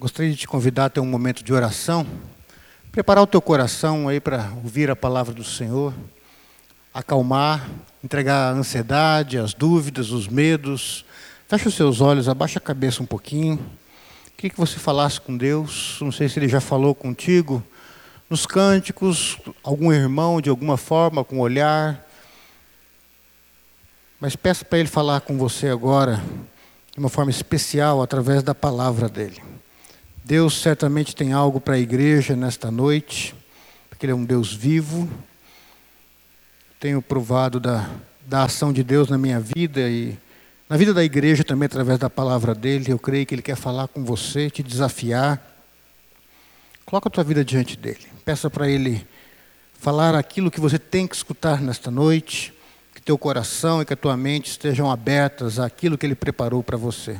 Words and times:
Gostaria 0.00 0.30
de 0.30 0.36
te 0.36 0.46
convidar 0.46 0.84
a 0.84 0.88
ter 0.88 1.00
um 1.00 1.06
momento 1.06 1.42
de 1.42 1.52
oração. 1.52 2.06
Preparar 2.92 3.24
o 3.24 3.26
teu 3.26 3.42
coração 3.42 4.06
aí 4.06 4.20
para 4.20 4.52
ouvir 4.62 4.88
a 4.88 4.94
palavra 4.94 5.34
do 5.34 5.42
Senhor. 5.42 5.92
Acalmar, 6.94 7.68
entregar 8.02 8.52
a 8.52 8.56
ansiedade, 8.56 9.38
as 9.38 9.54
dúvidas, 9.54 10.12
os 10.12 10.28
medos. 10.28 11.04
Feche 11.48 11.66
os 11.66 11.74
seus 11.74 12.00
olhos, 12.00 12.28
abaixa 12.28 12.60
a 12.60 12.62
cabeça 12.62 13.02
um 13.02 13.06
pouquinho. 13.06 13.58
Queria 14.36 14.50
que 14.50 14.56
você 14.56 14.78
falasse 14.78 15.20
com 15.20 15.36
Deus. 15.36 15.98
Não 16.00 16.12
sei 16.12 16.28
se 16.28 16.38
Ele 16.38 16.48
já 16.48 16.60
falou 16.60 16.94
contigo. 16.94 17.60
Nos 18.30 18.46
cânticos, 18.46 19.36
algum 19.64 19.92
irmão 19.92 20.40
de 20.40 20.48
alguma 20.48 20.76
forma, 20.76 21.24
com 21.24 21.40
olhar. 21.40 22.06
Mas 24.20 24.36
peça 24.36 24.64
para 24.64 24.78
Ele 24.78 24.88
falar 24.88 25.22
com 25.22 25.36
você 25.36 25.66
agora, 25.66 26.22
de 26.92 27.00
uma 27.00 27.08
forma 27.08 27.32
especial, 27.32 28.00
através 28.00 28.44
da 28.44 28.54
palavra 28.54 29.08
dEle. 29.08 29.57
Deus 30.28 30.60
certamente 30.60 31.16
tem 31.16 31.32
algo 31.32 31.58
para 31.58 31.76
a 31.76 31.78
igreja 31.78 32.36
nesta 32.36 32.70
noite, 32.70 33.34
porque 33.88 34.04
Ele 34.04 34.12
é 34.12 34.14
um 34.14 34.26
Deus 34.26 34.52
vivo. 34.52 35.08
Tenho 36.78 37.00
provado 37.00 37.58
da, 37.58 37.88
da 38.26 38.42
ação 38.42 38.70
de 38.70 38.84
Deus 38.84 39.08
na 39.08 39.16
minha 39.16 39.40
vida 39.40 39.88
e 39.88 40.18
na 40.68 40.76
vida 40.76 40.92
da 40.92 41.02
igreja 41.02 41.42
também, 41.42 41.64
através 41.64 41.98
da 41.98 42.10
palavra 42.10 42.54
dEle. 42.54 42.90
Eu 42.90 42.98
creio 42.98 43.24
que 43.24 43.34
Ele 43.34 43.40
quer 43.40 43.56
falar 43.56 43.88
com 43.88 44.04
você, 44.04 44.50
te 44.50 44.62
desafiar. 44.62 45.42
Coloca 46.84 47.08
a 47.08 47.10
tua 47.10 47.24
vida 47.24 47.42
diante 47.42 47.74
dEle. 47.74 48.06
Peça 48.22 48.50
para 48.50 48.68
Ele 48.68 49.06
falar 49.80 50.14
aquilo 50.14 50.50
que 50.50 50.60
você 50.60 50.78
tem 50.78 51.06
que 51.06 51.16
escutar 51.16 51.62
nesta 51.62 51.90
noite. 51.90 52.52
Que 52.94 53.00
teu 53.00 53.16
coração 53.16 53.80
e 53.80 53.86
que 53.86 53.94
a 53.94 53.96
tua 53.96 54.14
mente 54.14 54.50
estejam 54.50 54.90
abertas 54.90 55.58
àquilo 55.58 55.96
que 55.96 56.04
Ele 56.04 56.14
preparou 56.14 56.62
para 56.62 56.76
você. 56.76 57.18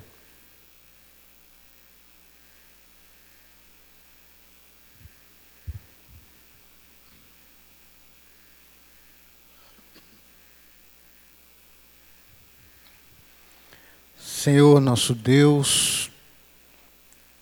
Senhor 14.39 14.81
nosso 14.81 15.17
Deus, 15.17 16.12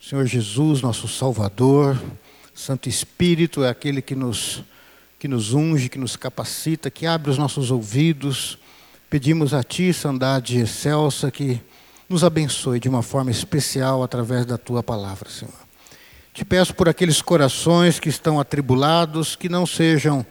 Senhor 0.01 0.25
Jesus, 0.25 0.81
nosso 0.81 1.07
Salvador, 1.07 2.03
Santo 2.55 2.89
Espírito 2.89 3.63
é 3.63 3.69
aquele 3.69 4.01
que 4.01 4.15
nos, 4.15 4.65
que 5.19 5.29
nos 5.29 5.53
unge, 5.53 5.91
que 5.91 5.99
nos 5.99 6.17
capacita, 6.17 6.91
que 6.91 7.05
abre 7.05 7.31
os 7.31 7.37
nossos 7.37 7.71
ouvidos. 7.71 8.59
Pedimos 9.11 9.53
a 9.53 9.63
Ti, 9.63 9.93
Sandade 9.93 10.59
excelsa, 10.59 11.31
que 11.31 11.61
nos 12.09 12.25
abençoe 12.25 12.81
de 12.81 12.89
uma 12.89 13.03
forma 13.03 13.31
especial 13.31 14.03
através 14.03 14.47
da 14.47 14.57
Tua 14.57 14.83
palavra, 14.83 15.29
Senhor. 15.29 15.53
Te 16.33 16.47
peço 16.47 16.73
por 16.73 16.89
aqueles 16.89 17.21
corações 17.21 18.01
que 18.01 18.09
estão 18.09 18.41
atribulados, 18.41 19.37
que 19.37 19.51
não 19.51 19.67
sejam 19.67 20.25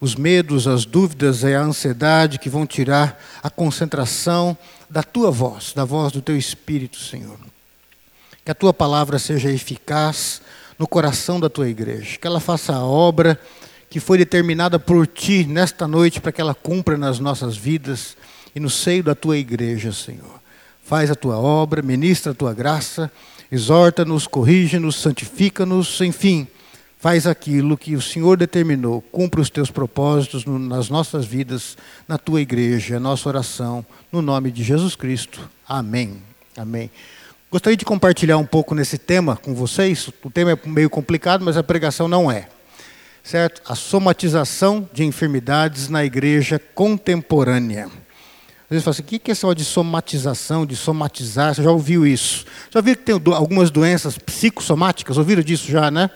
os 0.00 0.16
medos, 0.16 0.66
as 0.66 0.84
dúvidas 0.84 1.44
e 1.44 1.54
a 1.54 1.60
ansiedade 1.60 2.40
que 2.40 2.48
vão 2.48 2.66
tirar 2.66 3.22
a 3.40 3.48
concentração 3.48 4.58
da 4.92 5.02
tua 5.02 5.30
voz, 5.30 5.72
da 5.72 5.86
voz 5.86 6.12
do 6.12 6.20
teu 6.20 6.36
Espírito, 6.36 6.98
Senhor. 6.98 7.38
Que 8.44 8.50
a 8.50 8.54
tua 8.54 8.74
palavra 8.74 9.18
seja 9.18 9.50
eficaz 9.50 10.42
no 10.78 10.86
coração 10.86 11.40
da 11.40 11.48
tua 11.48 11.66
igreja, 11.66 12.18
que 12.18 12.26
ela 12.26 12.40
faça 12.40 12.74
a 12.74 12.84
obra 12.84 13.40
que 13.88 13.98
foi 13.98 14.18
determinada 14.18 14.78
por 14.78 15.06
ti 15.06 15.44
nesta 15.44 15.88
noite 15.88 16.20
para 16.20 16.30
que 16.30 16.40
ela 16.40 16.54
cumpra 16.54 16.98
nas 16.98 17.18
nossas 17.18 17.56
vidas 17.56 18.16
e 18.54 18.60
no 18.60 18.68
seio 18.68 19.02
da 19.02 19.14
tua 19.14 19.38
igreja, 19.38 19.92
Senhor. 19.92 20.40
Faz 20.82 21.10
a 21.10 21.14
tua 21.14 21.38
obra, 21.38 21.80
ministra 21.80 22.32
a 22.32 22.34
tua 22.34 22.52
graça, 22.52 23.10
exorta-nos, 23.50 24.26
corrige-nos, 24.26 24.96
santifica-nos, 24.96 26.00
enfim 26.02 26.46
Faz 27.02 27.26
aquilo 27.26 27.76
que 27.76 27.96
o 27.96 28.00
Senhor 28.00 28.36
determinou, 28.36 29.02
cumpra 29.02 29.40
os 29.40 29.50
teus 29.50 29.72
propósitos 29.72 30.44
no, 30.44 30.56
nas 30.56 30.88
nossas 30.88 31.26
vidas, 31.26 31.76
na 32.06 32.16
tua 32.16 32.40
igreja, 32.40 33.00
nossa 33.00 33.28
oração, 33.28 33.84
no 34.12 34.22
nome 34.22 34.52
de 34.52 34.62
Jesus 34.62 34.94
Cristo. 34.94 35.50
Amém. 35.68 36.22
Amém. 36.56 36.88
Gostaria 37.50 37.76
de 37.76 37.84
compartilhar 37.84 38.36
um 38.36 38.46
pouco 38.46 38.72
nesse 38.72 38.98
tema 38.98 39.36
com 39.36 39.52
vocês. 39.52 40.10
O 40.22 40.30
tema 40.30 40.52
é 40.52 40.58
meio 40.64 40.88
complicado, 40.88 41.44
mas 41.44 41.56
a 41.56 41.62
pregação 41.64 42.06
não 42.06 42.30
é. 42.30 42.46
Certo? 43.24 43.60
A 43.66 43.74
somatização 43.74 44.88
de 44.92 45.02
enfermidades 45.02 45.88
na 45.88 46.04
igreja 46.04 46.60
contemporânea. 46.72 47.86
Às 47.86 48.70
vezes 48.70 48.84
fala 48.84 48.92
assim, 48.92 49.02
o 49.02 49.06
que 49.06 49.28
é 49.28 49.32
essa 49.32 49.52
de 49.56 49.64
somatização, 49.64 50.64
de 50.64 50.76
somatizar? 50.76 51.52
Você 51.52 51.64
já 51.64 51.70
ouviu 51.72 52.06
isso? 52.06 52.46
Já 52.70 52.80
viu 52.80 52.94
que 52.94 53.02
tem 53.02 53.20
algumas 53.34 53.72
doenças 53.72 54.16
psicossomáticas? 54.18 55.18
Ouviram 55.18 55.42
disso 55.42 55.68
já, 55.68 55.90
né? 55.90 56.08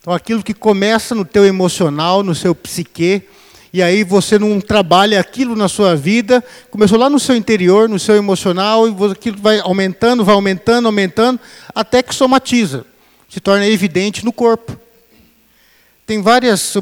Então, 0.00 0.14
aquilo 0.14 0.42
que 0.42 0.54
começa 0.54 1.14
no 1.14 1.26
teu 1.26 1.44
emocional, 1.44 2.22
no 2.22 2.34
seu 2.34 2.54
psique, 2.54 3.22
e 3.70 3.82
aí 3.82 4.02
você 4.02 4.38
não 4.38 4.58
trabalha 4.58 5.20
aquilo 5.20 5.54
na 5.54 5.68
sua 5.68 5.94
vida, 5.94 6.42
começou 6.70 6.98
lá 6.98 7.10
no 7.10 7.20
seu 7.20 7.36
interior, 7.36 7.86
no 7.86 7.98
seu 7.98 8.16
emocional, 8.16 8.88
e 8.88 9.12
aquilo 9.12 9.36
vai 9.36 9.60
aumentando, 9.60 10.24
vai 10.24 10.34
aumentando, 10.34 10.86
aumentando, 10.86 11.38
até 11.74 12.02
que 12.02 12.14
somatiza, 12.14 12.86
se 13.28 13.40
torna 13.40 13.66
evidente 13.66 14.24
no 14.24 14.32
corpo. 14.32 14.74
Tem 16.06 16.22
várias 16.22 16.78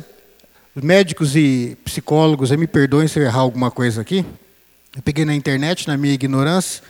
médicos 0.76 1.34
e 1.34 1.76
psicólogos, 1.84 2.52
me 2.52 2.68
perdoem 2.68 3.08
se 3.08 3.18
eu 3.18 3.24
errar 3.24 3.40
alguma 3.40 3.70
coisa 3.70 4.00
aqui, 4.00 4.24
eu 4.96 5.02
peguei 5.02 5.24
na 5.24 5.34
internet, 5.34 5.88
na 5.88 5.96
minha 5.96 6.14
ignorância, 6.14 6.84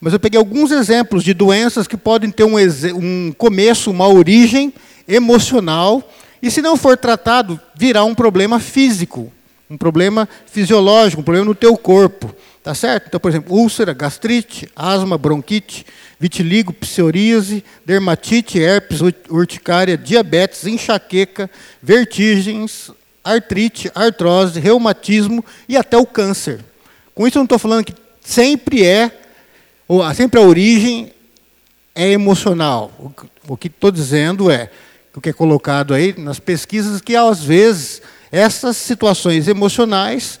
mas 0.00 0.12
eu 0.12 0.20
peguei 0.20 0.38
alguns 0.38 0.70
exemplos 0.70 1.24
de 1.24 1.34
doenças 1.34 1.88
que 1.88 1.96
podem 1.96 2.30
ter 2.30 2.44
um, 2.44 2.54
um 2.94 3.32
começo, 3.36 3.90
uma 3.90 4.06
origem, 4.06 4.72
emocional, 5.06 6.02
e 6.42 6.50
se 6.50 6.60
não 6.60 6.76
for 6.76 6.96
tratado, 6.96 7.60
virá 7.74 8.04
um 8.04 8.14
problema 8.14 8.58
físico, 8.58 9.32
um 9.70 9.76
problema 9.76 10.28
fisiológico, 10.46 11.20
um 11.20 11.24
problema 11.24 11.46
no 11.46 11.54
teu 11.54 11.76
corpo. 11.76 12.34
Tá 12.62 12.76
certo? 12.76 13.08
Então, 13.08 13.18
por 13.18 13.28
exemplo, 13.28 13.56
úlcera, 13.56 13.92
gastrite, 13.92 14.68
asma, 14.76 15.18
bronquite, 15.18 15.84
vitiligo, 16.20 16.72
psoríase, 16.72 17.64
dermatite, 17.84 18.56
herpes, 18.56 19.00
urticária, 19.28 19.98
diabetes, 19.98 20.64
enxaqueca, 20.64 21.50
vertigens, 21.82 22.92
artrite, 23.24 23.90
artrose, 23.92 24.60
reumatismo 24.60 25.44
e 25.68 25.76
até 25.76 25.96
o 25.96 26.06
câncer. 26.06 26.60
Com 27.16 27.26
isso 27.26 27.36
eu 27.36 27.40
não 27.40 27.46
estou 27.46 27.58
falando 27.58 27.84
que 27.84 27.94
sempre 28.20 28.86
é, 28.86 29.10
ou 29.88 30.14
sempre 30.14 30.38
a 30.38 30.44
origem 30.44 31.12
é 31.96 32.10
emocional. 32.10 32.92
O 33.48 33.56
que 33.56 33.66
estou 33.66 33.90
dizendo 33.90 34.52
é 34.52 34.70
que 35.20 35.28
é 35.28 35.32
colocado 35.32 35.92
aí 35.92 36.14
nas 36.16 36.38
pesquisas, 36.38 37.00
que 37.00 37.14
às 37.14 37.42
vezes 37.42 38.00
essas 38.30 38.76
situações 38.76 39.46
emocionais, 39.46 40.40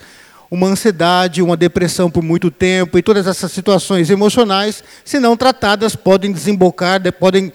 uma 0.50 0.66
ansiedade, 0.66 1.42
uma 1.42 1.56
depressão 1.56 2.10
por 2.10 2.22
muito 2.22 2.50
tempo 2.50 2.98
e 2.98 3.02
todas 3.02 3.26
essas 3.26 3.52
situações 3.52 4.10
emocionais, 4.10 4.82
se 5.04 5.18
não 5.18 5.36
tratadas, 5.36 5.94
podem 5.96 6.32
desembocar, 6.32 7.00
podem 7.12 7.52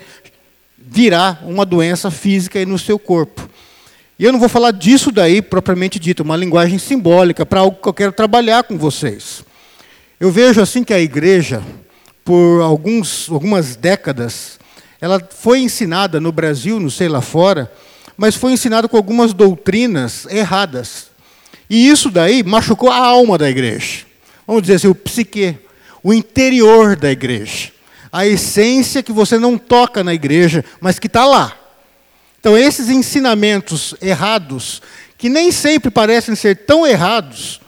virar 0.78 1.44
uma 1.44 1.66
doença 1.66 2.10
física 2.12 2.64
no 2.66 2.78
seu 2.78 2.98
corpo. 2.98 3.50
E 4.20 4.24
eu 4.24 4.32
não 4.32 4.40
vou 4.40 4.50
falar 4.50 4.72
disso 4.72 5.12
daí 5.12 5.42
propriamente 5.42 6.00
dito, 6.00 6.24
uma 6.24 6.36
linguagem 6.36 6.80
simbólica 6.80 7.46
para 7.46 7.60
algo 7.60 7.78
que 7.80 7.88
eu 7.88 7.94
quero 7.94 8.12
trabalhar 8.12 8.64
com 8.64 8.78
vocês. 8.78 9.44
Eu 10.20 10.32
vejo 10.32 10.60
assim 10.60 10.84
que 10.84 10.94
a 10.94 11.00
igreja, 11.00 11.62
por 12.26 12.62
alguns, 12.62 13.30
algumas 13.30 13.76
décadas, 13.76 14.57
ela 15.00 15.22
foi 15.30 15.60
ensinada 15.60 16.20
no 16.20 16.32
Brasil, 16.32 16.80
não 16.80 16.90
sei 16.90 17.08
lá 17.08 17.22
fora, 17.22 17.72
mas 18.16 18.36
foi 18.36 18.54
ensinada 18.54 18.88
com 18.88 18.98
algumas 18.98 19.34
doutrinas 19.34 20.26
erradas. 20.30 21.08
E 21.70 21.88
isso 21.88 22.10
daí 22.10 22.44
machucou 22.44 22.90
a 22.90 22.98
alma 22.98 23.38
da 23.38 23.50
igreja. 23.50 24.06
Vamos 24.46 24.64
dizer 24.64 24.76
assim, 24.76 24.88
o 24.88 24.96
psique, 24.96 25.58
o 26.02 26.14
interior 26.14 26.96
da 26.96 27.12
igreja. 27.12 27.72
A 28.12 28.26
essência 28.26 29.04
que 29.04 29.12
você 29.12 29.38
não 29.38 29.58
toca 29.58 30.04
na 30.04 30.14
igreja, 30.14 30.64
mas 30.80 30.98
que 30.98 31.08
está 31.08 31.26
lá. 31.26 31.54
Então, 32.40 32.58
esses 32.58 32.90
ensinamentos 32.90 33.94
errados, 34.02 34.82
que 35.18 35.28
nem 35.28 35.52
sempre 35.52 35.92
parecem 35.92 36.34
ser 36.34 36.66
tão 36.66 36.88
errados, 36.88 37.60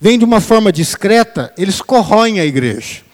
vêm 0.00 0.18
de 0.18 0.24
uma 0.24 0.40
forma 0.40 0.72
discreta, 0.72 1.52
eles 1.56 1.80
corroem 1.80 2.40
a 2.40 2.44
igreja. 2.44 3.07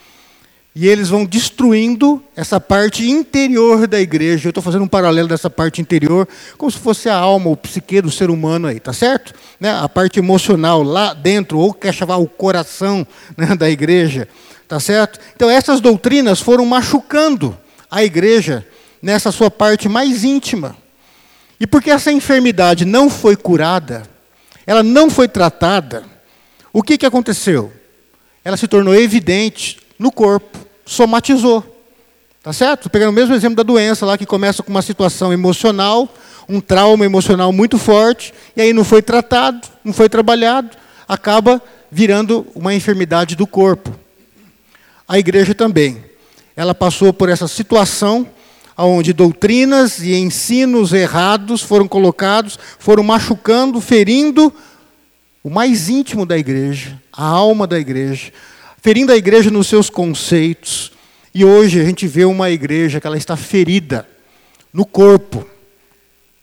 E 0.77 0.89
eles 0.89 1.09
vão 1.09 1.25
destruindo 1.25 2.21
essa 2.35 2.61
parte 2.61 3.09
interior 3.09 3.87
da 3.87 4.01
igreja. 4.01 4.49
Eu 4.49 4.51
estou 4.51 4.63
fazendo 4.63 4.83
um 4.83 4.89
paralelo 4.89 5.29
dessa 5.29 5.49
parte 5.49 5.81
interior, 5.81 6.27
como 6.59 6.69
se 6.69 6.79
fosse 6.79 7.09
a 7.09 7.15
alma, 7.15 7.49
o 7.49 7.57
psique 7.57 8.01
do 8.01 8.11
ser 8.11 8.29
humano 8.29 8.67
aí, 8.67 8.81
tá 8.81 8.93
certo? 8.93 9.33
Né? 9.61 9.71
A 9.71 9.89
parte 9.89 10.19
emocional 10.19 10.83
lá 10.83 11.15
dentro, 11.15 11.59
ou 11.61 11.73
quer 11.73 11.95
chamar 11.95 12.17
o 12.17 12.27
coração 12.27 13.07
né, 13.37 13.55
da 13.55 13.71
igreja, 13.71 14.27
tá 14.67 14.81
certo? 14.81 15.21
Então 15.37 15.49
essas 15.49 15.81
doutrinas 15.81 16.41
foram 16.41 16.67
machucando 16.67 17.57
a 17.89 18.03
igreja 18.03 18.67
nessa 19.01 19.31
sua 19.31 19.53
parte 19.53 19.89
mais 19.89 20.25
íntima. 20.25 20.77
E 21.61 21.69
porque 21.69 21.91
essa 21.91 22.11
enfermidade 22.11 22.85
não 22.85 23.09
foi 23.09 23.37
curada, 23.37 24.03
ela 24.67 24.83
não 24.83 25.09
foi 25.09 25.29
tratada, 25.29 26.03
o 26.73 26.83
que, 26.83 26.99
que 26.99 27.07
aconteceu? 27.07 27.73
Ela 28.45 28.57
se 28.57 28.67
tornou 28.67 28.93
evidente 28.93 29.79
no 29.97 30.11
corpo, 30.11 30.64
somatizou. 30.85 31.63
Tá 32.43 32.53
certo? 32.53 32.91
Pegando 32.91 33.09
o 33.09 33.13
mesmo 33.15 33.35
exemplo 33.35 33.57
da 33.57 33.63
doença 33.63 34.05
lá, 34.05 34.19
que 34.19 34.27
começa 34.27 34.63
com 34.63 34.71
uma 34.71 34.83
situação 34.83 35.33
emocional, 35.33 36.07
um 36.47 36.61
trauma 36.61 37.05
emocional 37.05 37.51
muito 37.51 37.79
forte, 37.79 38.35
e 38.55 38.61
aí 38.61 38.73
não 38.73 38.85
foi 38.85 39.01
tratado, 39.01 39.67
não 39.83 39.95
foi 39.95 40.11
trabalhado, 40.11 40.77
acaba 41.09 41.63
virando 41.91 42.47
uma 42.55 42.75
enfermidade 42.75 43.35
do 43.35 43.47
corpo. 43.47 43.99
A 45.09 45.19
igreja 45.19 45.55
também. 45.55 46.05
Ela 46.55 46.75
passou 46.75 47.13
por 47.13 47.29
essa 47.29 47.49
situação 47.49 48.29
onde 48.77 49.13
doutrinas 49.13 50.01
e 50.01 50.15
ensinos 50.15 50.93
errados 50.93 51.63
foram 51.63 51.87
colocados, 51.87 52.59
foram 52.79 53.03
machucando, 53.03 53.81
ferindo 53.81 54.53
o 55.43 55.51
mais 55.51 55.89
íntimo 55.89 56.27
da 56.27 56.37
igreja, 56.37 57.01
a 57.13 57.25
alma 57.25 57.67
da 57.67 57.79
igreja, 57.79 58.33
ferindo 58.85 59.11
a 59.11 59.17
igreja 59.17 59.51
nos 59.51 59.67
seus 59.67 59.89
conceitos, 59.89 60.93
e 61.35 61.43
hoje 61.43 61.81
a 61.81 61.85
gente 61.87 62.07
vê 62.07 62.27
uma 62.27 62.51
igreja 62.51 63.01
que 63.01 63.07
ela 63.07 63.17
está 63.17 63.35
ferida 63.35 64.07
no 64.75 64.85
corpo. 64.85 65.49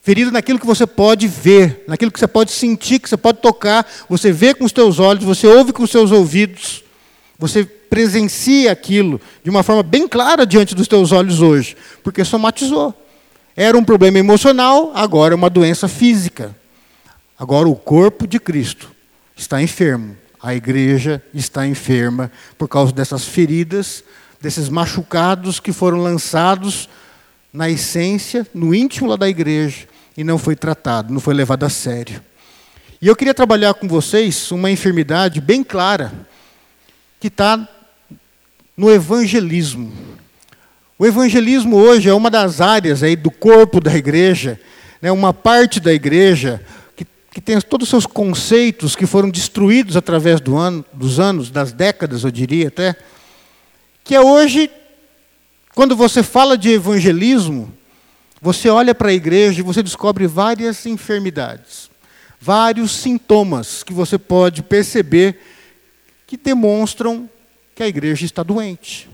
Ferida 0.02 0.32
naquilo 0.32 0.58
que 0.58 0.66
você 0.66 0.88
pode 0.88 1.28
ver, 1.28 1.84
naquilo 1.88 2.12
que 2.12 2.20
você 2.20 2.28
pode 2.28 2.50
sentir, 2.50 2.98
que 2.98 3.08
você 3.08 3.16
pode 3.16 3.42
tocar, 3.42 3.86
você 4.10 4.32
vê 4.32 4.56
com 4.56 4.66
os 4.66 4.72
teus 4.72 4.98
olhos, 4.98 5.24
você 5.24 5.46
ouve 5.46 5.72
com 5.72 5.84
os 5.84 5.92
seus 5.92 6.10
ouvidos, 6.10 6.84
você 7.38 7.64
presencia 7.64 8.72
aquilo 8.72 9.22
de 9.44 9.52
uma 9.52 9.62
forma 9.62 9.84
bem 9.84 10.08
clara 10.08 10.44
diante 10.44 10.74
dos 10.74 10.88
teus 10.88 11.12
olhos 11.12 11.44
hoje, 11.44 11.78
porque 12.04 12.26
somatizou. 12.26 12.92
Era 13.56 13.78
um 13.78 13.84
problema 13.84 14.18
emocional, 14.18 14.92
agora 14.96 15.36
é 15.36 15.38
uma 15.38 15.50
doença 15.50 15.88
física. 15.88 16.56
Agora 17.38 17.70
o 17.70 17.76
corpo 17.76 18.26
de 18.26 18.40
Cristo 18.40 18.90
está 19.38 19.62
enfermo, 19.62 20.18
a 20.42 20.56
igreja 20.56 21.22
está 21.34 21.68
enferma 21.68 22.32
por 22.58 22.68
causa 22.68 22.92
dessas 22.92 23.26
feridas 23.26 24.04
desses 24.42 24.68
machucados 24.68 25.60
que 25.60 25.72
foram 25.72 26.00
lançados 26.00 26.90
na 27.54 27.70
essência, 27.70 28.48
no 28.54 28.74
íntimo 28.74 29.08
lá 29.08 29.16
da 29.16 29.30
igreja, 29.30 29.88
e 30.18 30.24
não 30.24 30.38
foi 30.38 30.56
tratado, 30.56 31.14
não 31.14 31.20
foi 31.20 31.34
levado 31.34 31.64
a 31.64 31.70
sério. 31.70 32.22
E 33.02 33.08
eu 33.08 33.16
queria 33.16 33.34
trabalhar 33.34 33.74
com 33.76 33.88
vocês 33.88 34.52
uma 34.52 34.72
enfermidade 34.72 35.40
bem 35.40 35.64
clara, 35.64 36.12
que 37.20 37.28
está 37.28 37.68
no 38.76 38.90
evangelismo. 38.92 39.94
O 40.98 41.06
evangelismo 41.06 41.76
hoje 41.78 42.10
é 42.10 42.14
uma 42.14 42.30
das 42.30 42.62
áreas 42.62 43.04
aí 43.04 43.16
do 43.16 43.30
corpo 43.30 43.80
da 43.80 43.96
igreja, 43.96 44.60
né, 45.02 45.12
uma 45.12 45.34
parte 45.34 45.80
da 45.80 45.94
igreja 45.94 46.64
que, 47.32 47.40
tem 47.40 47.60
todos 47.62 47.86
os 47.86 47.90
seus 47.90 48.06
conceitos 48.06 48.96
que 48.96 49.06
foram 49.06 49.30
destruídos 49.30 49.96
através 49.96 50.42
do 50.42 50.58
ano, 50.58 50.86
dos 50.92 51.20
anos, 51.20 51.50
das 51.50 51.72
décadas, 51.72 52.24
eu 52.24 52.32
diria 52.32 52.68
até 52.68 52.96
que 54.04 54.14
é 54.14 54.22
hoje, 54.22 54.70
quando 55.74 55.96
você 55.96 56.22
fala 56.22 56.58
de 56.58 56.70
evangelismo, 56.70 57.72
você 58.42 58.70
olha 58.70 58.94
para 58.94 59.10
a 59.10 59.14
igreja 59.14 59.60
e 59.60 59.64
você 59.64 59.82
descobre 59.82 60.28
várias 60.28 60.86
enfermidades, 60.86 61.90
vários 62.40 62.92
sintomas 62.92 63.84
que 63.84 63.94
você 63.94 64.18
pode 64.18 64.64
perceber 64.64 65.40
que 66.26 66.36
demonstram 66.36 67.30
que 67.76 67.84
a 67.84 67.88
igreja 67.88 68.26
está 68.26 68.44
doente. 68.44 69.10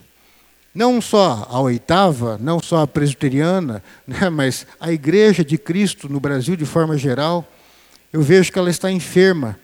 Não 0.74 1.02
só 1.02 1.48
a 1.50 1.60
oitava, 1.60 2.38
não 2.40 2.60
só 2.60 2.82
a 2.84 2.88
presbiteriana, 2.88 3.84
né, 4.08 4.30
mas 4.30 4.66
a 4.80 4.92
igreja 4.92 5.44
de 5.44 5.58
Cristo 5.58 6.08
no 6.08 6.20
Brasil 6.20 6.56
de 6.56 6.66
forma 6.66 6.98
geral, 6.98 7.46
eu 8.12 8.22
vejo 8.22 8.52
que 8.52 8.60
ela 8.60 8.70
está 8.70 8.92
enferma. 8.92 9.60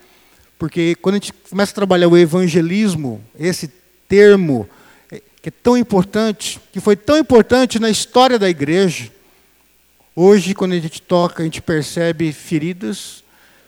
Porque 0.58 0.96
quando 0.96 1.16
a 1.16 1.18
gente 1.18 1.34
começa 1.50 1.72
a 1.72 1.76
trabalhar 1.76 2.08
o 2.08 2.18
evangelismo, 2.18 3.24
esse 3.38 3.68
termo 4.08 4.70
que 5.44 5.50
é 5.50 5.52
tão 5.52 5.78
importante, 5.78 6.58
que 6.72 6.80
foi 6.80 6.96
tão 6.96 7.18
importante 7.18 7.78
na 7.78 7.90
história 7.90 8.40
da 8.40 8.50
igreja. 8.50 9.12
Hoje, 10.16 10.56
quando 10.56 10.72
a 10.72 10.80
gente 10.80 11.02
toca, 11.02 11.42
a 11.42 11.46
gente 11.46 11.62
percebe 11.62 12.32
feridas, 12.32 13.26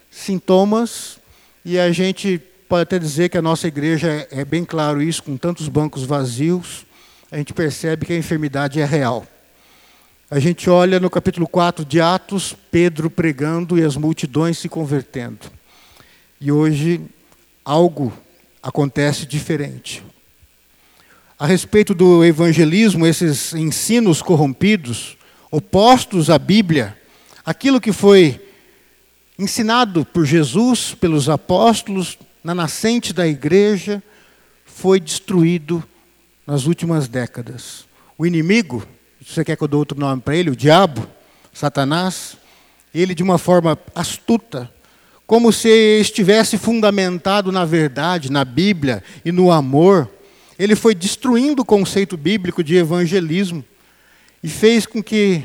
sintomas, 0.10 1.20
e 1.66 1.78
a 1.78 1.92
gente 1.92 2.42
pode 2.70 2.84
até 2.84 2.98
dizer 2.98 3.28
que 3.28 3.38
a 3.38 3.42
nossa 3.42 3.68
igreja 3.68 4.08
é, 4.32 4.40
é 4.40 4.46
bem 4.46 4.64
claro 4.64 5.02
isso, 5.02 5.22
com 5.22 5.36
tantos 5.36 5.68
bancos 5.68 6.04
vazios, 6.04 6.86
a 7.30 7.38
gente 7.38 7.54
percebe 7.54 8.06
que 8.06 8.14
a 8.14 8.18
enfermidade 8.18 8.80
é 8.80 8.86
real. 8.86 9.28
A 10.30 10.40
gente 10.40 10.70
olha 10.70 11.00
no 11.00 11.10
capítulo 11.10 11.48
4 11.48 11.86
de 11.86 12.02
Atos, 12.02 12.56
Pedro 12.72 13.10
pregando 13.10 13.78
e 13.78 13.84
as 13.84 13.96
multidões 13.96 14.58
se 14.58 14.68
convertendo. 14.68 15.52
E 16.42 16.52
hoje 16.52 17.02
algo 17.64 18.12
acontece 18.62 19.26
diferente 19.26 20.04
a 21.38 21.46
respeito 21.46 21.94
do 21.94 22.24
evangelismo, 22.24 23.06
esses 23.06 23.54
ensinos 23.54 24.22
corrompidos, 24.22 25.18
opostos 25.52 26.30
à 26.30 26.40
Bíblia, 26.40 26.98
aquilo 27.46 27.82
que 27.82 27.92
foi 27.92 28.42
ensinado 29.38 30.06
por 30.06 30.26
Jesus, 30.26 30.96
pelos 30.96 31.28
apóstolos, 31.28 32.18
na 32.42 32.56
nascente 32.56 33.12
da 33.12 33.28
igreja, 33.28 34.02
foi 34.66 34.98
destruído 34.98 35.84
nas 36.48 36.66
últimas 36.68 37.10
décadas. 37.10 37.86
O 38.18 38.26
inimigo, 38.26 38.88
você 39.28 39.44
quer 39.44 39.58
que 39.58 39.64
eu 39.64 39.68
dê 39.68 39.76
outro 39.76 40.00
nome 40.00 40.22
para 40.22 40.36
ele? 40.36 40.52
O 40.52 40.56
diabo, 40.56 41.08
Satanás, 41.52 42.38
ele 42.94 43.16
de 43.16 43.24
uma 43.24 43.38
forma 43.38 43.78
astuta, 43.96 44.72
como 45.26 45.52
se 45.52 45.68
estivesse 46.00 46.58
fundamentado 46.58 47.52
na 47.52 47.66
verdade, 47.66 48.32
na 48.32 48.46
Bíblia 48.46 49.04
e 49.26 49.32
no 49.32 49.52
amor, 49.52 50.10
ele 50.60 50.76
foi 50.76 50.94
destruindo 50.94 51.64
o 51.64 51.66
conceito 51.66 52.16
bíblico 52.16 52.64
de 52.64 52.76
evangelismo 52.76 53.66
e 54.44 54.48
fez 54.48 54.86
com 54.86 55.02
que 55.02 55.44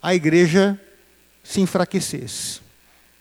a 0.00 0.14
igreja 0.14 0.80
se 1.42 1.60
enfraquecesse, 1.60 2.60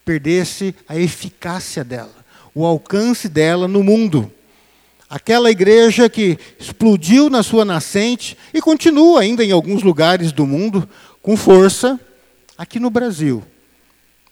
perdesse 0.06 0.76
a 0.88 0.96
eficácia 0.96 1.84
dela, 1.84 2.14
o 2.54 2.64
alcance 2.64 3.28
dela 3.28 3.68
no 3.68 3.84
mundo. 3.84 4.32
Aquela 5.16 5.50
igreja 5.50 6.10
que 6.10 6.38
explodiu 6.60 7.30
na 7.30 7.42
sua 7.42 7.64
nascente 7.64 8.38
e 8.54 8.60
continua 8.60 9.22
ainda 9.22 9.46
em 9.46 9.52
alguns 9.54 9.82
lugares 9.82 10.34
do 10.34 10.46
mundo 10.46 10.90
com 11.22 11.38
força, 11.38 11.98
aqui 12.58 12.82
no 12.82 12.90
Brasil, 12.90 13.42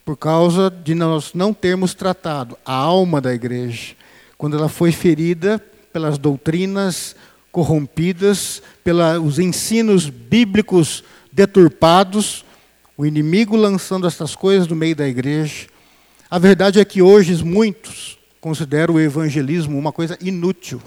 por 0.03 0.17
causa 0.17 0.69
de 0.69 0.93
nós 0.93 1.31
não 1.33 1.53
termos 1.53 1.93
tratado 1.93 2.57
a 2.65 2.73
alma 2.73 3.21
da 3.21 3.33
igreja, 3.33 3.95
quando 4.37 4.57
ela 4.57 4.67
foi 4.67 4.91
ferida 4.91 5.57
pelas 5.93 6.17
doutrinas 6.17 7.15
corrompidas, 7.49 8.61
pelos 8.83 9.39
ensinos 9.39 10.09
bíblicos 10.09 11.01
deturpados, 11.31 12.43
o 12.97 13.05
inimigo 13.05 13.55
lançando 13.55 14.05
essas 14.05 14.35
coisas 14.35 14.67
no 14.67 14.75
meio 14.75 14.97
da 14.97 15.07
igreja. 15.07 15.65
A 16.29 16.37
verdade 16.37 16.81
é 16.81 16.83
que 16.83 17.01
hoje 17.01 17.41
muitos 17.41 18.21
consideram 18.43 18.95
o 18.95 18.99
evangelismo 18.99 19.79
uma 19.79 19.93
coisa 19.93 20.17
inútil. 20.19 20.81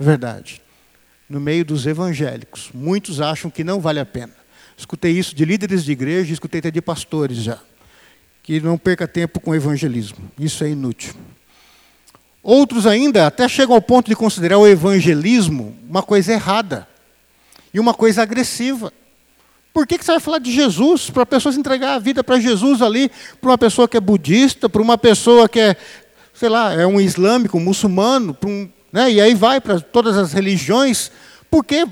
É 0.00 0.02
verdade. 0.02 0.60
No 1.30 1.38
meio 1.38 1.64
dos 1.64 1.86
evangélicos, 1.86 2.70
muitos 2.74 3.20
acham 3.20 3.48
que 3.48 3.62
não 3.62 3.80
vale 3.80 4.00
a 4.00 4.04
pena. 4.04 4.32
Escutei 4.76 5.12
isso 5.12 5.32
de 5.32 5.44
líderes 5.44 5.84
de 5.84 5.92
igreja, 5.92 6.32
escutei 6.32 6.58
até 6.58 6.72
de 6.72 6.82
pastores 6.82 7.36
já. 7.36 7.60
Que 8.42 8.60
não 8.60 8.76
perca 8.76 9.06
tempo 9.06 9.38
com 9.38 9.54
evangelismo. 9.54 10.28
Isso 10.36 10.64
é 10.64 10.70
inútil. 10.70 11.14
Outros 12.42 12.84
ainda 12.84 13.28
até 13.28 13.48
chegam 13.48 13.76
ao 13.76 13.80
ponto 13.80 14.08
de 14.08 14.16
considerar 14.16 14.58
o 14.58 14.66
evangelismo 14.66 15.76
uma 15.88 16.02
coisa 16.02 16.32
errada 16.32 16.88
e 17.72 17.78
uma 17.78 17.94
coisa 17.94 18.22
agressiva. 18.22 18.92
Por 19.72 19.86
que, 19.86 19.98
que 19.98 20.04
você 20.04 20.12
vai 20.12 20.20
falar 20.20 20.38
de 20.38 20.50
Jesus? 20.50 21.10
Para 21.10 21.26
pessoas 21.26 21.56
entregar 21.56 21.94
a 21.94 21.98
vida 22.00 22.24
para 22.24 22.40
Jesus 22.40 22.82
ali, 22.82 23.08
para 23.40 23.50
uma 23.50 23.58
pessoa 23.58 23.86
que 23.86 23.96
é 23.96 24.00
budista, 24.00 24.68
para 24.68 24.82
uma 24.82 24.98
pessoa 24.98 25.48
que 25.48 25.60
é, 25.60 25.76
sei 26.38 26.50
lá, 26.50 26.74
é 26.74 26.86
um 26.86 27.00
islâmico, 27.00 27.56
um 27.56 27.60
muçulmano, 27.60 28.36
um, 28.44 28.68
né? 28.92 29.10
e 29.10 29.20
aí 29.20 29.34
vai 29.34 29.60
para 29.60 29.80
todas 29.80 30.16
as 30.16 30.32
religiões. 30.32 31.10
Por 31.50 31.64
quê? 31.64 31.86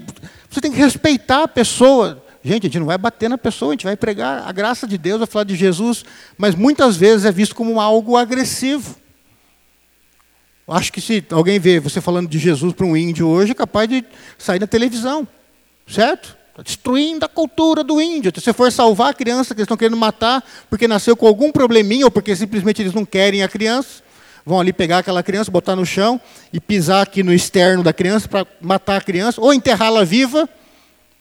Você 0.51 0.61
tem 0.61 0.71
que 0.71 0.79
respeitar 0.79 1.45
a 1.45 1.49
pessoa. 1.49 2.23
Gente, 2.45 2.67
a 2.67 2.69
gente 2.69 2.79
não 2.79 2.87
vai 2.87 2.99
bater 2.99 3.31
na 3.31 3.39
pessoa, 3.39 3.71
a 3.71 3.75
gente 3.75 3.87
vai 3.87 3.97
pregar 3.97 4.47
a 4.47 4.53
graça 4.53 4.87
de 4.87 4.99
Deus, 4.99 5.19
vai 5.19 5.27
falar 5.27 5.45
de 5.45 5.57
Jesus, 5.57 6.05
mas 6.37 6.55
muitas 6.55 6.95
vezes 6.95 7.25
é 7.25 7.33
visto 7.33 7.55
como 7.55 7.81
algo 7.81 8.19
agressivo. 8.19 8.97
Acho 10.69 10.93
que 10.93 11.01
se 11.01 11.25
alguém 11.31 11.59
vê 11.59 11.81
você 11.81 12.01
falando 12.01 12.29
de 12.29 12.39
Jesus 12.39 12.75
para 12.75 12.85
um 12.85 12.95
índio 12.95 13.27
hoje, 13.29 13.53
é 13.53 13.55
capaz 13.55 13.89
de 13.89 14.05
sair 14.39 14.59
na 14.59 14.67
televisão, 14.67 15.27
certo? 15.87 16.37
Está 16.51 16.63
destruindo 16.63 17.25
a 17.25 17.29
cultura 17.29 17.83
do 17.83 18.01
índio. 18.01 18.31
Se 18.35 18.43
você 18.43 18.53
for 18.53 18.71
salvar 18.71 19.11
a 19.11 19.15
criança 19.15 19.55
que 19.55 19.61
eles 19.61 19.65
estão 19.65 19.77
querendo 19.77 19.97
matar 19.97 20.45
porque 20.69 20.87
nasceu 20.87 21.17
com 21.17 21.27
algum 21.27 21.51
probleminha 21.51 22.05
ou 22.05 22.11
porque 22.11 22.37
simplesmente 22.37 22.83
eles 22.83 22.93
não 22.93 23.05
querem 23.05 23.43
a 23.43 23.49
criança, 23.49 24.05
vão 24.45 24.61
ali 24.61 24.73
pegar 24.73 24.99
aquela 24.99 25.23
criança, 25.23 25.51
botar 25.51 25.75
no 25.77 25.87
chão 25.87 26.21
e 26.53 26.61
pisar 26.61 27.03
aqui 27.03 27.23
no 27.23 27.33
externo 27.33 27.83
da 27.83 27.93
criança 27.93 28.29
para 28.29 28.47
matar 28.61 28.97
a 28.97 29.01
criança, 29.01 29.41
ou 29.41 29.53
enterrá-la 29.55 30.05
viva, 30.05 30.49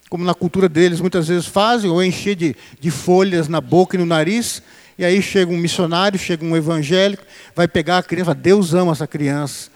como 0.10 0.24
na 0.24 0.34
cultura 0.34 0.68
deles 0.70 1.00
muitas 1.02 1.28
vezes 1.28 1.46
fazem, 1.46 1.90
ou 1.90 2.04
encher 2.04 2.36
de, 2.36 2.56
de 2.80 2.92
folhas 2.92 3.48
na 3.48 3.62
boca 3.62 3.96
e 3.96 4.00
no 4.00 4.06
nariz 4.06 4.62
e 4.98 5.04
aí 5.04 5.22
chega 5.22 5.52
um 5.52 5.58
missionário, 5.58 6.20
chega 6.20 6.46
um 6.46 6.56
evangélico, 6.56 7.24
vai 7.56 7.68
pegar 7.68 7.98
a 8.00 8.04
criança, 8.04 8.34
Deus 8.34 8.74
ama 8.74 8.92
essa 8.92 9.08
criança. 9.08 9.72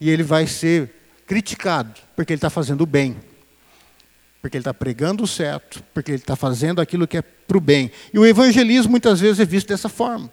E 0.00 0.10
ele 0.10 0.22
vai 0.22 0.46
ser 0.46 0.90
criticado, 1.26 1.92
porque 2.14 2.32
ele 2.32 2.38
está 2.38 2.50
fazendo 2.50 2.82
o 2.82 2.86
bem. 2.86 3.16
porque 4.40 4.58
ele 4.58 4.60
está 4.60 4.72
pregando 4.72 5.24
o 5.24 5.26
certo, 5.26 5.82
porque 5.92 6.12
ele 6.12 6.18
está 6.18 6.36
fazendo 6.36 6.80
aquilo 6.80 7.08
que 7.08 7.16
é 7.16 7.22
para 7.22 7.56
o 7.56 7.60
bem. 7.60 7.90
E 8.14 8.18
o 8.18 8.24
evangelismo 8.24 8.92
muitas 8.92 9.18
vezes 9.18 9.40
é 9.40 9.44
visto 9.44 9.66
dessa 9.66 9.88
forma, 9.88 10.30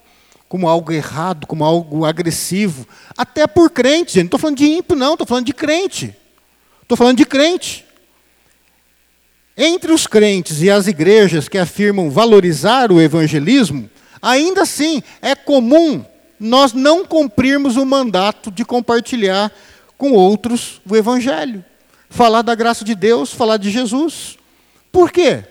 como 0.54 0.70
algo 0.70 0.92
errado, 0.92 1.48
como 1.48 1.64
algo 1.64 2.06
agressivo, 2.06 2.88
até 3.18 3.48
por 3.48 3.72
crente, 3.72 4.14
gente. 4.14 4.26
Não 4.26 4.28
estou 4.28 4.40
falando 4.40 4.58
de 4.58 4.66
ímpio, 4.66 4.96
não, 4.96 5.14
estou 5.14 5.26
falando 5.26 5.48
de 5.48 5.52
crente. 5.52 6.16
Estou 6.84 6.96
falando 6.96 7.18
de 7.18 7.26
crente. 7.26 7.84
Entre 9.58 9.92
os 9.92 10.06
crentes 10.06 10.62
e 10.62 10.70
as 10.70 10.86
igrejas 10.86 11.50
que 11.50 11.58
afirmam 11.58 12.12
valorizar 12.12 12.92
o 12.92 13.02
evangelismo, 13.02 13.90
ainda 14.22 14.62
assim 14.62 15.02
é 15.24 15.34
comum 15.34 16.06
nós 16.40 16.72
não 16.72 17.04
cumprirmos 17.04 17.76
o 17.76 17.84
mandato 17.84 18.52
de 18.52 18.64
compartilhar 18.64 19.52
com 19.98 20.12
outros 20.12 20.80
o 20.88 20.96
evangelho 20.96 21.66
falar 22.12 22.44
da 22.44 22.54
graça 22.54 22.86
de 22.86 22.94
Deus, 22.94 23.34
falar 23.34 23.58
de 23.58 23.72
Jesus. 23.72 24.38
Por 24.92 25.12
quê? 25.12 25.46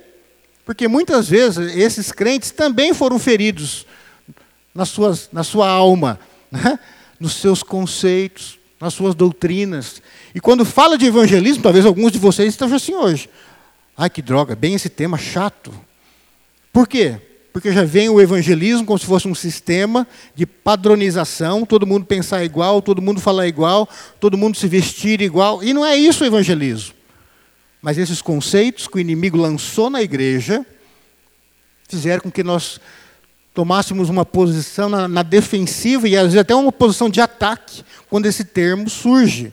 Porque 0.65 0.87
muitas 0.87 1.29
vezes 1.29 1.75
esses 1.75 2.13
crentes 2.13 2.53
também 2.53 2.95
foram 2.95 3.19
feridos 3.19 3.85
nas 4.75 4.89
suas, 4.89 5.29
na 5.33 5.45
sua 5.45 5.69
alma, 5.69 6.19
né? 6.51 6.79
nos 7.19 7.35
seus 7.35 7.63
conceitos, 7.63 8.59
nas 8.81 8.95
suas 8.95 9.15
doutrinas. 9.15 10.03
E 10.35 10.41
quando 10.41 10.65
fala 10.65 10.99
de 10.99 11.07
evangelismo, 11.07 11.63
talvez 11.63 11.87
alguns 11.87 12.13
de 12.13 12.19
vocês 12.19 12.49
estejam 12.49 12.77
assim 12.77 12.95
hoje. 12.95 13.29
Ai, 13.97 14.11
que 14.11 14.23
droga, 14.23 14.57
bem 14.57 14.75
esse 14.75 14.89
tema 14.89 15.19
chato. 15.19 15.73
Por 16.73 16.89
quê? 16.89 17.21
porque 17.53 17.71
já 17.71 17.85
vem 17.85 18.09
o 18.09 18.21
evangelismo 18.21 18.87
como 18.87 18.99
se 18.99 19.05
fosse 19.05 19.29
um 19.29 19.35
sistema 19.35 20.09
de 20.35 20.47
padronização, 20.47 21.67
todo 21.67 21.87
mundo 21.87 22.07
pensar 22.07 22.43
igual, 22.43 22.81
todo 22.81 23.03
mundo 23.03 23.21
falar 23.21 23.47
igual, 23.47 23.89
todo 24.19 24.39
mundo 24.39 24.57
se 24.57 24.67
vestir 24.67 25.21
igual, 25.21 25.63
e 25.63 25.75
não 25.75 25.85
é 25.85 25.95
isso 25.95 26.25
o 26.25 26.27
evangelismo. 26.27 26.95
Mas 27.83 27.99
esses 27.99 28.23
conceitos 28.23 28.87
que 28.87 28.97
o 28.97 29.01
inimigo 29.01 29.37
lançou 29.37 29.91
na 29.91 30.01
igreja 30.01 30.65
fizeram 31.89 32.23
com 32.23 32.31
que 32.31 32.43
nós 32.43 32.81
tomássemos 33.55 34.09
uma 34.09 34.25
posição 34.25 34.89
na, 34.89 35.07
na 35.07 35.23
defensiva 35.23 36.09
e 36.09 36.17
às 36.17 36.25
vezes 36.25 36.39
até 36.39 36.55
uma 36.55 36.73
posição 36.73 37.11
de 37.11 37.21
ataque 37.21 37.85
quando 38.09 38.27
esse 38.27 38.45
termo 38.45 38.89
surge. 38.89 39.53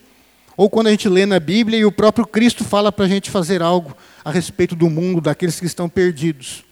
Ou 0.56 0.70
quando 0.70 0.88
a 0.88 0.92
gente 0.92 1.08
lê 1.08 1.26
na 1.26 1.40
Bíblia 1.40 1.80
e 1.80 1.86
o 1.86 1.92
próprio 1.92 2.28
Cristo 2.28 2.66
fala 2.66 2.92
para 2.92 3.06
a 3.06 3.08
gente 3.08 3.30
fazer 3.30 3.62
algo 3.62 3.96
a 4.24 4.32
respeito 4.32 4.76
do 4.76 4.90
mundo, 4.90 5.22
daqueles 5.22 5.60
que 5.60 5.66
estão 5.66 5.88
perdidos. 5.88 6.66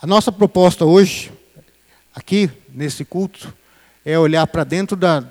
A 0.00 0.06
nossa 0.06 0.32
proposta 0.32 0.86
hoje, 0.86 1.30
aqui 2.14 2.50
nesse 2.72 3.04
culto, 3.04 3.52
é 4.04 4.18
olhar 4.18 4.46
para 4.46 4.64
dentro 4.64 4.96
da, 4.96 5.22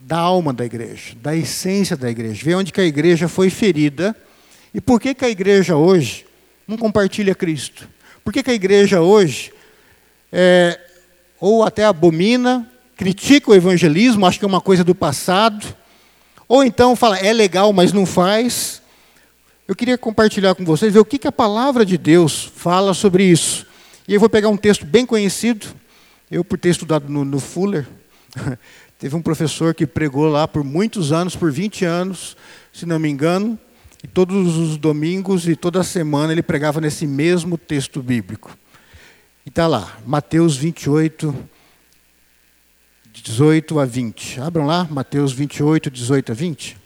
da 0.00 0.18
alma 0.18 0.52
da 0.52 0.64
igreja, 0.64 1.14
da 1.22 1.36
essência 1.36 1.96
da 1.96 2.10
igreja, 2.10 2.44
ver 2.44 2.56
onde 2.56 2.72
que 2.72 2.80
a 2.80 2.84
igreja 2.84 3.28
foi 3.28 3.48
ferida 3.48 4.16
e 4.72 4.80
por 4.80 5.00
que, 5.00 5.14
que 5.14 5.24
a 5.24 5.30
igreja 5.30 5.76
hoje 5.76 6.26
não 6.66 6.76
compartilha 6.76 7.34
Cristo. 7.34 7.88
Por 8.24 8.32
que, 8.32 8.42
que 8.42 8.50
a 8.50 8.54
igreja 8.54 9.02
hoje 9.02 9.52
é, 10.32 10.80
ou 11.38 11.62
até 11.62 11.84
abomina, 11.84 12.66
critica 12.96 13.50
o 13.50 13.54
evangelismo, 13.54 14.24
acha 14.24 14.38
que 14.38 14.44
é 14.44 14.48
uma 14.48 14.60
coisa 14.60 14.82
do 14.82 14.94
passado, 14.94 15.76
ou 16.48 16.64
então 16.64 16.96
fala, 16.96 17.18
é 17.18 17.32
legal, 17.32 17.72
mas 17.72 17.92
não 17.92 18.06
faz. 18.06 18.80
Eu 19.68 19.76
queria 19.76 19.98
compartilhar 19.98 20.54
com 20.54 20.64
vocês, 20.64 20.92
ver 20.92 21.00
o 21.00 21.04
que, 21.04 21.18
que 21.18 21.28
a 21.28 21.32
palavra 21.32 21.84
de 21.84 21.98
Deus 21.98 22.50
fala 22.56 22.94
sobre 22.94 23.24
isso. 23.24 23.66
E 24.08 24.14
eu 24.14 24.20
vou 24.20 24.28
pegar 24.28 24.48
um 24.48 24.56
texto 24.56 24.86
bem 24.86 25.04
conhecido, 25.04 25.66
eu 26.30 26.42
por 26.42 26.58
ter 26.58 26.70
estudado 26.70 27.08
no, 27.08 27.24
no 27.24 27.38
Fuller, 27.38 27.86
teve 28.98 29.14
um 29.14 29.22
professor 29.22 29.74
que 29.74 29.86
pregou 29.86 30.28
lá 30.28 30.48
por 30.48 30.64
muitos 30.64 31.12
anos, 31.12 31.36
por 31.36 31.52
20 31.52 31.84
anos, 31.84 32.36
se 32.72 32.86
não 32.86 32.98
me 32.98 33.08
engano, 33.08 33.58
e 34.04 34.06
todos 34.06 34.58
os 34.58 34.76
domingos 34.76 35.48
e 35.48 35.56
toda 35.56 35.82
semana 35.82 36.30
ele 36.30 36.42
pregava 36.42 36.78
nesse 36.78 37.06
mesmo 37.06 37.56
texto 37.56 38.02
bíblico. 38.02 38.54
E 39.46 39.48
está 39.48 39.66
lá, 39.66 39.98
Mateus 40.04 40.58
28, 40.58 41.34
18 43.10 43.80
a 43.80 43.86
20. 43.86 44.40
Abram 44.42 44.66
lá, 44.66 44.84
Mateus 44.84 45.32
28, 45.32 45.90
18 45.90 46.32
a 46.32 46.34
20. 46.34 46.76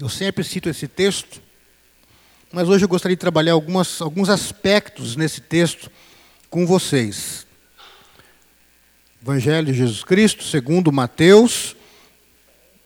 Eu 0.00 0.08
sempre 0.08 0.42
cito 0.42 0.70
esse 0.70 0.88
texto, 0.88 1.42
mas 2.50 2.70
hoje 2.70 2.86
eu 2.86 2.88
gostaria 2.88 3.16
de 3.16 3.20
trabalhar 3.20 3.52
algumas, 3.52 4.00
alguns 4.00 4.30
aspectos 4.30 5.14
nesse 5.14 5.42
texto 5.42 5.90
com 6.48 6.66
vocês. 6.66 7.46
Evangelho 9.24 9.68
de 9.68 9.72
Jesus 9.72 10.04
Cristo, 10.04 10.44
segundo 10.44 10.92
Mateus, 10.92 11.74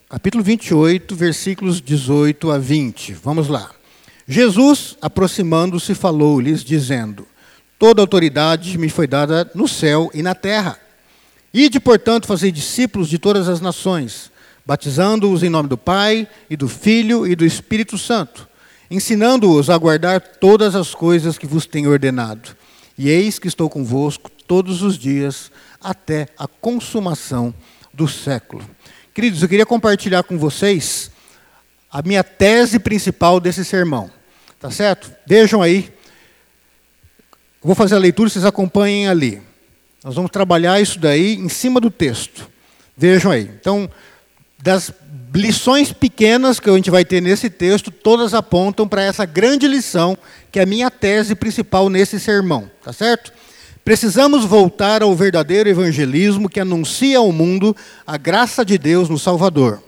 capítulo 0.07 0.41
28, 0.41 1.13
versículos 1.13 1.81
18 1.81 2.49
a 2.49 2.57
20. 2.57 3.11
Vamos 3.21 3.49
lá. 3.49 3.69
Jesus, 4.25 4.95
aproximando-se, 5.01 5.93
falou-lhes, 5.93 6.63
dizendo: 6.63 7.27
Toda 7.77 8.01
autoridade 8.01 8.77
me 8.77 8.87
foi 8.87 9.05
dada 9.05 9.51
no 9.53 9.67
céu 9.67 10.09
e 10.13 10.23
na 10.23 10.33
terra. 10.33 10.79
Ide, 11.53 11.77
portanto, 11.77 12.25
fazer 12.25 12.53
discípulos 12.53 13.09
de 13.09 13.19
todas 13.19 13.49
as 13.49 13.59
nações 13.59 14.31
batizando-os 14.65 15.43
em 15.43 15.49
nome 15.49 15.67
do 15.67 15.77
Pai 15.77 16.25
e 16.49 16.55
do 16.55 16.69
Filho 16.69 17.27
e 17.27 17.35
do 17.35 17.43
Espírito 17.43 17.97
Santo, 17.97 18.47
ensinando-os 18.89 19.69
a 19.69 19.77
guardar 19.77 20.21
todas 20.21 20.73
as 20.73 20.95
coisas 20.95 21.37
que 21.37 21.45
vos 21.45 21.65
tenho 21.65 21.89
ordenado. 21.89 22.55
E 22.97 23.09
eis 23.09 23.39
que 23.39 23.47
estou 23.49 23.69
convosco 23.69 24.31
todos 24.47 24.81
os 24.81 24.97
dias 24.97 25.51
até 25.81 26.27
a 26.37 26.47
consumação 26.47 27.53
do 27.93 28.07
século. 28.07 28.63
Queridos, 29.13 29.41
eu 29.41 29.49
queria 29.49 29.65
compartilhar 29.65 30.23
com 30.23 30.37
vocês 30.37 31.11
a 31.91 32.01
minha 32.01 32.23
tese 32.23 32.79
principal 32.79 33.39
desse 33.39 33.65
sermão. 33.65 34.09
Tá 34.59 34.69
certo? 34.69 35.11
Vejam 35.25 35.61
aí. 35.61 35.91
vou 37.61 37.75
fazer 37.75 37.95
a 37.95 37.99
leitura, 37.99 38.29
vocês 38.29 38.45
acompanhem 38.45 39.07
ali. 39.07 39.41
Nós 40.03 40.15
vamos 40.15 40.31
trabalhar 40.31 40.79
isso 40.81 40.99
daí 40.99 41.35
em 41.35 41.49
cima 41.49 41.79
do 41.79 41.89
texto. 41.89 42.49
Vejam 42.95 43.31
aí. 43.31 43.49
Então, 43.59 43.89
das 44.61 44.91
lições 45.33 45.93
pequenas 45.93 46.59
que 46.59 46.69
a 46.69 46.75
gente 46.75 46.91
vai 46.91 47.05
ter 47.05 47.21
nesse 47.21 47.49
texto, 47.49 47.91
todas 47.91 48.33
apontam 48.33 48.87
para 48.87 49.03
essa 49.03 49.25
grande 49.25 49.67
lição, 49.67 50.17
que 50.51 50.59
é 50.59 50.63
a 50.63 50.65
minha 50.65 50.89
tese 50.89 51.35
principal 51.35 51.89
nesse 51.89 52.19
sermão, 52.19 52.69
tá 52.83 52.91
certo? 52.91 53.31
Precisamos 53.89 54.45
voltar 54.45 55.01
ao 55.01 55.15
verdadeiro 55.15 55.67
evangelismo 55.67 56.47
que 56.47 56.59
anuncia 56.59 57.17
ao 57.17 57.31
mundo 57.31 57.75
a 58.05 58.17
graça 58.17 58.63
de 58.63 58.77
Deus 58.77 59.09
no 59.09 59.17
Salvador. 59.17 59.81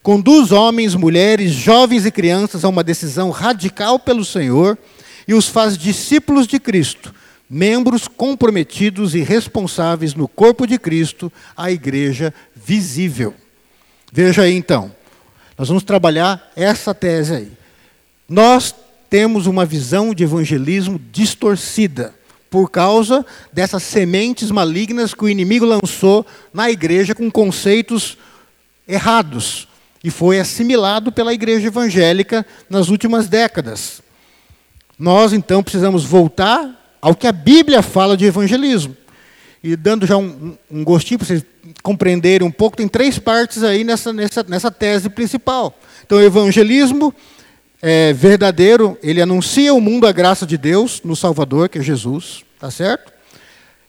Conduz 0.00 0.52
homens, 0.52 0.94
mulheres, 0.94 1.50
jovens 1.50 2.06
e 2.06 2.12
crianças 2.12 2.64
a 2.64 2.68
uma 2.68 2.84
decisão 2.84 3.30
radical 3.30 3.98
pelo 3.98 4.24
Senhor 4.24 4.78
e 5.26 5.34
os 5.34 5.48
faz 5.48 5.76
discípulos 5.76 6.46
de 6.46 6.60
Cristo, 6.60 7.12
membros 7.50 8.06
comprometidos 8.06 9.12
e 9.12 9.22
responsáveis 9.22 10.14
no 10.14 10.28
corpo 10.28 10.64
de 10.64 10.78
Cristo, 10.78 11.32
a 11.56 11.68
igreja 11.68 12.32
visível. 12.54 13.34
Veja 14.12 14.42
aí 14.42 14.54
então, 14.54 14.94
nós 15.58 15.66
vamos 15.66 15.82
trabalhar 15.82 16.52
essa 16.54 16.94
tese 16.94 17.34
aí. 17.34 17.52
Nós 18.28 18.72
temos 19.10 19.48
uma 19.48 19.66
visão 19.66 20.14
de 20.14 20.22
evangelismo 20.22 21.00
distorcida 21.10 22.14
por 22.52 22.70
causa 22.70 23.24
dessas 23.50 23.82
sementes 23.82 24.50
malignas 24.50 25.14
que 25.14 25.24
o 25.24 25.28
inimigo 25.28 25.64
lançou 25.64 26.26
na 26.52 26.70
igreja 26.70 27.14
com 27.14 27.30
conceitos 27.30 28.18
errados 28.86 29.66
e 30.04 30.10
foi 30.10 30.38
assimilado 30.38 31.10
pela 31.10 31.32
igreja 31.32 31.68
evangélica 31.68 32.44
nas 32.68 32.90
últimas 32.90 33.26
décadas. 33.26 34.02
Nós 34.98 35.32
então 35.32 35.62
precisamos 35.62 36.04
voltar 36.04 36.78
ao 37.00 37.14
que 37.14 37.26
a 37.26 37.32
Bíblia 37.32 37.80
fala 37.80 38.18
de 38.18 38.26
evangelismo. 38.26 38.94
E 39.64 39.74
dando 39.74 40.06
já 40.06 40.18
um, 40.18 40.54
um 40.70 40.84
gostinho 40.84 41.20
para 41.20 41.28
vocês 41.28 41.44
compreenderem 41.82 42.46
um 42.46 42.50
pouco, 42.52 42.76
tem 42.76 42.86
três 42.86 43.18
partes 43.18 43.62
aí 43.62 43.82
nessa, 43.82 44.12
nessa, 44.12 44.42
nessa 44.42 44.70
tese 44.70 45.08
principal. 45.08 45.74
Então, 46.04 46.20
evangelismo 46.20 47.14
é 47.82 48.12
verdadeiro, 48.12 48.96
ele 49.02 49.20
anuncia 49.20 49.74
o 49.74 49.80
mundo 49.80 50.06
a 50.06 50.12
graça 50.12 50.46
de 50.46 50.56
Deus 50.56 51.00
no 51.04 51.16
Salvador, 51.16 51.68
que 51.68 51.78
é 51.78 51.82
Jesus, 51.82 52.44
tá 52.60 52.70
certo? 52.70 53.12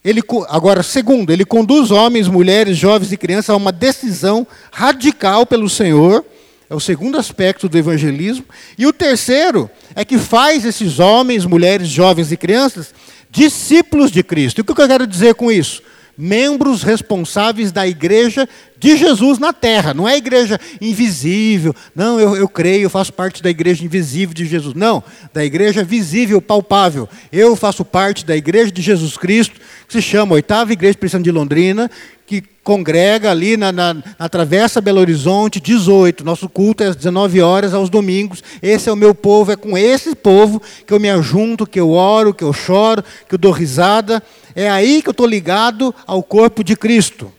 Ele, 0.04 0.22
agora, 0.50 0.82
segundo, 0.82 1.32
ele 1.32 1.46
conduz 1.46 1.92
homens, 1.92 2.28
mulheres, 2.28 2.76
jovens 2.76 3.12
e 3.12 3.18
crianças 3.18 3.52
a 3.52 3.56
uma 3.56 3.72
decisão 3.72 4.46
radical 4.72 5.46
pelo 5.46 5.70
Senhor, 5.70 6.26
é 6.70 6.76
o 6.76 6.80
segundo 6.80 7.20
aspecto 7.20 7.70
do 7.70 7.78
evangelismo. 7.78 8.46
E 8.78 8.88
o 8.88 8.92
terceiro 8.92 9.70
é 9.96 10.04
que 10.04 10.18
faz 10.18 10.66
esses 10.66 10.98
homens, 11.00 11.46
mulheres, 11.46 11.88
jovens 11.88 12.32
e 12.32 12.38
crianças 12.38 12.94
discípulos 13.30 14.12
de 14.12 14.24
Cristo. 14.24 14.58
E 14.58 14.62
o 14.62 14.64
que 14.66 14.72
eu 14.72 14.88
quero 14.88 15.06
dizer 15.06 15.36
com 15.36 15.52
isso? 15.52 15.84
Membros 16.18 16.84
responsáveis 16.84 17.72
da 17.72 17.88
igreja 17.88 18.48
de 18.78 18.98
Jesus 18.98 19.40
na 19.40 19.54
terra. 19.54 19.94
Não 19.94 20.08
é 20.08 20.14
a 20.14 20.18
igreja 20.18 20.60
invisível. 20.82 21.74
Não, 21.96 22.20
eu, 22.20 22.36
eu 22.36 22.48
creio, 22.48 22.84
eu 22.84 22.90
faço 22.90 23.14
parte 23.14 23.42
da 23.42 23.50
igreja 23.50 23.84
invisível 23.84 24.34
de 24.34 24.46
Jesus. 24.46 24.76
Não, 24.76 25.04
da 25.34 25.44
igreja 25.44 25.84
visível, 25.84 26.42
palpável. 26.42 27.08
Eu 27.32 27.56
faço 27.56 27.84
parte 27.86 28.26
da 28.26 28.36
igreja 28.36 28.72
de 28.72 28.82
Jesus 28.82 29.18
Cristo, 29.18 29.60
que 29.88 29.94
se 29.94 30.02
chama 30.02 30.36
Oitava 30.36 30.74
Igreja 30.74 30.98
Presbiteriana 30.98 31.24
de 31.24 31.32
Londrina, 31.32 31.92
que 32.26 32.44
congrega 32.64 33.30
ali 33.30 33.58
na, 33.58 33.72
na, 33.72 33.96
na, 34.18 34.30
Travessa 34.30 34.82
Belo 34.82 35.00
Horizonte, 35.00 35.60
18. 35.60 36.24
Nosso 36.24 36.48
culto 36.48 36.84
é 36.84 36.88
às 36.88 36.96
19 36.96 37.42
horas, 37.42 37.74
aos 37.74 37.90
domingos. 37.90 38.44
Esse 38.62 38.90
é 38.90 38.92
o 38.92 38.96
meu 38.96 39.14
povo, 39.14 39.52
é 39.52 39.56
com 39.56 39.78
esse 39.78 40.16
povo 40.16 40.62
que 40.86 40.94
eu 40.94 41.00
me 41.00 41.10
ajunto, 41.10 41.68
que 41.68 41.80
eu 41.80 41.92
oro, 41.92 42.34
que 42.34 42.44
eu 42.44 42.54
choro, 42.54 43.04
que 43.28 43.36
eu 43.36 43.40
dou 43.40 43.52
risada. 43.52 44.24
É 44.56 44.70
aí 44.70 45.02
que 45.02 45.10
eu 45.10 45.12
estou 45.12 45.26
ligado 45.26 45.94
ao 46.06 46.22
corpo 46.22 46.64
de 46.64 46.76
Cristo. 46.76 47.32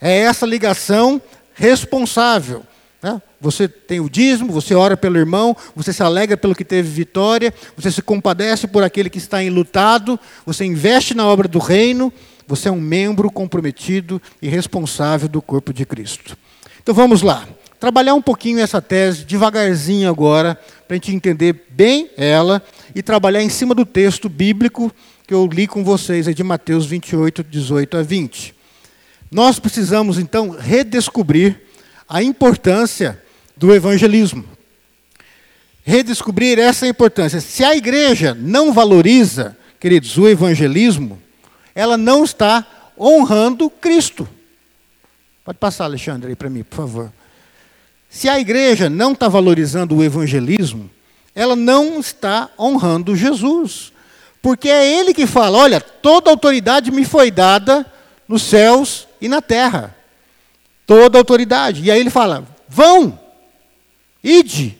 É 0.00 0.18
essa 0.18 0.46
ligação 0.46 1.20
responsável. 1.54 2.62
Né? 3.02 3.20
Você 3.40 3.68
tem 3.68 4.00
o 4.00 4.10
dízimo, 4.10 4.52
você 4.52 4.74
ora 4.74 4.96
pelo 4.96 5.18
irmão, 5.18 5.56
você 5.74 5.92
se 5.92 6.02
alegra 6.02 6.36
pelo 6.36 6.54
que 6.54 6.64
teve 6.64 6.88
vitória, 6.88 7.54
você 7.76 7.90
se 7.90 8.02
compadece 8.02 8.66
por 8.66 8.82
aquele 8.82 9.08
que 9.08 9.18
está 9.18 9.42
enlutado, 9.42 10.18
você 10.44 10.64
investe 10.64 11.14
na 11.14 11.24
obra 11.26 11.46
do 11.46 11.58
reino, 11.58 12.12
você 12.46 12.68
é 12.68 12.72
um 12.72 12.80
membro 12.80 13.30
comprometido 13.30 14.20
e 14.42 14.48
responsável 14.48 15.28
do 15.28 15.40
corpo 15.40 15.72
de 15.72 15.84
Cristo. 15.84 16.36
Então 16.82 16.94
vamos 16.94 17.22
lá, 17.22 17.46
trabalhar 17.78 18.14
um 18.14 18.22
pouquinho 18.22 18.58
essa 18.58 18.82
tese, 18.82 19.24
devagarzinho 19.24 20.08
agora, 20.08 20.58
para 20.86 20.94
a 20.94 20.98
gente 20.98 21.14
entender 21.14 21.66
bem 21.70 22.10
ela 22.16 22.62
e 22.94 23.02
trabalhar 23.02 23.42
em 23.42 23.48
cima 23.48 23.74
do 23.74 23.84
texto 23.84 24.28
bíblico 24.28 24.92
que 25.28 25.34
eu 25.34 25.46
li 25.46 25.66
com 25.66 25.84
vocês, 25.84 26.26
é 26.26 26.32
de 26.32 26.42
Mateus 26.42 26.86
28, 26.86 27.44
18 27.44 27.98
a 27.98 28.02
20. 28.02 28.54
Nós 29.30 29.58
precisamos, 29.58 30.18
então, 30.18 30.48
redescobrir 30.48 31.60
a 32.08 32.22
importância 32.22 33.22
do 33.54 33.74
evangelismo. 33.74 34.42
Redescobrir 35.84 36.58
essa 36.58 36.88
importância. 36.88 37.42
Se 37.42 37.62
a 37.62 37.76
igreja 37.76 38.34
não 38.34 38.72
valoriza, 38.72 39.54
queridos, 39.78 40.16
o 40.16 40.26
evangelismo, 40.26 41.20
ela 41.74 41.98
não 41.98 42.24
está 42.24 42.66
honrando 42.98 43.68
Cristo. 43.68 44.26
Pode 45.44 45.58
passar, 45.58 45.84
Alexandre, 45.84 46.30
aí 46.30 46.36
para 46.36 46.48
mim, 46.48 46.62
por 46.62 46.76
favor. 46.76 47.12
Se 48.08 48.30
a 48.30 48.40
igreja 48.40 48.88
não 48.88 49.12
está 49.12 49.28
valorizando 49.28 49.94
o 49.94 50.02
evangelismo, 50.02 50.90
ela 51.34 51.54
não 51.54 52.00
está 52.00 52.48
honrando 52.58 53.14
Jesus. 53.14 53.92
Porque 54.42 54.68
é 54.68 55.00
ele 55.00 55.12
que 55.12 55.26
fala: 55.26 55.58
olha, 55.58 55.80
toda 55.80 56.30
autoridade 56.30 56.90
me 56.90 57.04
foi 57.04 57.30
dada 57.30 57.84
nos 58.26 58.42
céus 58.42 59.08
e 59.20 59.28
na 59.28 59.40
terra. 59.40 59.96
Toda 60.86 61.18
autoridade. 61.18 61.82
E 61.82 61.90
aí 61.90 62.00
ele 62.00 62.10
fala: 62.10 62.46
vão, 62.68 63.18
ide, 64.22 64.78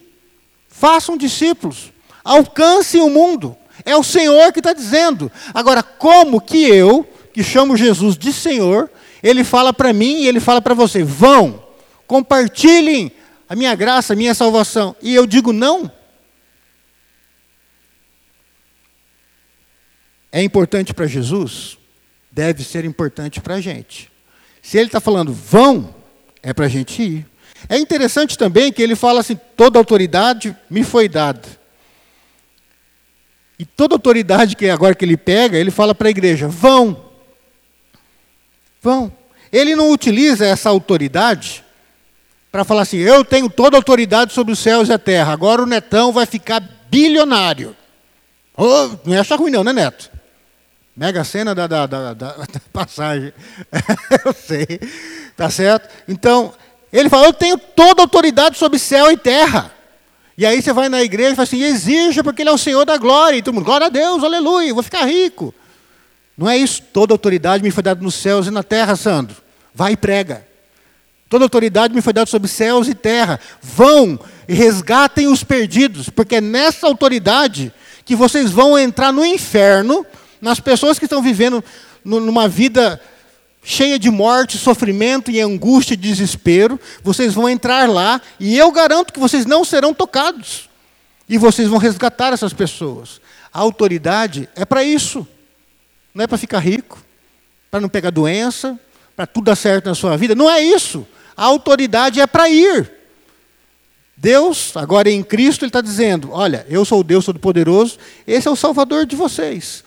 façam 0.69 1.17
discípulos, 1.17 1.93
alcancem 2.25 3.01
o 3.01 3.11
mundo. 3.11 3.57
É 3.85 3.97
o 3.97 4.05
Senhor 4.05 4.53
que 4.53 4.61
está 4.61 4.73
dizendo. 4.73 5.31
Agora, 5.55 5.83
como 5.83 6.41
que 6.41 6.65
eu, 6.65 7.07
que 7.33 7.43
chamo 7.43 7.77
Jesus 7.77 8.17
de 8.17 8.33
Senhor, 8.33 8.91
ele 9.23 9.45
fala 9.45 9.73
para 9.73 9.93
mim 9.93 10.23
e 10.23 10.27
ele 10.27 10.41
fala 10.41 10.61
para 10.61 10.75
você: 10.75 11.03
vão, 11.03 11.63
compartilhem 12.07 13.13
a 13.49 13.57
minha 13.57 13.75
graça, 13.75 14.13
a 14.13 14.17
minha 14.17 14.35
salvação. 14.35 14.95
E 15.03 15.15
eu 15.15 15.27
digo 15.27 15.53
não. 15.53 15.91
É 20.31 20.43
importante 20.43 20.93
para 20.93 21.07
Jesus, 21.07 21.79
deve 22.31 22.63
ser 22.63 22.85
importante 22.85 23.41
para 23.41 23.55
a 23.55 23.61
gente. 23.61 24.11
Se 24.63 24.77
ele 24.77 24.87
está 24.87 25.01
falando 25.01 25.33
vão, 25.33 25.95
é 26.43 26.53
para 26.53 26.67
a 26.67 26.69
gente 26.69 27.03
ir. 27.03 27.27
É 27.69 27.79
interessante 27.79 28.37
também 28.37 28.73
que 28.73 28.83
ele 28.83 28.95
fala 28.95 29.21
assim: 29.21 29.39
toda 29.57 29.79
autoridade 29.79 30.57
me 30.69 30.85
foi 30.85 31.09
dada. 31.09 31.49
E 33.59 33.65
toda 33.65 33.95
autoridade 33.95 34.55
que 34.55 34.69
agora 34.69 34.95
que 34.95 35.05
ele 35.05 35.17
pega, 35.17 35.59
ele 35.59 35.71
fala 35.71 35.95
para 35.95 36.09
a 36.09 36.11
igreja: 36.11 36.47
vão. 36.47 37.05
Vão. 38.81 39.13
Ele 39.51 39.75
não 39.75 39.91
utiliza 39.91 40.47
essa 40.47 40.69
autoridade 40.69 41.65
para 42.53 42.65
falar 42.65 42.83
assim: 42.83 42.99
eu 42.99 43.25
tenho 43.25 43.49
toda 43.49 43.77
a 43.77 43.79
autoridade 43.79 44.33
sobre 44.33 44.53
os 44.53 44.59
céus 44.59 44.89
e 44.89 44.93
a 44.93 44.99
terra, 44.99 45.33
agora 45.33 45.63
o 45.63 45.67
netão 45.67 46.13
vai 46.13 46.27
ficar 46.27 46.61
bilionário. 46.89 47.75
Oh, 48.57 48.91
não 49.05 49.19
acha 49.19 49.37
ruim, 49.37 49.51
não, 49.51 49.65
né, 49.65 49.73
Neto? 49.73 50.18
Mega 50.99 51.23
cena 51.23 51.55
da, 51.55 51.69
da, 51.69 51.87
da, 51.87 52.13
da 52.13 52.35
passagem. 52.73 53.33
eu 54.27 54.33
sei. 54.33 54.81
Tá 55.37 55.49
certo? 55.49 55.89
Então, 56.09 56.53
ele 56.93 57.09
fala: 57.09 57.27
Eu 57.27 57.33
tenho 57.33 57.57
toda 57.57 58.03
a 58.03 58.05
autoridade 58.05 58.59
sobre 58.59 58.81
céu 58.81 59.09
e 59.13 59.17
terra. 59.17 59.73
E 60.37 60.45
aí 60.45 60.61
você 60.61 60.73
vai 60.73 60.89
na 60.89 61.01
igreja 61.01 61.31
e 61.31 61.37
fala 61.37 61.45
assim: 61.45 61.63
exija, 61.63 62.25
porque 62.25 62.43
Ele 62.43 62.51
é 62.51 62.53
o 62.53 62.59
Senhor 62.59 62.85
da 62.85 62.97
glória. 62.97 63.37
E 63.37 63.43
todo 63.43 63.55
mundo, 63.55 63.65
glória 63.65 63.87
a 63.87 63.91
Deus, 63.91 64.25
aleluia, 64.25 64.75
vou 64.75 64.83
ficar 64.83 65.05
rico. 65.05 65.55
Não 66.37 66.51
é 66.51 66.57
isso. 66.57 66.83
Toda 66.93 67.15
autoridade 67.15 67.63
me 67.63 67.71
foi 67.71 67.85
dada 67.85 68.03
nos 68.03 68.17
céus 68.17 68.49
e 68.49 68.51
na 68.51 68.65
terra, 68.65 68.97
Sandro. 68.97 69.37
Vai 69.73 69.93
e 69.93 69.97
prega. 69.97 70.45
Toda 71.29 71.45
autoridade 71.45 71.95
me 71.95 72.03
foi 72.03 72.13
dada 72.13 72.29
sobre 72.29 72.49
céus 72.49 72.89
e 72.89 72.95
terra. 72.95 73.39
Vão 73.63 74.19
e 74.49 74.53
resgatem 74.53 75.29
os 75.29 75.45
perdidos, 75.45 76.11
porque 76.11 76.37
é 76.37 76.41
nessa 76.41 76.89
autoridade 76.89 77.73
que 78.05 78.17
vocês 78.17 78.51
vão 78.51 78.77
entrar 78.77 79.13
no 79.13 79.25
inferno 79.25 80.05
nas 80.41 80.61
pessoas 80.61 80.99
que 80.99 81.05
estão 81.05 81.23
vivendo 81.23 81.63
numa 82.05 82.49
vida 82.49 83.01
cheia 83.63 83.99
de 83.99 84.11
morte, 84.11 84.57
sofrimento 84.57 85.31
e 85.31 85.41
angústia 85.41 85.95
e 85.95 85.97
desespero, 85.97 86.81
vocês 87.03 87.35
vão 87.35 87.49
entrar 87.49 87.89
lá 87.89 88.21
e 88.41 88.57
eu 88.57 88.71
garanto 88.73 89.13
que 89.13 89.21
vocês 89.21 89.45
não 89.45 89.65
serão 89.65 89.93
tocados. 89.93 90.69
E 91.29 91.37
vocês 91.37 91.69
vão 91.69 91.79
resgatar 91.79 92.33
essas 92.33 92.55
pessoas. 92.55 93.21
A 93.53 93.59
autoridade 93.59 94.49
é 94.57 94.65
para 94.65 94.83
isso. 94.83 95.27
Não 96.15 96.25
é 96.25 96.27
para 96.27 96.39
ficar 96.39 96.61
rico, 96.61 96.99
para 97.71 97.81
não 97.81 97.89
pegar 97.89 98.11
doença, 98.11 98.79
para 99.15 99.27
tudo 99.27 99.45
dar 99.45 99.57
certo 99.57 99.87
na 99.87 99.95
sua 99.95 100.17
vida. 100.17 100.35
Não 100.35 100.51
é 100.51 100.63
isso. 100.63 101.07
A 101.37 101.45
autoridade 101.45 102.21
é 102.21 102.27
para 102.27 102.49
ir. 102.49 102.91
Deus, 104.17 104.77
agora 104.77 105.11
em 105.11 105.23
Cristo, 105.23 105.65
Ele 105.65 105.69
está 105.69 105.81
dizendo: 105.81 106.31
Olha, 106.33 106.67
eu 106.69 106.85
sou 106.85 107.01
o 107.01 107.05
Deus 107.05 107.25
Todo-Poderoso, 107.25 107.99
esse 108.27 108.49
é 108.49 108.51
o 108.51 108.57
Salvador 108.57 109.07
de 109.07 109.15
vocês. 109.15 109.85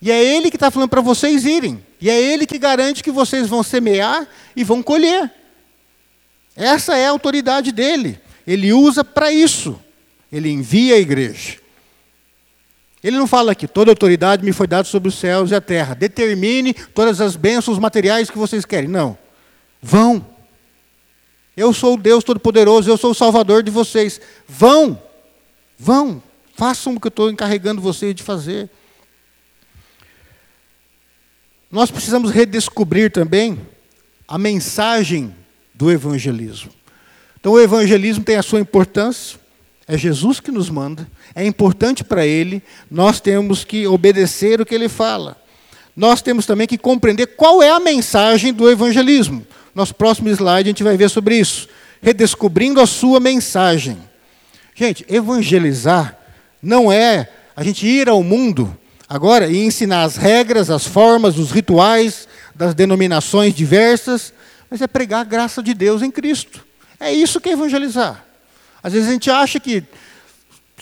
E 0.00 0.10
é 0.10 0.22
Ele 0.22 0.50
que 0.50 0.56
está 0.56 0.70
falando 0.70 0.88
para 0.88 1.00
vocês 1.00 1.44
irem. 1.44 1.84
E 2.00 2.08
é 2.08 2.20
Ele 2.20 2.46
que 2.46 2.58
garante 2.58 3.02
que 3.02 3.10
vocês 3.10 3.48
vão 3.48 3.62
semear 3.62 4.26
e 4.54 4.62
vão 4.62 4.82
colher. 4.82 5.30
Essa 6.54 6.96
é 6.96 7.06
a 7.06 7.10
autoridade 7.10 7.72
dele. 7.72 8.20
Ele 8.46 8.72
usa 8.72 9.04
para 9.04 9.32
isso. 9.32 9.80
Ele 10.30 10.50
envia 10.50 10.94
a 10.94 10.98
igreja. 10.98 11.58
Ele 13.02 13.16
não 13.16 13.26
fala 13.26 13.52
aqui, 13.52 13.68
toda 13.68 13.92
autoridade 13.92 14.44
me 14.44 14.52
foi 14.52 14.66
dada 14.66 14.84
sobre 14.84 15.08
os 15.08 15.14
céus 15.14 15.50
e 15.50 15.54
a 15.54 15.60
terra. 15.60 15.94
Determine 15.94 16.74
todas 16.74 17.20
as 17.20 17.36
bênçãos 17.36 17.78
materiais 17.78 18.28
que 18.28 18.38
vocês 18.38 18.64
querem. 18.64 18.88
Não. 18.88 19.16
Vão. 19.80 20.26
Eu 21.56 21.72
sou 21.72 21.94
o 21.94 21.96
Deus 21.96 22.24
Todo-Poderoso, 22.24 22.90
eu 22.90 22.96
sou 22.96 23.12
o 23.12 23.14
Salvador 23.14 23.62
de 23.62 23.70
vocês. 23.70 24.20
Vão. 24.48 25.00
Vão. 25.78 26.22
Façam 26.56 26.94
o 26.94 27.00
que 27.00 27.06
eu 27.06 27.10
estou 27.10 27.30
encarregando 27.30 27.80
vocês 27.80 28.14
de 28.14 28.22
fazer. 28.22 28.68
Nós 31.70 31.90
precisamos 31.90 32.30
redescobrir 32.30 33.10
também 33.10 33.60
a 34.26 34.38
mensagem 34.38 35.34
do 35.74 35.90
evangelismo. 35.90 36.70
Então, 37.38 37.52
o 37.52 37.60
evangelismo 37.60 38.24
tem 38.24 38.36
a 38.36 38.42
sua 38.42 38.60
importância, 38.60 39.38
é 39.86 39.96
Jesus 39.96 40.40
que 40.40 40.50
nos 40.50 40.70
manda, 40.70 41.08
é 41.34 41.46
importante 41.46 42.02
para 42.02 42.26
ele, 42.26 42.62
nós 42.90 43.20
temos 43.20 43.64
que 43.64 43.86
obedecer 43.86 44.60
o 44.60 44.66
que 44.66 44.74
ele 44.74 44.88
fala. 44.88 45.36
Nós 45.94 46.22
temos 46.22 46.46
também 46.46 46.66
que 46.66 46.78
compreender 46.78 47.28
qual 47.28 47.62
é 47.62 47.70
a 47.70 47.80
mensagem 47.80 48.52
do 48.52 48.70
evangelismo. 48.70 49.46
Nosso 49.74 49.94
próximo 49.94 50.28
slide 50.28 50.68
a 50.68 50.72
gente 50.72 50.82
vai 50.82 50.96
ver 50.96 51.10
sobre 51.10 51.38
isso. 51.38 51.68
Redescobrindo 52.00 52.80
a 52.80 52.86
sua 52.86 53.18
mensagem. 53.18 53.98
Gente, 54.74 55.04
evangelizar 55.08 56.16
não 56.62 56.90
é 56.90 57.28
a 57.54 57.64
gente 57.64 57.86
ir 57.86 58.08
ao 58.08 58.22
mundo 58.22 58.76
agora 59.08 59.48
e 59.48 59.64
ensinar 59.64 60.02
as 60.02 60.16
regras, 60.16 60.70
as 60.70 60.86
formas, 60.86 61.38
os 61.38 61.50
rituais 61.50 62.28
das 62.54 62.74
denominações 62.74 63.54
diversas, 63.54 64.32
mas 64.70 64.82
é 64.82 64.86
pregar 64.86 65.20
a 65.20 65.24
graça 65.24 65.62
de 65.62 65.72
Deus 65.72 66.02
em 66.02 66.10
Cristo. 66.10 66.64
É 67.00 67.12
isso 67.12 67.40
que 67.40 67.48
é 67.48 67.52
evangelizar. 67.52 68.24
Às 68.82 68.92
vezes 68.92 69.08
a 69.08 69.12
gente 69.12 69.30
acha 69.30 69.58
que 69.58 69.82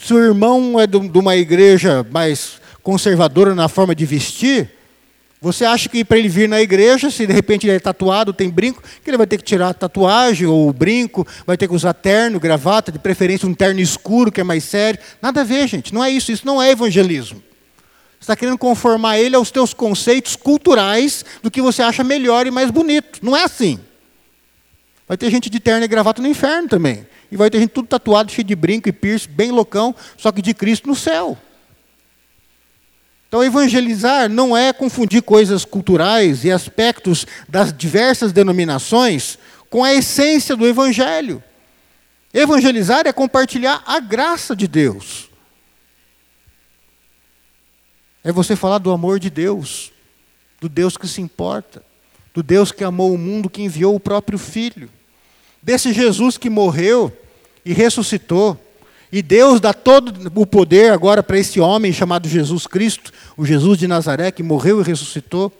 se 0.01 0.13
o 0.13 0.19
irmão 0.19 0.79
é 0.79 0.85
de 0.85 0.97
uma 0.97 1.35
igreja 1.35 2.05
mais 2.11 2.59
conservadora 2.83 3.55
na 3.55 3.67
forma 3.67 3.95
de 3.95 4.05
vestir, 4.05 4.71
você 5.39 5.65
acha 5.65 5.87
que 5.87 6.03
para 6.03 6.17
ele 6.17 6.27
vir 6.27 6.49
na 6.49 6.59
igreja, 6.59 7.11
se 7.11 7.27
de 7.27 7.33
repente 7.33 7.67
ele 7.67 7.75
é 7.75 7.79
tatuado, 7.79 8.33
tem 8.33 8.49
brinco, 8.49 8.81
que 9.03 9.09
ele 9.09 9.17
vai 9.17 9.27
ter 9.27 9.37
que 9.37 9.43
tirar 9.43 9.69
a 9.69 9.73
tatuagem 9.73 10.47
ou 10.47 10.67
o 10.67 10.73
brinco, 10.73 11.25
vai 11.45 11.55
ter 11.55 11.67
que 11.67 11.75
usar 11.75 11.93
terno, 11.93 12.39
gravata, 12.39 12.91
de 12.91 12.97
preferência 12.97 13.47
um 13.47 13.53
terno 13.53 13.79
escuro 13.79 14.31
que 14.31 14.41
é 14.41 14.43
mais 14.43 14.63
sério. 14.63 14.99
Nada 15.21 15.41
a 15.41 15.43
ver, 15.43 15.67
gente. 15.67 15.93
Não 15.93 16.03
é 16.03 16.09
isso. 16.09 16.31
Isso 16.31 16.45
não 16.45 16.61
é 16.61 16.71
evangelismo. 16.71 17.41
Você 18.19 18.23
está 18.23 18.35
querendo 18.35 18.57
conformar 18.57 19.19
ele 19.19 19.35
aos 19.35 19.51
teus 19.51 19.73
conceitos 19.73 20.35
culturais 20.35 21.23
do 21.41 21.51
que 21.51 21.61
você 21.61 21.81
acha 21.81 22.03
melhor 22.03 22.47
e 22.47 22.51
mais 22.51 22.71
bonito. 22.71 23.19
Não 23.23 23.37
é 23.37 23.43
assim. 23.43 23.79
Vai 25.07 25.17
ter 25.17 25.29
gente 25.29 25.49
de 25.49 25.59
terno 25.59 25.85
e 25.85 25.87
gravata 25.87 26.21
no 26.21 26.27
inferno 26.27 26.67
também. 26.67 27.07
E 27.31 27.37
vai 27.37 27.49
ter 27.49 27.59
gente 27.59 27.71
tudo 27.71 27.87
tatuado, 27.87 28.31
cheio 28.31 28.45
de 28.45 28.55
brinco 28.55 28.89
e 28.89 28.91
piercing, 28.91 29.29
bem 29.29 29.51
loucão, 29.51 29.95
só 30.17 30.31
que 30.31 30.41
de 30.41 30.53
Cristo 30.53 30.87
no 30.87 30.95
céu. 30.95 31.37
Então, 33.27 33.43
evangelizar 33.43 34.29
não 34.29 34.55
é 34.55 34.71
confundir 34.71 35.21
coisas 35.21 35.65
culturais 35.65 36.45
e 36.45 36.51
aspectos 36.51 37.25
das 37.47 37.73
diversas 37.73 38.31
denominações 38.31 39.37
com 39.69 39.83
a 39.83 39.93
essência 39.93 40.55
do 40.55 40.65
Evangelho. 40.65 41.43
Evangelizar 42.33 43.05
é 43.05 43.11
compartilhar 43.11 43.83
a 43.85 43.99
graça 43.99 44.55
de 44.55 44.67
Deus. 44.67 45.26
É 48.27 48.31
você 48.31 48.55
falar 48.55 48.79
do 48.79 48.91
amor 48.91 49.19
de 49.19 49.29
Deus, 49.29 49.91
do 50.59 50.67
Deus 50.67 50.97
que 50.97 51.07
se 51.07 51.21
importa, 51.21 51.81
do 52.33 52.43
Deus 52.43 52.71
que 52.71 52.83
amou 52.83 53.13
o 53.13 53.17
mundo, 53.17 53.49
que 53.49 53.61
enviou 53.61 53.95
o 53.95 53.99
próprio 53.99 54.37
Filho, 54.37 54.89
desse 55.63 55.93
Jesus 55.93 56.37
que 56.37 56.49
morreu 56.49 57.15
e 57.63 57.73
ressuscitou 57.73 58.59
e 59.11 59.21
Deus 59.21 59.59
dá 59.59 59.73
todo 59.73 60.31
o 60.35 60.45
poder 60.45 60.91
agora 60.91 61.23
para 61.23 61.39
esse 61.39 61.59
homem 61.59 61.93
chamado 61.93 62.27
Jesus 62.27 62.67
Cristo, 62.67 63.13
o 63.37 63.45
Jesus 63.45 63.79
de 63.79 63.87
Nazaré, 63.87 64.31
que 64.31 64.43
morreu 64.43 64.81
e 64.81 64.83
ressuscitou. 64.83 65.51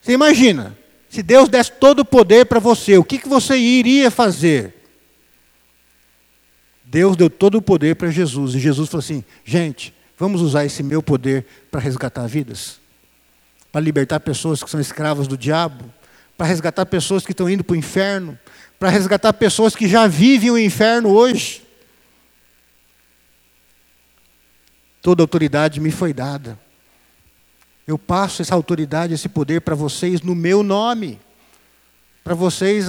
Você 0.00 0.12
imagina, 0.12 0.76
se 1.08 1.22
Deus 1.22 1.48
desse 1.48 1.72
todo 1.72 2.00
o 2.00 2.04
poder 2.04 2.46
para 2.46 2.58
você, 2.58 2.98
o 2.98 3.04
que, 3.04 3.18
que 3.18 3.28
você 3.28 3.56
iria 3.56 4.10
fazer? 4.10 4.74
Deus 6.84 7.16
deu 7.16 7.30
todo 7.30 7.56
o 7.56 7.62
poder 7.62 7.94
para 7.94 8.10
Jesus, 8.10 8.54
e 8.54 8.58
Jesus 8.58 8.88
falou 8.88 9.00
assim: 9.00 9.24
gente, 9.44 9.94
vamos 10.18 10.40
usar 10.40 10.64
esse 10.64 10.82
meu 10.82 11.02
poder 11.02 11.46
para 11.70 11.80
resgatar 11.80 12.26
vidas, 12.26 12.80
para 13.70 13.80
libertar 13.80 14.20
pessoas 14.20 14.62
que 14.62 14.70
são 14.70 14.80
escravas 14.80 15.26
do 15.26 15.36
diabo, 15.36 15.84
para 16.36 16.46
resgatar 16.46 16.86
pessoas 16.86 17.24
que 17.24 17.32
estão 17.32 17.48
indo 17.48 17.64
para 17.64 17.74
o 17.74 17.76
inferno, 17.76 18.38
para 18.78 18.88
resgatar 18.88 19.32
pessoas 19.32 19.76
que 19.76 19.88
já 19.88 20.06
vivem 20.06 20.50
o 20.50 20.58
inferno 20.58 21.10
hoje. 21.10 21.62
Toda 25.00 25.22
autoridade 25.22 25.80
me 25.80 25.90
foi 25.90 26.12
dada. 26.12 26.58
Eu 27.86 27.98
passo 27.98 28.42
essa 28.42 28.54
autoridade, 28.54 29.14
esse 29.14 29.28
poder 29.28 29.60
para 29.60 29.74
vocês 29.74 30.22
no 30.22 30.34
meu 30.34 30.62
nome. 30.62 31.20
Para 32.22 32.34
vocês 32.34 32.86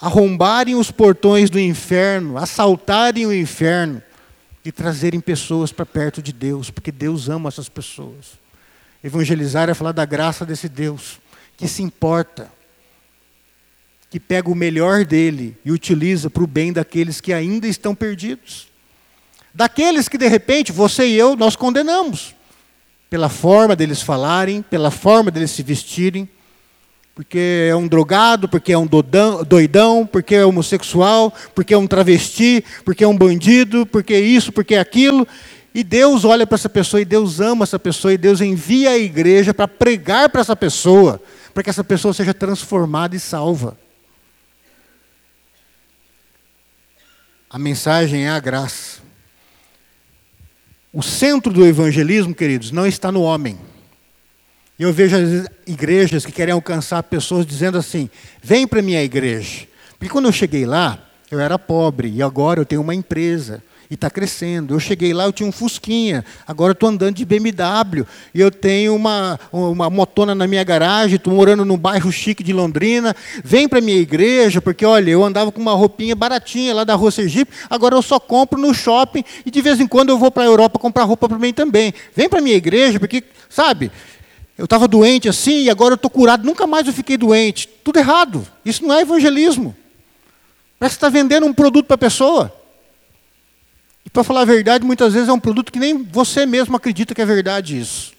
arrombarem 0.00 0.76
os 0.76 0.90
portões 0.90 1.50
do 1.50 1.58
inferno, 1.58 2.38
assaltarem 2.38 3.26
o 3.26 3.34
inferno 3.34 4.00
e 4.66 4.72
trazerem 4.72 5.20
pessoas 5.20 5.70
para 5.70 5.86
perto 5.86 6.20
de 6.20 6.32
Deus, 6.32 6.70
porque 6.70 6.90
Deus 6.90 7.28
ama 7.28 7.48
essas 7.48 7.68
pessoas. 7.68 8.32
Evangelizar 9.02 9.68
é 9.68 9.74
falar 9.74 9.92
da 9.92 10.04
graça 10.04 10.44
desse 10.44 10.68
Deus, 10.68 11.20
que 11.56 11.68
se 11.68 11.84
importa, 11.84 12.50
que 14.10 14.18
pega 14.18 14.50
o 14.50 14.56
melhor 14.56 15.04
dele 15.04 15.56
e 15.64 15.70
utiliza 15.70 16.28
para 16.28 16.42
o 16.42 16.48
bem 16.48 16.72
daqueles 16.72 17.20
que 17.20 17.32
ainda 17.32 17.68
estão 17.68 17.94
perdidos. 17.94 18.66
Daqueles 19.54 20.08
que 20.08 20.18
de 20.18 20.26
repente 20.26 20.72
você 20.72 21.06
e 21.06 21.14
eu 21.14 21.36
nós 21.36 21.54
condenamos, 21.54 22.34
pela 23.08 23.28
forma 23.28 23.76
deles 23.76 24.02
falarem, 24.02 24.62
pela 24.62 24.90
forma 24.90 25.30
deles 25.30 25.52
se 25.52 25.62
vestirem, 25.62 26.28
porque 27.16 27.66
é 27.70 27.74
um 27.74 27.88
drogado, 27.88 28.46
porque 28.46 28.74
é 28.74 28.78
um 28.78 28.86
doidão, 28.86 30.06
porque 30.06 30.34
é 30.34 30.44
homossexual, 30.44 31.32
porque 31.54 31.72
é 31.72 31.78
um 31.78 31.86
travesti, 31.86 32.62
porque 32.84 33.02
é 33.02 33.08
um 33.08 33.16
bandido, 33.16 33.86
porque 33.86 34.12
é 34.12 34.20
isso, 34.20 34.52
porque 34.52 34.74
é 34.74 34.78
aquilo. 34.78 35.26
E 35.74 35.82
Deus 35.82 36.26
olha 36.26 36.46
para 36.46 36.56
essa 36.56 36.68
pessoa 36.68 37.00
e 37.00 37.06
Deus 37.06 37.40
ama 37.40 37.62
essa 37.62 37.78
pessoa 37.78 38.12
e 38.12 38.18
Deus 38.18 38.42
envia 38.42 38.90
a 38.90 38.98
igreja 38.98 39.54
para 39.54 39.66
pregar 39.66 40.28
para 40.28 40.42
essa 40.42 40.54
pessoa, 40.54 41.18
para 41.54 41.62
que 41.62 41.70
essa 41.70 41.82
pessoa 41.82 42.12
seja 42.12 42.34
transformada 42.34 43.16
e 43.16 43.20
salva. 43.20 43.78
A 47.48 47.58
mensagem 47.58 48.26
é 48.26 48.28
a 48.28 48.38
graça. 48.38 49.00
O 50.92 51.02
centro 51.02 51.50
do 51.50 51.64
evangelismo, 51.64 52.34
queridos, 52.34 52.70
não 52.70 52.86
está 52.86 53.10
no 53.10 53.22
homem. 53.22 53.58
Eu 54.78 54.92
vejo 54.92 55.16
vezes, 55.16 55.46
igrejas 55.66 56.26
que 56.26 56.32
querem 56.32 56.52
alcançar 56.52 57.02
pessoas 57.04 57.46
dizendo 57.46 57.78
assim: 57.78 58.10
vem 58.42 58.66
para 58.66 58.82
minha 58.82 59.02
igreja. 59.02 59.66
Porque 59.98 60.12
quando 60.12 60.26
eu 60.26 60.32
cheguei 60.32 60.66
lá, 60.66 60.98
eu 61.30 61.40
era 61.40 61.58
pobre 61.58 62.08
e 62.08 62.22
agora 62.22 62.60
eu 62.60 62.66
tenho 62.66 62.82
uma 62.82 62.94
empresa 62.94 63.62
e 63.90 63.94
está 63.94 64.10
crescendo. 64.10 64.74
Eu 64.74 64.80
cheguei 64.80 65.14
lá, 65.14 65.24
eu 65.24 65.32
tinha 65.32 65.48
um 65.48 65.52
Fusquinha, 65.52 66.24
agora 66.46 66.72
estou 66.72 66.88
andando 66.88 67.14
de 67.14 67.24
BMW, 67.24 68.04
e 68.34 68.40
eu 68.40 68.50
tenho 68.50 68.94
uma, 68.94 69.38
uma 69.52 69.88
motona 69.88 70.34
na 70.34 70.46
minha 70.46 70.62
garagem, 70.64 71.16
estou 71.16 71.32
morando 71.32 71.64
num 71.64 71.78
bairro 71.78 72.10
chique 72.12 72.42
de 72.42 72.52
Londrina. 72.52 73.14
Vem 73.42 73.68
para 73.68 73.78
a 73.78 73.82
minha 73.82 73.98
igreja, 73.98 74.60
porque 74.60 74.84
olha, 74.84 75.10
eu 75.10 75.24
andava 75.24 75.50
com 75.50 75.60
uma 75.60 75.72
roupinha 75.72 76.14
baratinha 76.14 76.74
lá 76.74 76.84
da 76.84 76.94
Rua 76.94 77.10
Sergipe, 77.10 77.52
agora 77.70 77.94
eu 77.94 78.02
só 78.02 78.18
compro 78.18 78.60
no 78.60 78.74
shopping 78.74 79.24
e 79.44 79.50
de 79.50 79.62
vez 79.62 79.80
em 79.80 79.86
quando 79.86 80.10
eu 80.10 80.18
vou 80.18 80.30
para 80.30 80.42
a 80.42 80.46
Europa 80.46 80.78
comprar 80.78 81.04
roupa 81.04 81.28
para 81.28 81.38
mim 81.38 81.52
também. 81.52 81.94
Vem 82.14 82.28
para 82.28 82.40
a 82.40 82.42
minha 82.42 82.56
igreja, 82.56 82.98
porque, 82.98 83.22
sabe, 83.48 83.90
eu 84.58 84.64
estava 84.64 84.88
doente 84.88 85.28
assim 85.28 85.64
e 85.64 85.70
agora 85.70 85.92
eu 85.92 85.96
estou 85.96 86.10
curado, 86.10 86.44
nunca 86.44 86.66
mais 86.66 86.86
eu 86.86 86.92
fiquei 86.92 87.16
doente. 87.16 87.68
Tudo 87.84 87.98
errado. 87.98 88.46
Isso 88.64 88.84
não 88.86 88.94
é 88.94 89.02
evangelismo. 89.02 89.76
Parece 90.78 90.94
que 90.94 90.98
está 90.98 91.08
vendendo 91.10 91.46
um 91.46 91.52
produto 91.52 91.86
para 91.86 91.94
a 91.94 91.98
pessoa. 91.98 92.54
E 94.04 94.10
para 94.10 94.24
falar 94.24 94.42
a 94.42 94.46
verdade, 94.46 94.84
muitas 94.84 95.12
vezes 95.12 95.28
é 95.28 95.32
um 95.32 95.40
produto 95.40 95.70
que 95.70 95.78
nem 95.78 96.02
você 96.04 96.46
mesmo 96.46 96.76
acredita 96.76 97.14
que 97.14 97.20
é 97.20 97.26
verdade 97.26 97.78
isso. 97.78 98.14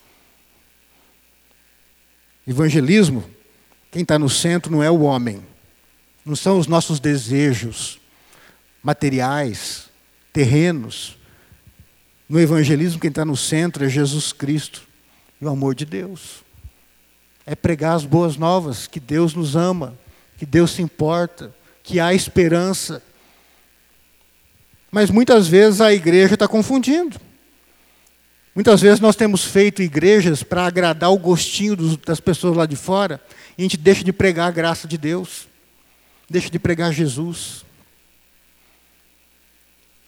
Evangelismo, 2.47 3.23
quem 3.91 4.03
está 4.03 4.19
no 4.19 4.29
centro 4.29 4.71
não 4.71 4.83
é 4.83 4.91
o 4.91 5.01
homem, 5.01 5.41
não 6.25 6.35
são 6.35 6.59
os 6.59 6.67
nossos 6.67 6.99
desejos 6.99 7.99
materiais, 8.83 9.89
terrenos. 10.31 11.17
No 12.29 12.39
evangelismo, 12.39 12.99
quem 12.99 13.09
está 13.09 13.25
no 13.25 13.35
centro 13.35 13.83
é 13.83 13.89
Jesus 13.89 14.31
Cristo 14.31 14.86
e 15.39 15.45
o 15.45 15.49
amor 15.49 15.75
de 15.75 15.85
Deus. 15.85 16.43
É 17.45 17.55
pregar 17.55 17.95
as 17.95 18.05
boas 18.05 18.37
novas, 18.37 18.87
que 18.87 18.99
Deus 18.99 19.33
nos 19.33 19.55
ama, 19.55 19.97
que 20.37 20.45
Deus 20.45 20.71
se 20.71 20.81
importa, 20.81 21.53
que 21.83 21.99
há 21.99 22.13
esperança, 22.13 23.01
mas 24.91 25.09
muitas 25.09 25.47
vezes 25.47 25.81
a 25.81 25.93
igreja 25.93 26.33
está 26.33 26.47
confundindo. 26.47 27.19
Muitas 28.55 28.81
vezes 28.81 28.99
nós 28.99 29.15
temos 29.15 29.43
feito 29.43 29.83
igrejas 29.83 30.41
para 30.41 30.65
agradar 30.65 31.11
o 31.11 31.19
gostinho 31.19 31.75
dos, 31.75 31.97
das 31.97 32.19
pessoas 32.19 32.57
lá 32.57 32.65
de 32.65 32.75
fora 32.75 33.21
e 33.57 33.61
a 33.61 33.63
gente 33.63 33.77
deixa 33.77 34.03
de 34.03 34.11
pregar 34.11 34.47
a 34.47 34.51
graça 34.51 34.87
de 34.87 34.97
Deus, 34.97 35.47
deixa 36.27 36.49
de 36.49 36.57
pregar 36.57 36.91
Jesus. 36.91 37.63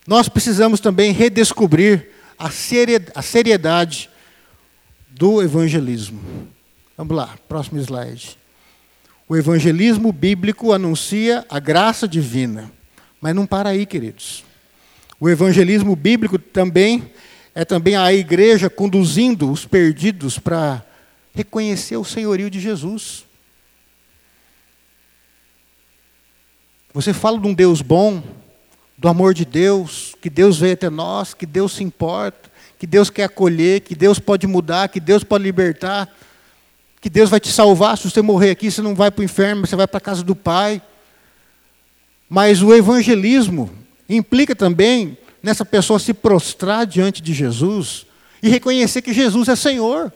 Nós 0.07 0.27
precisamos 0.27 0.79
também 0.79 1.11
redescobrir 1.11 2.09
a 2.39 2.49
seriedade 3.21 4.09
do 5.09 5.41
evangelismo. 5.41 6.19
Vamos 6.97 7.15
lá, 7.15 7.37
próximo 7.47 7.79
slide. 7.79 8.37
O 9.27 9.35
evangelismo 9.35 10.11
bíblico 10.11 10.73
anuncia 10.73 11.45
a 11.49 11.59
graça 11.59 12.07
divina, 12.07 12.71
mas 13.21 13.35
não 13.35 13.45
para 13.45 13.69
aí, 13.69 13.85
queridos. 13.85 14.43
O 15.19 15.29
evangelismo 15.29 15.95
bíblico 15.95 16.39
também 16.39 17.11
é 17.53 17.65
também 17.65 17.95
a 17.95 18.13
igreja 18.13 18.69
conduzindo 18.69 19.51
os 19.51 19.65
perdidos 19.65 20.39
para 20.39 20.85
reconhecer 21.33 21.97
o 21.97 22.05
senhorio 22.05 22.49
de 22.49 22.59
Jesus. 22.59 23.25
Você 26.93 27.13
fala 27.13 27.39
de 27.39 27.47
um 27.47 27.53
Deus 27.53 27.81
bom, 27.81 28.23
do 28.97 29.07
amor 29.07 29.33
de 29.33 29.45
Deus, 29.45 30.15
que 30.21 30.29
Deus 30.29 30.57
veio 30.57 30.73
até 30.73 30.89
nós, 30.89 31.33
que 31.33 31.45
Deus 31.45 31.73
se 31.73 31.83
importa, 31.83 32.48
que 32.79 32.87
Deus 32.87 33.11
quer 33.11 33.25
acolher, 33.25 33.81
que 33.81 33.93
Deus 33.93 34.17
pode 34.17 34.47
mudar, 34.47 34.87
que 34.87 34.99
Deus 34.99 35.23
pode 35.23 35.43
libertar, 35.43 36.09
que 36.99 37.09
Deus 37.09 37.29
vai 37.29 37.39
te 37.39 37.51
salvar. 37.51 37.97
Se 37.97 38.09
você 38.09 38.21
morrer 38.23 38.49
aqui, 38.49 38.71
você 38.71 38.81
não 38.81 38.95
vai 38.95 39.11
para 39.11 39.21
o 39.21 39.25
inferno, 39.25 39.67
você 39.67 39.75
vai 39.75 39.85
para 39.85 39.99
a 39.99 40.01
casa 40.01 40.23
do 40.23 40.35
Pai. 40.35 40.81
Mas 42.27 42.63
o 42.63 42.73
evangelismo 42.73 43.79
Implica 44.09 44.55
também 44.55 45.15
nessa 45.41 45.63
pessoa 45.63 45.99
se 45.99 46.15
prostrar 46.15 46.87
diante 46.87 47.21
de 47.21 47.31
Jesus 47.31 48.07
e 48.41 48.49
reconhecer 48.49 49.03
que 49.03 49.13
Jesus 49.13 49.47
é 49.47 49.55
Senhor. 49.55 50.11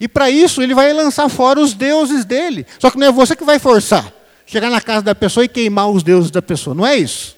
E 0.00 0.08
para 0.08 0.30
isso 0.30 0.62
ele 0.62 0.74
vai 0.74 0.92
lançar 0.94 1.28
fora 1.28 1.60
os 1.60 1.74
deuses 1.74 2.24
dele. 2.24 2.66
Só 2.78 2.90
que 2.90 2.98
não 2.98 3.06
é 3.06 3.12
você 3.12 3.36
que 3.36 3.44
vai 3.44 3.58
forçar. 3.58 4.10
Chegar 4.46 4.70
na 4.70 4.80
casa 4.80 5.02
da 5.02 5.14
pessoa 5.14 5.44
e 5.44 5.48
queimar 5.48 5.90
os 5.90 6.02
deuses 6.02 6.30
da 6.30 6.40
pessoa. 6.40 6.74
Não 6.74 6.86
é 6.86 6.96
isso. 6.96 7.36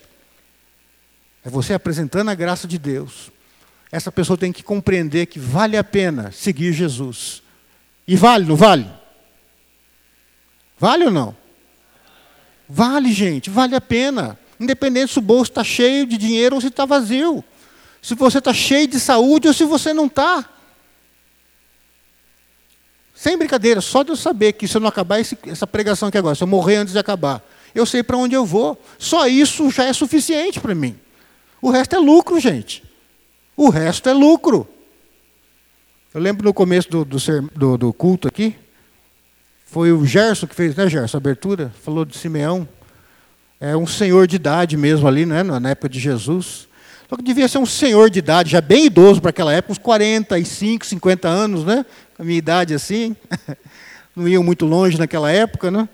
É 1.44 1.50
você 1.50 1.74
apresentando 1.74 2.28
a 2.28 2.34
graça 2.34 2.68
de 2.68 2.78
Deus. 2.78 3.32
Essa 3.90 4.12
pessoa 4.12 4.36
tem 4.36 4.52
que 4.52 4.62
compreender 4.62 5.26
que 5.26 5.38
vale 5.38 5.76
a 5.76 5.84
pena 5.84 6.30
seguir 6.30 6.72
Jesus. 6.72 7.42
E 8.06 8.16
vale, 8.16 8.44
não 8.44 8.56
vale? 8.56 8.86
Vale 10.78 11.04
ou 11.04 11.10
não? 11.10 11.36
Vale, 12.68 13.12
gente, 13.12 13.48
vale 13.48 13.74
a 13.74 13.80
pena. 13.80 14.38
Independente 14.60 15.12
se 15.12 15.18
o 15.18 15.22
bolso 15.22 15.50
está 15.50 15.64
cheio 15.64 16.06
de 16.06 16.18
dinheiro 16.18 16.56
ou 16.56 16.60
se 16.60 16.68
está 16.68 16.84
vazio. 16.84 17.42
Se 18.02 18.14
você 18.14 18.38
está 18.38 18.52
cheio 18.52 18.86
de 18.86 19.00
saúde 19.00 19.48
ou 19.48 19.54
se 19.54 19.64
você 19.64 19.94
não 19.94 20.06
está. 20.06 20.48
Sem 23.14 23.36
brincadeira, 23.36 23.80
só 23.80 24.02
de 24.02 24.10
eu 24.10 24.16
saber 24.16 24.52
que 24.52 24.68
se 24.68 24.76
eu 24.76 24.80
não 24.80 24.88
acabar 24.88 25.18
esse, 25.18 25.36
essa 25.46 25.66
pregação 25.66 26.08
aqui 26.08 26.16
agora, 26.16 26.36
se 26.36 26.42
eu 26.42 26.46
morrer 26.46 26.76
antes 26.76 26.92
de 26.92 26.98
acabar, 27.00 27.42
eu 27.74 27.84
sei 27.84 28.02
para 28.02 28.16
onde 28.16 28.34
eu 28.34 28.46
vou. 28.46 28.80
Só 28.96 29.26
isso 29.26 29.70
já 29.70 29.84
é 29.84 29.92
suficiente 29.92 30.60
para 30.60 30.74
mim. 30.74 30.96
O 31.60 31.70
resto 31.70 31.96
é 31.96 31.98
lucro, 31.98 32.38
gente. 32.38 32.87
O 33.58 33.70
resto 33.70 34.08
é 34.08 34.12
lucro. 34.12 34.68
Eu 36.14 36.20
lembro 36.20 36.44
no 36.44 36.54
começo 36.54 36.88
do, 36.88 37.04
do, 37.04 37.18
do, 37.56 37.76
do 37.76 37.92
culto 37.92 38.28
aqui, 38.28 38.54
foi 39.66 39.90
o 39.90 40.06
Gerson 40.06 40.46
que 40.46 40.54
fez, 40.54 40.76
né, 40.76 40.88
Gerson, 40.88 41.16
a 41.16 41.18
abertura, 41.18 41.72
falou 41.82 42.04
de 42.04 42.16
Simeão. 42.16 42.68
É 43.60 43.76
um 43.76 43.84
senhor 43.84 44.28
de 44.28 44.36
idade 44.36 44.76
mesmo 44.76 45.08
ali, 45.08 45.26
né, 45.26 45.42
na 45.42 45.70
época 45.70 45.88
de 45.88 45.98
Jesus. 45.98 46.68
Só 47.08 47.16
que 47.16 47.22
devia 47.24 47.48
ser 47.48 47.58
um 47.58 47.66
senhor 47.66 48.08
de 48.10 48.20
idade, 48.20 48.52
já 48.52 48.60
bem 48.60 48.86
idoso 48.86 49.20
para 49.20 49.30
aquela 49.30 49.52
época, 49.52 49.72
uns 49.72 49.78
45, 49.78 50.86
50 50.86 51.26
anos, 51.26 51.64
né? 51.64 51.84
A 52.16 52.22
minha 52.22 52.38
idade 52.38 52.74
assim. 52.74 53.16
Não 54.14 54.28
iam 54.28 54.44
muito 54.44 54.66
longe 54.66 54.96
naquela 54.96 55.32
época, 55.32 55.68
né? 55.68 55.88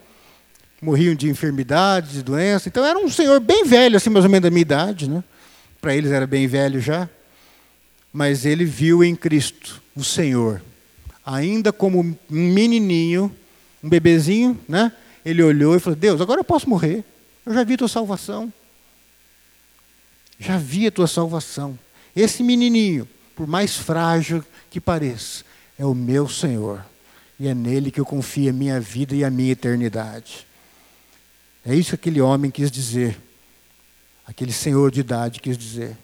Morriam 0.83 1.15
de 1.15 1.31
enfermidades, 1.31 2.13
de 2.13 2.23
doenças. 2.23 2.67
Então 2.67 2.85
era 2.85 2.99
um 2.99 3.09
senhor 3.09 3.41
bem 3.41 3.65
velho, 3.65 3.97
assim, 3.97 4.11
mais 4.11 4.27
ou 4.27 4.31
menos 4.31 4.43
da 4.43 4.51
minha 4.51 4.61
idade, 4.61 5.09
né? 5.09 5.25
Para 5.81 5.97
eles 5.97 6.13
era 6.13 6.27
bem 6.27 6.47
velho 6.47 6.79
já. 6.79 7.09
Mas 8.15 8.47
ele 8.47 8.65
viu 8.65 9.03
em 9.03 9.17
Cristo 9.17 9.83
o 9.97 10.05
Senhor, 10.05 10.63
ainda 11.27 11.73
como 11.73 11.99
um 11.99 12.17
menininho, 12.31 13.35
um 13.83 13.89
bebezinho, 13.89 14.57
né? 14.69 14.93
Ele 15.25 15.43
olhou 15.43 15.75
e 15.75 15.81
falou: 15.81 15.99
Deus, 15.99 16.21
agora 16.21 16.39
eu 16.39 16.45
posso 16.45 16.71
morrer. 16.71 17.05
Eu 17.45 17.53
já 17.53 17.65
vi 17.65 17.77
tua 17.77 17.89
salvação. 17.89 18.53
Já 20.39 20.57
vi 20.57 20.87
a 20.87 20.93
tua 20.93 21.09
salvação. 21.09 21.77
Esse 22.15 22.45
menininho, 22.45 23.09
por 23.35 23.49
mais 23.49 23.77
frágil 23.77 24.45
que 24.71 24.81
pareça, 24.81 25.45
é 25.77 25.85
o 25.85 25.93
meu 25.93 26.29
Senhor. 26.29 26.87
E 27.41 27.49
é 27.49 27.55
nele 27.55 27.91
que 27.91 28.01
eu 28.01 28.07
confio 28.07 28.49
a 28.49 28.53
minha 28.53 28.79
vida 28.79 29.13
e 29.17 29.25
a 29.25 29.31
minha 29.31 29.51
eternidade. 29.51 30.47
É 31.67 31.75
isso 31.75 31.91
que 31.91 31.95
aquele 31.97 32.21
homem 32.21 32.49
quis 32.49 32.71
dizer. 32.71 33.21
Aquele 34.25 34.53
senhor 34.53 34.93
de 34.93 35.01
idade 35.01 35.41
quis 35.41 35.59
dizer. 35.59 35.99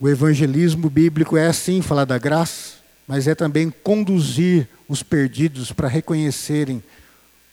O 0.00 0.08
evangelismo 0.08 0.88
bíblico 0.88 1.36
é 1.36 1.48
assim, 1.48 1.82
falar 1.82 2.04
da 2.04 2.18
graça, 2.18 2.74
mas 3.06 3.26
é 3.26 3.34
também 3.34 3.70
conduzir 3.70 4.68
os 4.88 5.02
perdidos 5.02 5.72
para 5.72 5.88
reconhecerem 5.88 6.82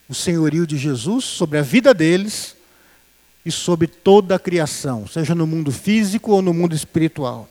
o 0.08 0.14
senhorio 0.14 0.68
de 0.68 0.78
Jesus 0.78 1.26
sobre 1.26 1.58
a 1.58 1.64
vida 1.64 1.94
deles 1.94 2.56
e 3.44 3.52
sobre 3.52 3.88
toda 3.88 4.36
a 4.36 4.40
criação, 4.40 5.08
seja 5.08 5.34
no 5.34 5.48
mundo 5.48 5.72
físico 5.72 6.32
ou 6.32 6.42
no 6.42 6.54
mundo 6.54 6.76
espiritual. 6.76 7.50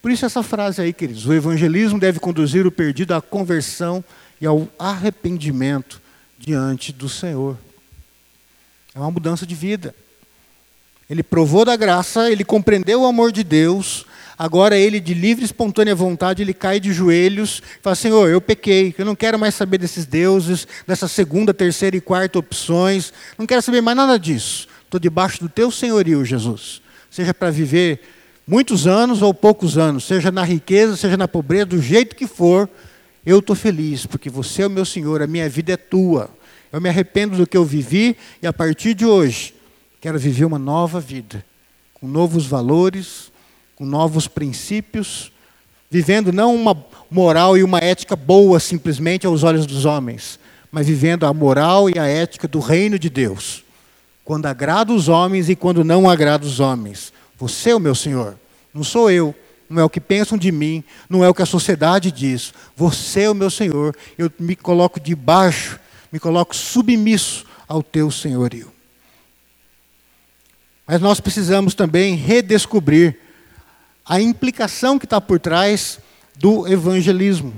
Por 0.00 0.10
isso 0.10 0.24
essa 0.24 0.42
frase 0.42 0.80
aí, 0.80 0.92
queridos, 0.92 1.26
o 1.26 1.34
evangelismo 1.34 1.98
deve 1.98 2.20
conduzir 2.20 2.66
o 2.66 2.72
perdido 2.72 3.12
à 3.12 3.20
conversão 3.20 4.02
e 4.40 4.46
ao 4.46 4.68
arrependimento 4.78 6.00
diante 6.38 6.92
do 6.92 7.08
Senhor. 7.08 7.58
É 8.94 8.98
uma 8.98 9.10
mudança 9.10 9.46
de 9.46 9.54
vida. 9.54 9.94
Ele 11.08 11.22
provou 11.22 11.64
da 11.64 11.76
graça, 11.76 12.30
ele 12.30 12.44
compreendeu 12.44 13.02
o 13.02 13.06
amor 13.06 13.32
de 13.32 13.42
Deus, 13.42 14.06
Agora 14.38 14.78
ele, 14.78 15.00
de 15.00 15.14
livre 15.14 15.42
e 15.42 15.46
espontânea 15.46 15.96
vontade, 15.96 16.42
ele 16.42 16.54
cai 16.54 16.78
de 16.78 16.92
joelhos 16.92 17.60
e 17.80 17.82
fala: 17.82 17.96
Senhor, 17.96 18.28
eu 18.28 18.40
pequei, 18.40 18.94
eu 18.96 19.04
não 19.04 19.16
quero 19.16 19.36
mais 19.36 19.56
saber 19.56 19.78
desses 19.78 20.06
deuses, 20.06 20.64
dessa 20.86 21.08
segunda, 21.08 21.52
terceira 21.52 21.96
e 21.96 22.00
quarta 22.00 22.38
opções, 22.38 23.12
não 23.36 23.46
quero 23.46 23.60
saber 23.60 23.80
mais 23.80 23.96
nada 23.96 24.16
disso. 24.16 24.68
Estou 24.84 25.00
debaixo 25.00 25.40
do 25.40 25.48
teu 25.48 25.72
senhorio, 25.72 26.24
Jesus. 26.24 26.80
Seja 27.10 27.34
para 27.34 27.50
viver 27.50 28.00
muitos 28.46 28.86
anos 28.86 29.22
ou 29.22 29.34
poucos 29.34 29.76
anos, 29.76 30.04
seja 30.04 30.30
na 30.30 30.44
riqueza, 30.44 30.96
seja 30.96 31.16
na 31.16 31.26
pobreza, 31.26 31.66
do 31.66 31.82
jeito 31.82 32.14
que 32.14 32.28
for, 32.28 32.70
eu 33.26 33.40
estou 33.40 33.56
feliz, 33.56 34.06
porque 34.06 34.30
você 34.30 34.62
é 34.62 34.66
o 34.68 34.70
meu 34.70 34.84
Senhor, 34.84 35.20
a 35.20 35.26
minha 35.26 35.48
vida 35.48 35.72
é 35.72 35.76
tua. 35.76 36.30
Eu 36.70 36.80
me 36.80 36.88
arrependo 36.88 37.36
do 37.36 37.46
que 37.46 37.56
eu 37.56 37.64
vivi 37.64 38.16
e 38.40 38.46
a 38.46 38.52
partir 38.52 38.94
de 38.94 39.04
hoje 39.04 39.57
quero 40.00 40.18
viver 40.18 40.44
uma 40.44 40.58
nova 40.58 41.00
vida, 41.00 41.44
com 41.94 42.06
novos 42.06 42.46
valores, 42.46 43.32
com 43.74 43.84
novos 43.84 44.28
princípios, 44.28 45.32
vivendo 45.90 46.32
não 46.32 46.54
uma 46.54 46.76
moral 47.10 47.56
e 47.56 47.62
uma 47.62 47.78
ética 47.78 48.14
boa 48.14 48.60
simplesmente 48.60 49.26
aos 49.26 49.42
olhos 49.42 49.66
dos 49.66 49.84
homens, 49.84 50.38
mas 50.70 50.86
vivendo 50.86 51.24
a 51.24 51.32
moral 51.32 51.88
e 51.88 51.98
a 51.98 52.06
ética 52.06 52.46
do 52.46 52.60
reino 52.60 52.98
de 52.98 53.08
Deus. 53.08 53.64
Quando 54.24 54.46
agrada 54.46 54.92
os 54.92 55.08
homens 55.08 55.48
e 55.48 55.56
quando 55.56 55.82
não 55.82 56.08
agrada 56.08 56.44
os 56.44 56.60
homens. 56.60 57.12
Você 57.38 57.70
é 57.70 57.76
o 57.76 57.80
meu 57.80 57.94
Senhor, 57.94 58.38
não 58.74 58.84
sou 58.84 59.10
eu, 59.10 59.34
não 59.70 59.82
é 59.82 59.84
o 59.84 59.90
que 59.90 60.00
pensam 60.00 60.36
de 60.36 60.50
mim, 60.50 60.82
não 61.08 61.24
é 61.24 61.28
o 61.28 61.34
que 61.34 61.42
a 61.42 61.46
sociedade 61.46 62.10
diz. 62.10 62.52
Você 62.76 63.22
é 63.22 63.30
o 63.30 63.34
meu 63.34 63.50
Senhor, 63.50 63.96
eu 64.16 64.30
me 64.38 64.56
coloco 64.56 64.98
debaixo, 65.00 65.78
me 66.12 66.18
coloco 66.18 66.54
submisso 66.54 67.46
ao 67.66 67.82
teu 67.82 68.10
senhorio. 68.10 68.77
Mas 70.88 71.02
nós 71.02 71.20
precisamos 71.20 71.74
também 71.74 72.14
redescobrir 72.14 73.18
a 74.06 74.18
implicação 74.18 74.98
que 74.98 75.04
está 75.04 75.20
por 75.20 75.38
trás 75.38 76.00
do 76.34 76.66
evangelismo. 76.66 77.52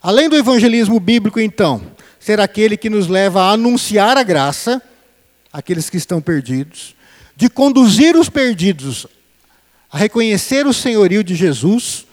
Além 0.00 0.28
do 0.28 0.36
evangelismo 0.36 1.00
bíblico, 1.00 1.40
então, 1.40 1.82
ser 2.20 2.38
aquele 2.38 2.76
que 2.76 2.88
nos 2.88 3.08
leva 3.08 3.42
a 3.42 3.50
anunciar 3.50 4.16
a 4.16 4.22
graça 4.22 4.80
àqueles 5.52 5.90
que 5.90 5.96
estão 5.96 6.20
perdidos, 6.20 6.94
de 7.34 7.50
conduzir 7.50 8.16
os 8.16 8.28
perdidos 8.28 9.08
a 9.90 9.98
reconhecer 9.98 10.64
o 10.64 10.72
senhorio 10.72 11.24
de 11.24 11.34
Jesus, 11.34 12.06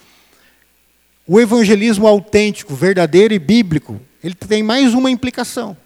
o 1.27 1.39
evangelismo 1.39 2.07
autêntico, 2.07 2.73
verdadeiro 2.73 3.35
e 3.35 3.39
bíblico, 3.39 4.01
ele 4.23 4.33
tem 4.33 4.63
mais 4.63 4.95
uma 4.95 5.11
implicação, 5.11 5.77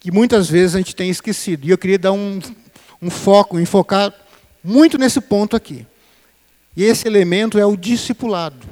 que 0.00 0.10
muitas 0.10 0.50
vezes 0.50 0.74
a 0.74 0.78
gente 0.78 0.94
tem 0.94 1.08
esquecido. 1.08 1.66
E 1.66 1.70
eu 1.70 1.78
queria 1.78 1.98
dar 1.98 2.12
um, 2.12 2.40
um 3.00 3.10
foco, 3.10 3.58
enfocar 3.58 4.12
muito 4.62 4.98
nesse 4.98 5.20
ponto 5.20 5.56
aqui. 5.56 5.86
E 6.76 6.84
esse 6.84 7.06
elemento 7.06 7.58
é 7.58 7.64
o 7.64 7.76
discipulado. 7.76 8.66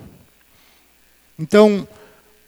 Então, 1.39 1.87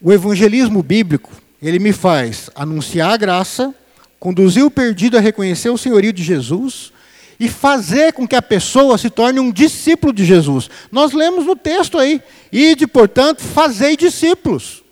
o 0.01 0.13
evangelismo 0.13 0.83
bíblico, 0.83 1.33
ele 1.63 1.79
me 1.79 1.93
faz 1.93 2.51
anunciar 2.55 3.13
a 3.13 3.17
graça, 3.17 3.75
conduzir 4.19 4.65
o 4.65 4.71
perdido 4.71 5.17
a 5.17 5.21
reconhecer 5.21 5.71
o 5.71 5.79
senhorio 5.79 6.13
de 6.13 6.23
Jesus 6.23 6.93
e 7.39 7.49
fazer 7.49 8.13
com 8.13 8.27
que 8.27 8.37
a 8.37 8.43
pessoa 8.43 8.97
se 8.97 9.11
torne 9.11 9.41
um 9.41 9.53
discípulo 9.53 10.13
de 10.13 10.25
Jesus. 10.25 10.71
Nós 10.91 11.13
lemos 11.13 11.47
no 11.47 11.57
texto 11.57 11.99
aí, 11.99 12.23
ide, 12.51 12.87
portanto, 12.87 13.43
fazei 13.43 13.97
discípulos. 13.97 14.83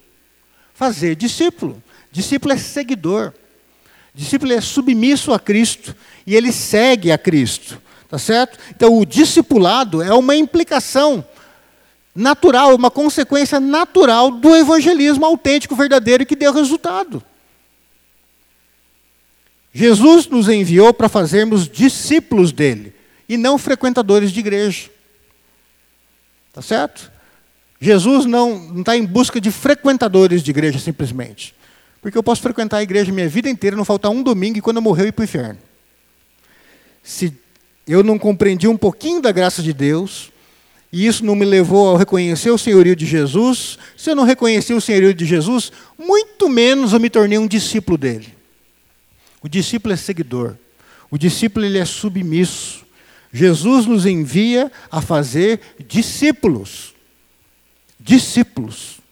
Fazer 0.75 1.15
discípulo. 1.15 1.83
Discípulo 2.11 2.53
é 2.55 2.57
seguidor. 2.57 3.33
Discípulo 4.15 4.53
é 4.53 4.61
submisso 4.61 5.33
a 5.33 5.41
Cristo 5.41 5.95
e 6.27 6.37
ele 6.37 6.53
segue 6.53 7.11
a 7.11 7.19
Cristo. 7.19 7.83
Tá 8.09 8.19
certo? 8.19 8.59
Então, 8.71 8.97
o 8.97 9.05
discipulado 9.05 10.01
é 10.01 10.15
uma 10.15 10.37
implicação 10.37 11.27
natural, 12.15 12.75
uma 12.77 12.91
consequência 12.91 13.59
natural 13.59 14.31
do 14.31 14.55
evangelismo 14.55 15.27
autêntico, 15.27 15.75
verdadeiro 15.75 16.25
que 16.25 16.37
deu 16.37 16.53
resultado. 16.53 17.23
Jesus 19.73 20.29
nos 20.29 20.49
enviou 20.49 20.95
para 20.95 21.09
fazermos 21.09 21.69
discípulos 21.69 22.53
dele 22.53 22.95
e 23.29 23.37
não 23.37 23.59
frequentadores 23.59 24.31
de 24.31 24.39
igreja. 24.39 24.89
Tá 26.53 26.63
certo? 26.63 27.11
Jesus 27.81 28.25
não 28.25 28.79
está 28.79 28.97
em 28.97 29.05
busca 29.05 29.41
de 29.41 29.51
frequentadores 29.51 30.41
de 30.45 30.53
igreja 30.53 30.79
simplesmente. 30.79 31.53
Porque 32.05 32.19
eu 32.19 32.23
posso 32.23 32.43
frequentar 32.43 32.77
a 32.77 32.83
igreja 32.83 33.11
minha 33.11 33.27
vida 33.27 33.49
inteira, 33.49 33.75
não 33.75 33.83
faltar 33.83 34.11
um 34.11 34.23
domingo 34.23 34.59
e 34.59 34.61
quando 34.61 34.77
eu 34.77 34.83
morrer 34.83 35.05
eu 35.05 35.07
ir 35.07 35.13
para 35.13 35.23
o 35.23 35.25
inferno. 35.25 35.59
Se 37.03 37.33
eu 37.89 38.03
não 38.03 38.19
compreendi 38.19 38.69
um 38.69 38.77
pouquinho 38.77 39.23
da 39.23 39.33
graça 39.33 39.63
de 39.63 39.73
Deus, 39.73 40.31
e 40.93 41.07
isso 41.07 41.25
não 41.25 41.35
me 41.35 41.47
levou 41.47 41.97
a 41.97 41.99
reconhecer 41.99 42.51
o 42.51 42.59
senhorio 42.59 42.95
de 42.95 43.07
Jesus. 43.07 43.79
Se 43.97 44.11
eu 44.11 44.15
não 44.15 44.25
reconheci 44.25 44.75
o 44.75 44.83
senhorio 44.83 45.15
de 45.15 45.25
Jesus, 45.25 45.73
muito 45.99 46.47
menos 46.47 46.93
eu 46.93 47.01
me 47.01 47.09
tornei 47.09 47.39
um 47.39 47.47
discípulo 47.47 47.97
dele. 47.97 48.35
O 49.41 49.49
discípulo 49.49 49.95
é 49.95 49.97
seguidor. 49.97 50.57
O 51.11 51.17
discípulo 51.17 51.65
ele 51.65 51.79
é 51.79 51.87
submisso. 51.87 52.85
Jesus 53.33 53.87
nos 53.87 54.05
envia 54.05 54.71
a 54.91 55.01
fazer 55.01 55.59
discípulos. 55.89 56.95
Discípulos. 57.99 59.03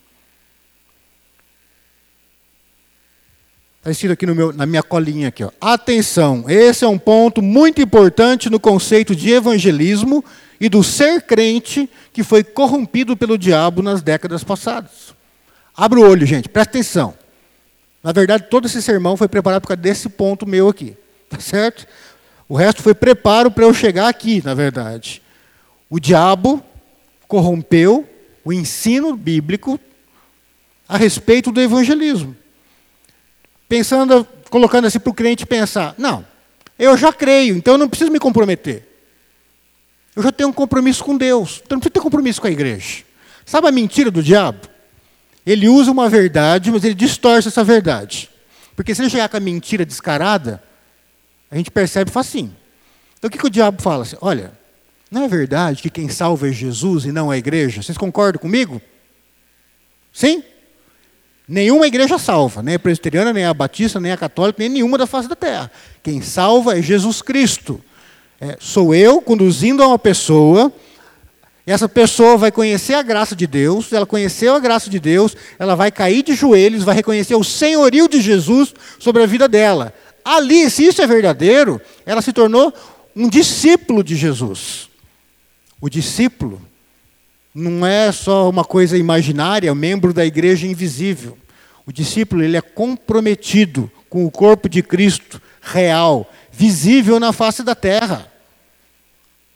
Está 3.83 3.91
escrito 3.91 4.13
aqui 4.13 4.27
meu, 4.27 4.53
na 4.53 4.65
minha 4.65 4.83
colinha 4.83 5.27
aqui. 5.27 5.43
Ó. 5.43 5.51
Atenção, 5.61 6.45
esse 6.49 6.85
é 6.85 6.89
um 6.89 6.97
ponto 6.97 7.43
muito 7.43 7.83
importante 7.83 8.49
no 8.49 8.61
conceito 8.61 9.13
de 9.17 9.33
evangelismo 9.33 10.25
e 10.61 10.69
do 10.69 10.85
ser 10.85 11.23
crente 11.23 11.91
que 12.13 12.23
foi 12.23 12.45
corrompido 12.45 13.17
pelo 13.17 13.37
diabo 13.37 13.83
nas 13.83 14.01
décadas 14.01 14.45
passadas. 14.45 15.13
Abra 15.77 15.99
o 15.99 16.09
olho, 16.09 16.25
gente, 16.25 16.49
presta 16.49 16.71
atenção. 16.71 17.15
Na 18.05 18.13
verdade, 18.13 18.47
todo 18.49 18.67
esse 18.67 18.81
sermão 18.81 19.17
foi 19.17 19.27
preparado 19.27 19.63
por 19.63 19.69
causa 19.69 19.83
desse 19.83 20.09
ponto 20.09 20.47
meu 20.47 20.69
aqui. 20.69 20.97
Tá 21.29 21.41
certo? 21.41 21.85
O 22.49 22.55
resto 22.55 22.83
foi 22.83 22.95
preparo 22.95 23.51
para 23.51 23.65
eu 23.65 23.75
chegar 23.75 24.07
aqui, 24.07 24.41
na 24.45 24.55
verdade. 24.55 25.21
O 25.91 25.99
diabo 25.99 26.63
corrompeu 27.27 28.09
o 28.45 28.53
ensino 28.53 29.17
bíblico 29.17 29.81
a 30.89 30.97
respeito 30.97 31.51
do 31.51 31.61
evangelismo. 31.61 32.37
Pensando, 33.73 34.29
colocando 34.51 34.87
assim 34.87 35.01
para 35.01 35.09
o 35.09 35.15
crente 35.15 35.47
pensar: 35.47 35.95
não, 35.97 36.23
eu 36.79 36.95
já 36.95 37.11
creio, 37.11 37.57
então 37.57 37.73
eu 37.73 37.79
não 37.79 37.89
preciso 37.89 38.11
me 38.11 38.19
comprometer. 38.19 38.87
Eu 40.15 40.23
já 40.23 40.31
tenho 40.31 40.51
um 40.51 40.53
compromisso 40.53 41.03
com 41.03 41.17
Deus, 41.17 41.63
então 41.65 41.77
não 41.77 41.81
preciso 41.81 41.95
ter 41.95 42.01
compromisso 42.01 42.39
com 42.39 42.49
a 42.49 42.51
igreja. 42.51 43.03
Sabe 43.47 43.69
a 43.69 43.73
mentira 43.73 44.11
do 44.11 44.23
diabo? 44.23 44.69
Ele 45.47 45.71
usa 45.71 45.91
uma 45.91 46.07
verdade, 46.11 46.71
mas 46.71 46.85
ele 46.85 46.93
distorce 46.93 47.49
essa 47.49 47.65
verdade. 47.65 48.29
Porque 48.77 48.95
se 48.95 49.01
ele 49.01 49.09
chegar 49.09 49.31
com 49.31 49.39
a 49.39 49.41
mentira 49.41 49.87
descarada, 49.87 50.63
a 51.51 51.57
gente 51.57 51.71
percebe 51.71 52.11
facinho. 52.11 52.55
Então 53.19 53.29
o 53.29 53.31
que, 53.31 53.39
que 53.39 53.47
o 53.47 53.51
diabo 53.51 53.81
fala? 53.81 54.03
Assim, 54.03 54.19
Olha, 54.21 54.53
não 55.11 55.23
é 55.23 55.29
verdade 55.29 55.81
que 55.81 55.89
quem 55.89 56.11
salva 56.11 56.47
é 56.47 56.53
Jesus 56.53 57.07
e 57.07 57.11
não 57.11 57.31
a 57.31 57.39
igreja? 57.39 57.81
Vocês 57.81 57.97
concordam 57.97 58.39
comigo? 58.39 58.83
Sim? 60.13 60.45
Nenhuma 61.53 61.87
igreja 61.87 62.19
salva, 62.19 62.63
nem 62.63 62.77
a 62.77 62.79
presbiteriana, 62.79 63.31
nem 63.31 63.45
a 63.45 63.53
batista, 63.53 64.01
nem 64.01 64.11
a 64.11 64.17
católica, 64.17 64.57
nem 64.59 64.71
nenhuma 64.71 64.97
da 64.97 65.07
face 65.07 65.29
da 65.29 65.37
terra. 65.37 65.71
Quem 66.03 66.23
salva 66.23 66.79
é 66.79 66.81
Jesus 66.81 67.21
Cristo. 67.21 67.79
É, 68.41 68.57
sou 68.59 68.95
eu 68.95 69.21
conduzindo 69.21 69.83
a 69.83 69.89
uma 69.89 69.99
pessoa 69.99 70.73
e 71.67 71.71
essa 71.71 71.87
pessoa 71.87 72.39
vai 72.39 72.51
conhecer 72.51 72.95
a 72.95 73.03
graça 73.03 73.37
de 73.37 73.47
Deus, 73.47 73.93
ela 73.93 74.07
conheceu 74.07 74.55
a 74.55 74.59
graça 74.59 74.89
de 74.89 74.99
Deus, 74.99 75.37
ela 75.59 75.75
vai 75.77 75.91
cair 75.91 76.23
de 76.23 76.35
joelhos, 76.35 76.85
vai 76.85 76.95
reconhecer 76.95 77.35
o 77.35 77.45
senhorio 77.45 78.09
de 78.09 78.23
Jesus 78.23 78.73
sobre 78.99 79.23
a 79.23 79.27
vida 79.27 79.47
dela. 79.47 79.93
Ali, 80.25 80.71
se 80.71 80.87
isso 80.87 81.03
é 81.03 81.07
verdadeiro, 81.07 81.79
ela 82.07 82.23
se 82.23 82.33
tornou 82.33 82.73
um 83.15 83.29
discípulo 83.29 84.03
de 84.03 84.17
Jesus. 84.17 84.89
O 85.83 85.91
discípulo 85.91 86.63
não 87.55 87.85
é 87.85 88.11
só 88.11 88.49
uma 88.49 88.65
coisa 88.65 88.97
imaginária, 88.97 89.75
membro 89.75 90.15
da 90.15 90.25
igreja 90.25 90.67
invisível. 90.67 91.37
O 91.87 91.93
discípulo 91.93 92.43
ele 92.43 92.57
é 92.57 92.61
comprometido 92.61 93.91
com 94.09 94.25
o 94.25 94.31
corpo 94.31 94.69
de 94.69 94.83
Cristo 94.83 95.41
real, 95.61 96.31
visível 96.51 97.19
na 97.19 97.33
face 97.33 97.63
da 97.63 97.75
terra. 97.75 98.31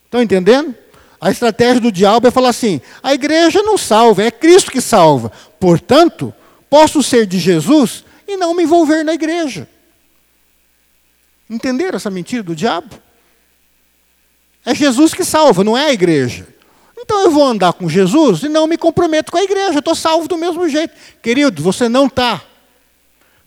Estão 0.04 0.22
entendendo? 0.22 0.74
A 1.20 1.30
estratégia 1.30 1.80
do 1.80 1.92
diabo 1.92 2.26
é 2.26 2.30
falar 2.30 2.50
assim: 2.50 2.80
a 3.02 3.14
igreja 3.14 3.62
não 3.62 3.78
salva, 3.78 4.22
é 4.22 4.30
Cristo 4.30 4.70
que 4.70 4.80
salva. 4.80 5.30
Portanto, 5.58 6.34
posso 6.68 7.02
ser 7.02 7.26
de 7.26 7.38
Jesus 7.38 8.04
e 8.26 8.36
não 8.36 8.54
me 8.54 8.64
envolver 8.64 9.04
na 9.04 9.14
igreja. 9.14 9.68
Entenderam 11.48 11.96
essa 11.96 12.10
mentira 12.10 12.42
do 12.42 12.56
diabo? 12.56 12.98
É 14.64 14.74
Jesus 14.74 15.14
que 15.14 15.24
salva, 15.24 15.62
não 15.62 15.76
é 15.76 15.86
a 15.86 15.92
igreja. 15.92 16.46
Então 16.98 17.22
eu 17.22 17.30
vou 17.30 17.44
andar 17.44 17.72
com 17.74 17.88
Jesus 17.88 18.42
e 18.42 18.48
não 18.48 18.66
me 18.66 18.78
comprometo 18.78 19.30
com 19.30 19.38
a 19.38 19.42
igreja, 19.42 19.78
estou 19.78 19.94
salvo 19.94 20.26
do 20.26 20.37
mesmo 20.37 20.68
jeito. 20.68 20.94
Querido, 21.22 21.62
você 21.62 21.88
não 21.88 22.06
está. 22.06 22.42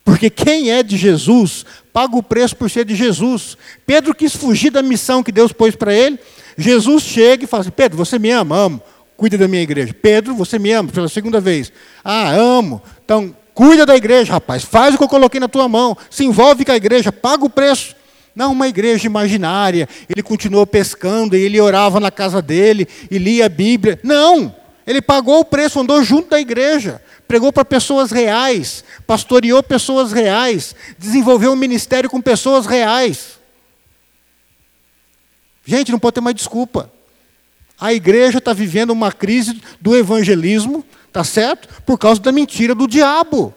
Porque 0.03 0.29
quem 0.29 0.71
é 0.71 0.81
de 0.83 0.97
Jesus 0.97 1.65
paga 1.91 2.15
o 2.15 2.23
preço 2.23 2.55
por 2.55 2.69
ser 2.69 2.85
de 2.85 2.95
Jesus. 2.95 3.57
Pedro 3.85 4.13
quis 4.15 4.35
fugir 4.35 4.71
da 4.71 4.81
missão 4.81 5.23
que 5.23 5.31
Deus 5.31 5.51
pôs 5.51 5.75
para 5.75 5.93
ele, 5.93 6.19
Jesus 6.57 7.03
chega 7.03 7.43
e 7.43 7.47
fala 7.47 7.62
assim: 7.62 7.71
Pedro, 7.71 7.97
você 7.97 8.19
me 8.19 8.29
ama? 8.31 8.55
Amo. 8.55 8.81
Cuida 9.15 9.38
da 9.38 9.47
minha 9.47 9.62
igreja. 9.62 9.93
Pedro, 9.93 10.33
você 10.33 10.57
me 10.57 10.71
ama 10.71 10.89
pela 10.91 11.09
segunda 11.09 11.41
vez. 11.41 11.71
Ah, 12.03 12.31
amo. 12.31 12.81
Então, 13.03 13.35
cuida 13.53 13.85
da 13.85 13.95
igreja, 13.95 14.33
rapaz. 14.33 14.63
Faz 14.63 14.95
o 14.95 14.97
que 14.97 15.03
eu 15.03 15.09
coloquei 15.09 15.39
na 15.39 15.47
tua 15.47 15.67
mão. 15.67 15.97
Se 16.09 16.23
envolve 16.23 16.63
com 16.63 16.71
a 16.71 16.77
igreja, 16.77 17.12
paga 17.12 17.43
o 17.43 17.49
preço. 17.49 17.95
Não 18.39 18.54
uma 18.54 18.69
igreja 18.69 19.06
imaginária. 19.06 19.89
Ele 20.08 20.23
continuou 20.23 20.65
pescando 20.65 21.36
e 21.36 21.41
ele 21.41 21.60
orava 21.60 21.99
na 21.99 22.10
casa 22.10 22.41
dele 22.41 22.88
e 23.12 23.17
lia 23.17 23.47
a 23.47 23.49
Bíblia. 23.49 23.99
Não! 24.02 24.56
Ele 24.88 25.02
pagou 25.02 25.41
o 25.41 25.45
preço, 25.45 25.78
andou 25.78 26.02
junto 26.02 26.30
da 26.30 26.39
igreja, 26.39 27.02
pregou 27.28 27.52
para 27.52 27.65
pessoas 27.65 28.12
reais, 28.12 28.82
pastoreou 29.06 29.62
pessoas 29.62 30.13
reais, 30.13 30.73
desenvolveu 30.97 31.52
um 31.52 31.56
ministério 31.58 32.10
com 32.10 32.21
pessoas 32.21 32.65
reais. 32.65 33.38
Gente, 35.65 35.91
não 35.91 35.99
pode 35.99 36.13
ter 36.13 36.21
mais 36.21 36.36
desculpa. 36.38 36.89
A 37.78 37.91
igreja 37.91 38.38
está 38.38 38.54
vivendo 38.54 38.91
uma 38.91 39.12
crise 39.12 39.62
do 39.82 39.97
evangelismo, 39.97 40.86
tá 41.12 41.25
certo? 41.25 41.67
Por 41.84 41.97
causa 41.97 42.21
da 42.21 42.32
mentira 42.32 42.73
do 42.73 42.88
diabo. 42.88 43.54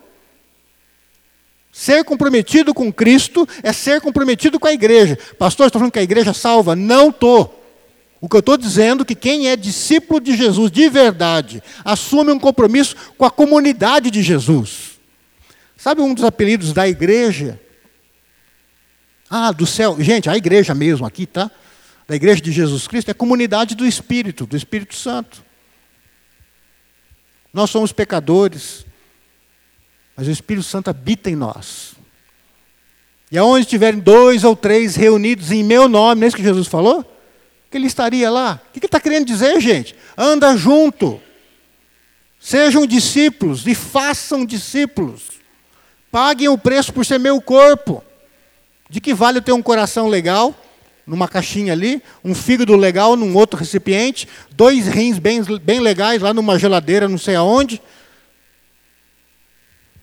Ser 1.72 2.04
comprometido 2.04 2.74
com 2.74 2.92
Cristo 2.92 3.48
é 3.62 3.72
ser 3.72 4.00
comprometido 4.00 4.60
com 4.60 4.68
a 4.68 4.72
igreja. 4.72 5.18
Pastor, 5.38 5.66
estou 5.66 5.80
falando 5.80 5.92
que 5.92 5.98
a 5.98 6.02
igreja 6.02 6.34
salva? 6.34 6.76
Não 6.76 7.08
estou. 7.08 7.58
O 8.20 8.28
que 8.28 8.36
eu 8.36 8.40
estou 8.40 8.56
dizendo 8.56 9.02
é 9.02 9.06
que 9.06 9.14
quem 9.14 9.48
é 9.48 9.56
discípulo 9.56 10.20
de 10.20 10.36
Jesus 10.36 10.70
de 10.70 10.88
verdade 10.88 11.62
assume 11.84 12.30
um 12.30 12.38
compromisso 12.38 12.94
com 13.16 13.24
a 13.24 13.30
comunidade 13.30 14.10
de 14.10 14.22
Jesus. 14.22 15.00
Sabe 15.76 16.02
um 16.02 16.14
dos 16.14 16.22
apelidos 16.22 16.72
da 16.72 16.86
igreja? 16.86 17.58
Ah, 19.28 19.50
do 19.50 19.66
céu. 19.66 19.96
Gente, 19.98 20.28
a 20.28 20.36
igreja 20.36 20.74
mesmo 20.74 21.06
aqui, 21.06 21.26
tá? 21.26 21.50
da 22.12 22.16
Igreja 22.16 22.42
de 22.42 22.52
Jesus 22.52 22.86
Cristo 22.86 23.10
é 23.10 23.14
comunidade 23.14 23.74
do 23.74 23.86
Espírito, 23.86 24.44
do 24.44 24.54
Espírito 24.54 24.94
Santo. 24.94 25.42
Nós 27.52 27.70
somos 27.70 27.90
pecadores, 27.90 28.84
mas 30.16 30.28
o 30.28 30.30
Espírito 30.30 30.64
Santo 30.64 30.90
habita 30.90 31.30
em 31.30 31.36
nós. 31.36 31.94
E 33.30 33.38
aonde 33.38 33.64
estiverem 33.64 33.98
dois 33.98 34.44
ou 34.44 34.54
três 34.54 34.94
reunidos 34.94 35.50
em 35.50 35.64
meu 35.64 35.88
nome, 35.88 36.20
não 36.20 36.24
é 36.26 36.28
isso 36.28 36.36
que 36.36 36.42
Jesus 36.42 36.66
falou? 36.66 37.02
Que 37.70 37.78
ele 37.78 37.86
estaria 37.86 38.30
lá. 38.30 38.60
O 38.68 38.72
que 38.72 38.78
ele 38.78 38.86
está 38.86 39.00
querendo 39.00 39.26
dizer, 39.26 39.58
gente? 39.60 39.96
Anda 40.16 40.56
junto. 40.56 41.20
Sejam 42.38 42.86
discípulos 42.86 43.66
e 43.66 43.74
façam 43.74 44.44
discípulos. 44.44 45.22
Paguem 46.10 46.48
o 46.48 46.58
preço 46.58 46.92
por 46.92 47.06
ser 47.06 47.18
meu 47.18 47.40
corpo. 47.40 48.04
De 48.90 49.00
que 49.00 49.14
vale 49.14 49.38
eu 49.38 49.42
ter 49.42 49.52
um 49.52 49.62
coração 49.62 50.08
legal? 50.08 50.54
numa 51.06 51.26
caixinha 51.26 51.72
ali, 51.72 52.02
um 52.24 52.34
fígado 52.34 52.76
legal 52.76 53.16
num 53.16 53.34
outro 53.34 53.58
recipiente, 53.58 54.28
dois 54.52 54.86
rins 54.86 55.18
bem, 55.18 55.42
bem 55.60 55.80
legais 55.80 56.22
lá 56.22 56.32
numa 56.32 56.58
geladeira, 56.58 57.08
não 57.08 57.18
sei 57.18 57.34
aonde. 57.34 57.82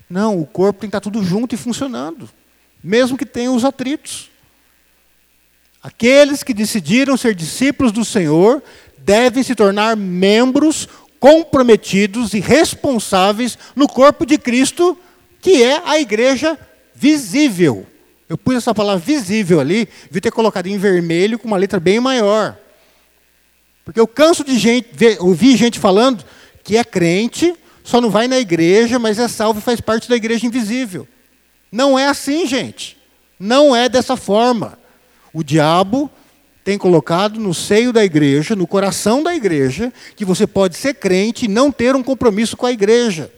Não, 0.10 0.39
o 0.39 0.45
corpo 0.45 0.80
tem 0.80 0.89
que 0.89 0.95
estar 0.95 1.02
tudo 1.02 1.24
junto 1.24 1.54
e 1.54 1.58
funcionando, 1.58 2.30
mesmo 2.84 3.17
que 3.17 3.26
tenha 3.26 3.52
os 3.52 3.63
atritos. 3.63 4.30
Aqueles 5.82 6.43
que 6.43 6.54
decidiram 6.54 7.15
ser 7.15 7.36
discípulos 7.36 7.91
do 7.91 8.04
Senhor 8.04 8.62
devem 8.98 9.43
se 9.43 9.56
tornar 9.56 9.95
membros 9.95 10.89
comprometidos 11.19 12.34
e 12.34 12.39
responsáveis 12.39 13.58
no 13.76 13.88
corpo 13.88 14.26
de 14.26 14.38
Cristo, 14.38 14.98
que 15.41 15.63
é 15.63 15.82
a 15.86 16.00
igreja 16.00 16.58
visível. 16.93 17.86
Eu 18.28 18.38
pus 18.38 18.56
essa 18.56 18.74
palavra 18.76 19.04
visível 19.04 19.60
ali, 19.60 19.88
devia 20.06 20.22
ter 20.22 20.32
colocado 20.32 20.67
em 20.67 20.78
vermelho 20.78 21.39
com 21.39 21.48
uma 21.48 21.58
letra 21.58 21.80
bem 21.80 22.00
maior. 22.00 22.58
Porque 23.84 24.00
eu 24.00 24.08
canso 24.08 24.43
de 24.43 24.58
gente, 24.58 24.89
ver, 24.93 25.17
ouvir 25.19 25.58
gente 25.58 25.80
falando 25.80 26.24
que 26.63 26.78
é 26.78 26.84
crente, 26.84 27.56
só 27.89 27.99
não 27.99 28.10
vai 28.10 28.28
na 28.28 28.39
igreja, 28.39 28.99
mas 28.99 29.19
é 29.19 29.28
salvo 29.28 29.60
e 29.60 29.63
faz 29.63 29.82
parte 29.82 30.08
da 30.08 30.15
igreja 30.15 30.45
invisível. 30.45 31.08
Não 31.71 31.97
é 31.97 32.08
assim, 32.08 32.45
gente. 32.45 32.97
Não 33.39 33.75
é 33.75 33.89
dessa 33.89 34.15
forma. 34.15 34.78
O 35.34 35.43
diabo 35.43 36.10
tem 36.63 36.78
colocado 36.78 37.39
no 37.39 37.54
seio 37.54 37.91
da 37.91 38.04
igreja, 38.04 38.56
no 38.56 38.67
coração 38.67 39.23
da 39.23 39.34
igreja, 39.36 39.91
que 40.15 40.23
você 40.23 40.45
pode 40.45 40.78
ser 40.78 40.95
crente 40.95 41.45
e 41.45 41.47
não 41.47 41.71
ter 41.71 41.95
um 41.95 42.04
compromisso 42.04 42.56
com 42.56 42.65
a 42.65 42.71
igreja 42.71 43.32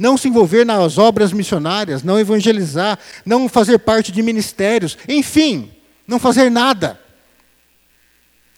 não 0.00 0.16
se 0.16 0.28
envolver 0.28 0.64
nas 0.64 0.96
obras 0.96 1.30
missionárias, 1.30 2.02
não 2.02 2.18
evangelizar, 2.18 2.98
não 3.24 3.50
fazer 3.50 3.78
parte 3.78 4.10
de 4.10 4.22
ministérios, 4.22 4.96
enfim, 5.06 5.70
não 6.06 6.18
fazer 6.18 6.50
nada. 6.50 6.98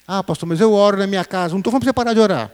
Ah, 0.07 0.23
pastor, 0.23 0.49
mas 0.49 0.61
eu 0.61 0.73
oro 0.73 0.97
na 0.97 1.07
minha 1.07 1.25
casa. 1.25 1.53
Não 1.53 1.59
estou 1.59 1.73
falando 1.73 1.83
para 1.83 1.91
você 1.91 1.93
parar 1.93 2.15
de 2.15 2.21
orar. 2.21 2.53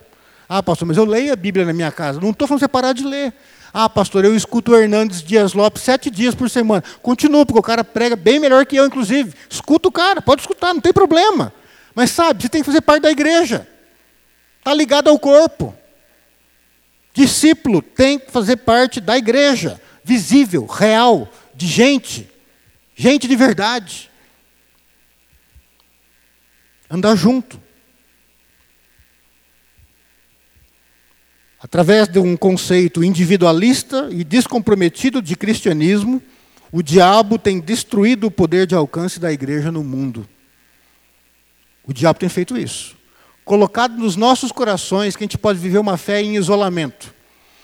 Ah, 0.49 0.63
pastor, 0.63 0.89
mas 0.89 0.97
eu 0.97 1.05
leio 1.05 1.33
a 1.33 1.37
Bíblia 1.37 1.67
na 1.67 1.73
minha 1.73 1.93
casa. 1.93 2.21
Não 2.21 2.31
estou 2.31 2.49
falando 2.49 2.61
você 2.61 2.69
parar 2.69 2.93
de 2.95 3.05
ler. 3.05 3.35
Ah, 3.73 3.89
pastor, 3.89 4.25
eu 4.25 4.35
escuto 4.35 4.73
o 4.73 4.77
Hernandes 4.77 5.23
Dias 5.23 5.53
Lopes 5.53 5.83
sete 5.83 6.09
dias 6.11 6.35
por 6.35 6.49
semana. 6.49 6.83
Continua, 7.03 7.45
porque 7.45 7.59
o 7.59 7.63
cara 7.63 7.85
prega 7.85 8.17
bem 8.17 8.39
melhor 8.39 8.65
que 8.65 8.77
eu, 8.77 8.87
inclusive. 8.87 9.35
Escuta 9.51 9.89
o 9.89 9.93
cara, 9.93 10.23
pode 10.23 10.41
escutar, 10.41 10.73
não 10.73 10.81
tem 10.81 10.93
problema. 10.93 11.53
Mas 11.95 12.11
sabe, 12.11 12.43
você 12.43 12.49
tem 12.49 12.63
que 12.63 12.67
fazer 12.67 12.81
parte 12.81 13.03
da 13.03 13.11
igreja. 13.11 13.69
Está 14.59 14.73
ligado 14.73 15.11
ao 15.11 15.19
corpo. 15.19 15.77
Discípulo 17.13 17.83
tem 17.83 18.18
que 18.18 18.31
fazer 18.31 18.57
parte 18.57 19.01
da 19.01 19.18
igreja, 19.18 19.81
visível, 20.05 20.64
real, 20.64 21.29
de 21.55 21.66
gente, 21.66 22.31
gente 22.95 23.27
de 23.29 23.37
verdade. 23.37 24.11
Andar 26.91 27.16
junto. 27.16 27.61
Através 31.61 32.09
de 32.09 32.19
um 32.19 32.37
conceito 32.37 33.03
individualista 33.03 34.09
e 34.11 34.23
descomprometido 34.23 35.21
de 35.21 35.35
cristianismo, 35.37 36.23
o 36.71 36.83
diabo 36.83 37.39
tem 37.39 37.61
destruído 37.61 38.29
o 38.29 38.31
poder 38.31 38.67
de 38.67 38.75
alcance 38.75 39.19
da 39.19 39.33
igreja 39.33 39.73
no 39.73 39.83
mundo. 39.83 40.29
O 41.85 41.93
diabo 41.93 42.19
tem 42.19 42.29
feito 42.29 42.57
isso 42.57 42.99
colocado 43.49 43.97
nos 43.97 44.15
nossos 44.15 44.53
corações 44.53 45.17
que 45.17 45.25
a 45.25 45.27
gente 45.27 45.39
pode 45.39 45.59
viver 45.59 45.79
uma 45.79 45.97
fé 45.97 46.21
em 46.21 46.37
isolamento. 46.37 47.15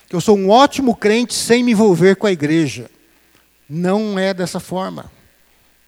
Que 0.09 0.17
eu 0.17 0.21
sou 0.21 0.35
um 0.35 0.49
ótimo 0.49 0.97
crente 0.97 1.35
sem 1.35 1.63
me 1.63 1.73
envolver 1.73 2.17
com 2.17 2.27
a 2.27 2.33
igreja. 2.33 2.91
Não 3.69 4.19
é 4.19 4.33
dessa 4.33 4.59
forma. 4.59 5.13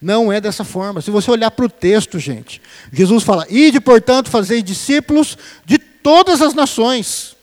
Não 0.01 0.31
é 0.31 0.39
dessa 0.39 0.65
forma. 0.65 1.01
Se 1.01 1.11
você 1.11 1.31
olhar 1.31 1.51
para 1.51 1.65
o 1.65 1.71
texto, 1.71 2.19
gente, 2.19 2.61
Jesus 2.93 3.25
fala: 3.25 3.47
Ide, 3.49 3.81
portanto, 3.81 4.29
fazer 4.29 4.61
discípulos 4.61 5.39
de 5.65 5.79
todas 5.79 6.43
as 6.43 6.53
nações. 6.53 7.35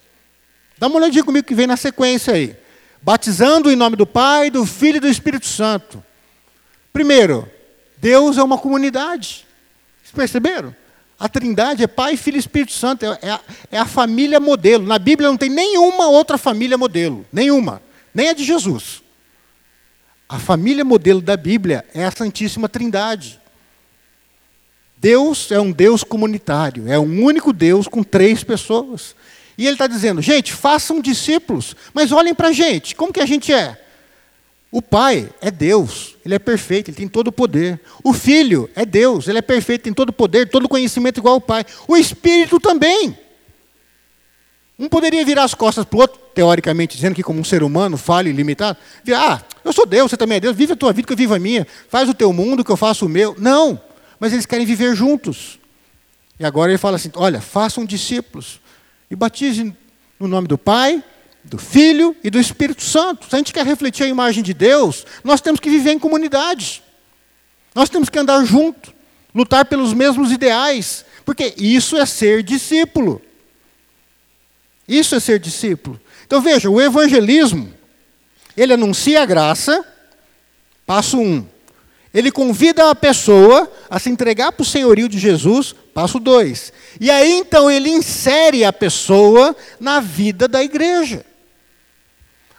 Dá 0.78 0.88
uma 0.88 0.98
olhadinha 0.98 1.24
comigo 1.24 1.48
que 1.48 1.56
vem 1.56 1.68
na 1.68 1.78
sequência 1.78 2.34
aí. 2.34 2.56
Batizando 3.02 3.72
em 3.72 3.76
nome 3.76 3.96
do 3.96 4.06
Pai, 4.06 4.50
do 4.50 4.66
Filho 4.66 4.98
e 4.98 5.02
do 5.02 5.08
Espírito 5.08 5.46
Santo. 5.46 6.04
Primeiro, 6.92 7.50
Deus 7.98 8.38
é 8.38 8.44
uma 8.44 8.58
comunidade. 8.58 9.46
Vocês 10.02 10.12
perceberam? 10.14 10.76
A 11.20 11.30
Trindade 11.30 11.84
é 11.84 11.88
Pai, 11.88 12.18
Filho 12.18 12.36
e 12.36 12.40
Espírito 12.40 12.74
Santo, 12.74 13.06
é, 13.06 13.20
é, 13.22 13.30
a, 13.32 13.40
é 13.72 13.78
a 13.78 13.86
família 13.86 14.40
modelo. 14.40 14.86
Na 14.86 15.00
Bíblia 15.00 15.30
não 15.30 15.38
tem 15.38 15.50
nenhuma 15.50 16.08
outra 16.08 16.38
família 16.38 16.78
modelo, 16.78 17.26
nenhuma, 17.32 17.82
nem 18.14 18.30
a 18.30 18.34
de 18.34 18.44
Jesus. 18.44 19.02
A 20.28 20.40
família 20.40 20.84
modelo 20.84 21.22
da 21.22 21.38
Bíblia 21.38 21.86
é 21.94 22.04
a 22.04 22.12
Santíssima 22.12 22.68
Trindade. 22.68 23.40
Deus 24.98 25.52
é 25.52 25.60
um 25.60 25.72
Deus 25.72 26.04
comunitário, 26.04 26.90
é 26.90 26.98
um 26.98 27.24
único 27.24 27.54
Deus 27.54 27.88
com 27.88 28.04
três 28.04 28.44
pessoas. 28.44 29.16
E 29.58 29.66
ele 29.66 29.76
está 29.76 29.88
dizendo, 29.88 30.22
gente, 30.22 30.54
façam 30.54 31.00
discípulos, 31.00 31.76
mas 31.94 32.12
olhem 32.12 32.34
para 32.34 32.50
a 32.50 32.52
gente, 32.52 32.96
como 32.96 33.14
que 33.14 33.20
a 33.20 33.26
gente 33.26 33.54
é? 33.54 33.80
O 34.74 34.82
Pai 34.82 35.30
é 35.40 35.52
Deus, 35.52 36.16
Ele 36.26 36.34
é 36.34 36.40
perfeito, 36.40 36.90
Ele 36.90 36.98
tem 36.98 37.08
todo 37.08 37.28
o 37.28 37.32
poder. 37.32 37.80
O 38.04 38.12
Filho 38.12 38.68
é 38.76 38.84
Deus, 38.84 39.28
Ele 39.28 39.38
é 39.38 39.42
perfeito, 39.42 39.84
tem 39.84 39.94
todo 39.94 40.10
o 40.10 40.14
poder, 40.14 40.50
todo 40.50 40.66
o 40.66 40.68
conhecimento 40.68 41.20
igual 41.20 41.36
ao 41.36 41.42
Pai. 41.42 41.64
O 41.88 41.96
Espírito 41.96 42.60
também. 42.60 43.16
Um 44.80 44.90
poderia 44.90 45.24
virar 45.24 45.44
as 45.44 45.54
costas 45.54 45.86
para 45.86 45.96
o 45.96 46.02
outro, 46.02 46.20
teoricamente, 46.34 46.96
dizendo 46.96 47.14
que 47.14 47.22
como 47.22 47.40
um 47.40 47.44
ser 47.44 47.62
humano, 47.62 47.98
falho 47.98 48.30
e 48.30 48.34
limitado, 48.34 48.80
ah, 49.16 49.40
eu 49.64 49.72
sou 49.72 49.86
Deus, 49.86 50.10
você 50.10 50.18
também 50.18 50.38
é 50.38 50.40
Deus, 50.40 50.56
vive 50.56 50.74
a 50.74 50.76
tua 50.76 50.92
vida 50.92 51.06
que 51.06 51.14
eu 51.14 51.18
vivo 51.18 51.36
a 51.36 51.40
minha, 51.40 51.68
faz 51.88 52.10
o 52.10 52.14
teu 52.16 52.34
mundo 52.34 52.64
que 52.64 52.72
eu 52.72 52.76
faço 52.76 53.06
o 53.06 53.10
meu. 53.10 53.36
Não, 53.38 53.80
mas 54.20 54.34
eles 54.34 54.48
querem 54.48 54.66
viver 54.66 54.96
juntos. 54.96 55.60
E 56.40 56.44
agora 56.44 56.72
ele 56.72 56.80
fala 56.80 56.96
assim, 56.96 57.12
olha, 57.14 57.40
façam 57.40 57.86
discípulos 57.86 58.60
e 59.14 59.16
batizem 59.16 59.78
no 60.20 60.28
nome 60.28 60.48
do 60.48 60.58
Pai, 60.58 61.04
do 61.44 61.60
Filho 61.60 62.16
e 62.24 62.32
do 62.32 62.40
Espírito 62.40 62.82
Santo. 62.82 63.30
Se 63.30 63.36
a 63.36 63.38
gente 63.38 63.54
quer 63.54 63.64
refletir 63.64 64.04
a 64.04 64.08
imagem 64.08 64.42
de 64.42 64.56
Deus, 64.56 65.06
nós 65.24 65.40
temos 65.40 65.60
que 65.60 65.70
viver 65.70 65.92
em 65.92 66.00
comunidade. 66.00 66.82
Nós 67.76 67.90
temos 67.90 68.10
que 68.10 68.18
andar 68.18 68.44
junto, 68.44 68.92
lutar 69.34 69.66
pelos 69.66 69.94
mesmos 69.94 70.32
ideais, 70.32 71.06
porque 71.24 71.54
isso 71.58 71.96
é 71.96 72.08
ser 72.08 72.42
discípulo. 72.42 73.22
Isso 74.88 75.14
é 75.14 75.20
ser 75.20 75.38
discípulo. 75.38 76.02
Então 76.26 76.42
veja, 76.42 76.68
o 76.68 76.82
evangelismo, 76.82 77.72
ele 78.58 78.74
anuncia 78.74 79.22
a 79.22 79.26
graça, 79.28 79.86
passo 80.88 81.20
um. 81.20 81.46
Ele 82.14 82.32
convida 82.32 82.92
a 82.92 82.96
pessoa 82.96 83.72
a 83.90 83.98
se 83.98 84.10
entregar 84.10 84.52
para 84.52 84.62
o 84.62 84.66
senhorio 84.66 85.10
de 85.10 85.18
Jesus, 85.18 85.74
passo 85.94 86.20
dois. 86.20 86.72
E 87.00 87.10
aí 87.10 87.32
então 87.40 87.72
ele 87.72 87.90
insere 87.90 88.64
a 88.64 88.72
pessoa 88.72 89.56
na 89.80 90.00
vida 90.00 90.48
da 90.48 90.64
igreja. 90.64 91.26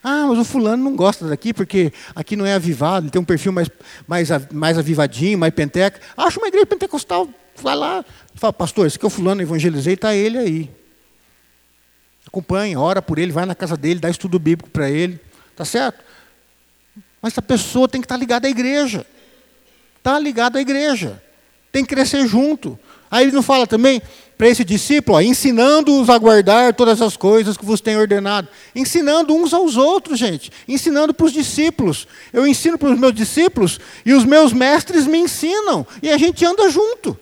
Ah, 0.03 0.27
mas 0.29 0.39
o 0.39 0.45
fulano 0.45 0.83
não 0.83 0.97
gosta 0.97 1.29
daqui 1.29 1.55
porque 1.55 1.93
aqui 2.15 2.37
não 2.37 2.45
é 2.45 2.53
avivado, 2.53 3.07
ele 3.07 3.11
tem 3.11 3.23
um 3.23 3.25
perfil 3.25 3.53
mais, 3.53 3.71
mais, 4.07 4.29
mais 4.53 4.77
avivadinho, 4.77 5.39
mais 5.39 5.55
penteca. 5.55 6.01
Acha 6.17 6.39
uma 6.39 6.49
igreja 6.49 6.67
pentecostal, 6.67 7.29
vai 7.57 7.77
lá. 7.77 8.05
Fala, 8.35 8.53
pastor, 8.53 8.87
esse 8.87 8.99
que 8.99 9.05
é 9.05 9.09
o 9.09 9.11
fulano, 9.11 9.41
evangelizei, 9.41 9.95
está 9.95 10.15
ele 10.15 10.37
aí. 10.37 10.71
Acompanha, 12.27 12.79
ora 12.81 13.01
por 13.01 13.19
ele, 13.19 13.31
vai 13.31 13.47
na 13.47 13.55
casa 13.55 13.77
dele, 13.77 14.01
dá 14.01 14.11
estudo 14.11 14.39
bíblico 14.39 14.69
para 14.69 14.91
ele. 14.91 15.21
Tá 15.55 15.65
certo? 15.65 16.03
Mas 17.23 17.39
a 17.39 17.43
pessoa 17.43 17.89
tem 17.89 18.01
que 18.01 18.05
estar 18.05 18.17
tá 18.17 18.21
ligada 18.21 18.49
à 18.49 18.51
igreja. 18.51 19.07
Está 20.05 20.19
ligada 20.19 20.59
à 20.59 20.61
igreja. 20.61 21.19
Tem 21.73 21.83
que 21.83 21.95
crescer 21.95 22.27
junto. 22.27 22.79
Aí 23.11 23.25
ele 23.25 23.33
não 23.33 23.43
fala 23.43 23.67
também, 23.67 24.03
para 24.37 24.47
esse 24.47 24.63
discípulo, 24.63 25.19
ensinando-os 25.19 26.11
a 26.11 26.19
guardar 26.19 26.75
todas 26.75 27.01
as 27.01 27.17
coisas 27.17 27.57
que 27.57 27.65
vos 27.65 27.81
tenho 27.81 28.01
ordenado. 28.01 28.47
Ensinando 28.77 29.35
uns 29.35 29.55
aos 29.55 29.79
outros, 29.79 30.19
gente. 30.19 30.53
Ensinando 30.69 31.15
para 31.15 31.25
os 31.25 31.33
discípulos. 31.33 32.07
Eu 32.35 32.47
ensino 32.47 32.77
para 32.77 32.91
os 32.91 32.99
meus 32.99 33.15
discípulos 33.15 33.81
e 34.05 34.13
os 34.13 34.27
meus 34.27 34.53
mestres 34.53 35.07
me 35.07 35.17
ensinam. 35.17 35.87
E 36.03 36.11
a 36.11 36.19
gente 36.19 36.45
anda 36.45 36.69
junto. 36.69 37.19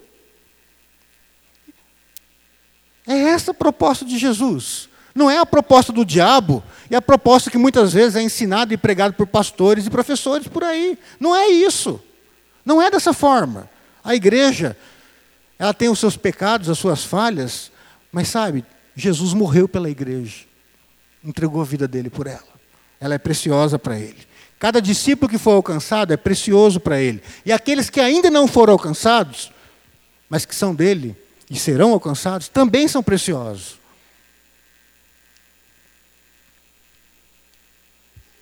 É 3.06 3.14
essa 3.14 3.52
a 3.52 3.54
proposta 3.54 4.04
de 4.04 4.18
Jesus. 4.18 4.88
Não 5.14 5.30
é 5.30 5.38
a 5.38 5.46
proposta 5.46 5.92
do 5.92 6.04
diabo, 6.04 6.64
é 6.90 6.96
a 6.96 7.02
proposta 7.02 7.48
que 7.48 7.58
muitas 7.58 7.92
vezes 7.92 8.16
é 8.16 8.22
ensinada 8.22 8.74
e 8.74 8.76
pregada 8.76 9.12
por 9.12 9.28
pastores 9.28 9.86
e 9.86 9.90
professores 9.90 10.48
por 10.48 10.64
aí. 10.64 10.98
Não 11.20 11.36
é 11.36 11.46
isso. 11.46 12.00
Não 12.64 12.80
é 12.80 12.90
dessa 12.90 13.12
forma. 13.12 13.68
A 14.04 14.14
igreja 14.14 14.76
ela 15.58 15.72
tem 15.72 15.88
os 15.88 15.98
seus 15.98 16.16
pecados, 16.16 16.68
as 16.68 16.78
suas 16.78 17.04
falhas, 17.04 17.70
mas 18.10 18.28
sabe, 18.28 18.64
Jesus 18.96 19.32
morreu 19.32 19.68
pela 19.68 19.88
igreja, 19.88 20.44
entregou 21.22 21.62
a 21.62 21.64
vida 21.64 21.86
dele 21.86 22.10
por 22.10 22.26
ela. 22.26 22.52
Ela 23.00 23.14
é 23.14 23.18
preciosa 23.18 23.78
para 23.78 23.98
ele. 23.98 24.26
Cada 24.58 24.80
discípulo 24.80 25.30
que 25.30 25.38
for 25.38 25.52
alcançado 25.52 26.12
é 26.12 26.16
precioso 26.16 26.78
para 26.78 27.00
ele. 27.00 27.22
E 27.44 27.52
aqueles 27.52 27.90
que 27.90 28.00
ainda 28.00 28.30
não 28.30 28.46
foram 28.46 28.72
alcançados, 28.72 29.52
mas 30.28 30.44
que 30.44 30.54
são 30.54 30.74
dele 30.74 31.16
e 31.50 31.56
serão 31.58 31.92
alcançados, 31.92 32.48
também 32.48 32.88
são 32.88 33.02
preciosos. 33.02 33.78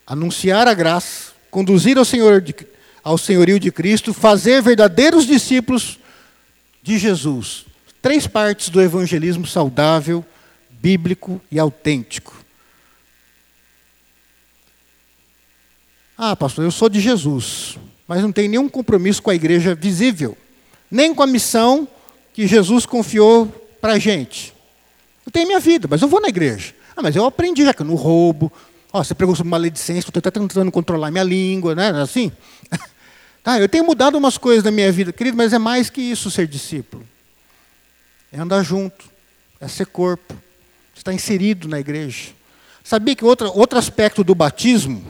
Anunciar 0.06 0.68
a 0.68 0.74
graça, 0.74 1.32
conduzir 1.50 1.98
ao, 1.98 2.04
Senhor 2.04 2.40
de, 2.40 2.54
ao 3.02 3.18
senhorio 3.18 3.58
de 3.58 3.70
Cristo, 3.70 4.12
fazer 4.12 4.62
verdadeiros 4.62 5.26
discípulos 5.26 5.98
de 6.82 6.98
Jesus. 6.98 7.64
Três 8.02 8.26
partes 8.26 8.68
do 8.68 8.80
evangelismo 8.80 9.46
saudável, 9.46 10.24
bíblico 10.70 11.40
e 11.50 11.58
autêntico. 11.58 12.44
Ah, 16.16 16.36
pastor, 16.36 16.64
eu 16.64 16.70
sou 16.70 16.88
de 16.88 17.00
Jesus, 17.00 17.78
mas 18.06 18.20
não 18.22 18.32
tenho 18.32 18.50
nenhum 18.50 18.68
compromisso 18.68 19.22
com 19.22 19.30
a 19.30 19.34
igreja 19.34 19.74
visível, 19.74 20.36
nem 20.90 21.14
com 21.14 21.22
a 21.22 21.26
missão 21.26 21.88
que 22.32 22.46
Jesus 22.46 22.84
confiou 22.84 23.46
para 23.80 23.94
a 23.94 23.98
gente. 23.98 24.54
Eu 25.24 25.32
tenho 25.32 25.46
minha 25.46 25.60
vida, 25.60 25.88
mas 25.90 26.02
eu 26.02 26.08
vou 26.08 26.20
na 26.20 26.28
igreja. 26.28 26.74
Ah, 26.96 27.02
mas 27.02 27.16
eu 27.16 27.24
aprendi 27.24 27.64
já 27.64 27.72
que 27.72 27.82
não 27.82 27.94
roubo. 27.94 28.52
Ó, 28.92 29.02
você 29.02 29.14
pregou 29.14 29.36
sobre 29.36 29.50
maledicência, 29.50 30.08
estou 30.08 30.18
até 30.18 30.30
tentando 30.30 30.70
controlar 30.70 31.10
minha 31.10 31.24
língua, 31.24 31.74
né? 31.74 31.90
Assim. 32.00 32.30
Tá, 33.42 33.58
eu 33.58 33.70
tenho 33.70 33.84
mudado 33.84 34.18
umas 34.18 34.36
coisas 34.36 34.62
na 34.62 34.70
minha 34.70 34.92
vida, 34.92 35.14
querido, 35.14 35.34
mas 35.34 35.54
é 35.54 35.58
mais 35.58 35.88
que 35.88 36.02
isso 36.02 36.30
ser 36.30 36.46
discípulo. 36.46 37.02
É 38.30 38.38
andar 38.38 38.62
junto, 38.62 39.06
é 39.58 39.66
ser 39.66 39.86
corpo, 39.86 40.36
está 40.94 41.10
inserido 41.10 41.66
na 41.66 41.80
igreja. 41.80 42.32
Sabia 42.84 43.16
que 43.16 43.24
outro, 43.24 43.50
outro 43.56 43.78
aspecto 43.78 44.22
do 44.22 44.34
batismo 44.34 45.02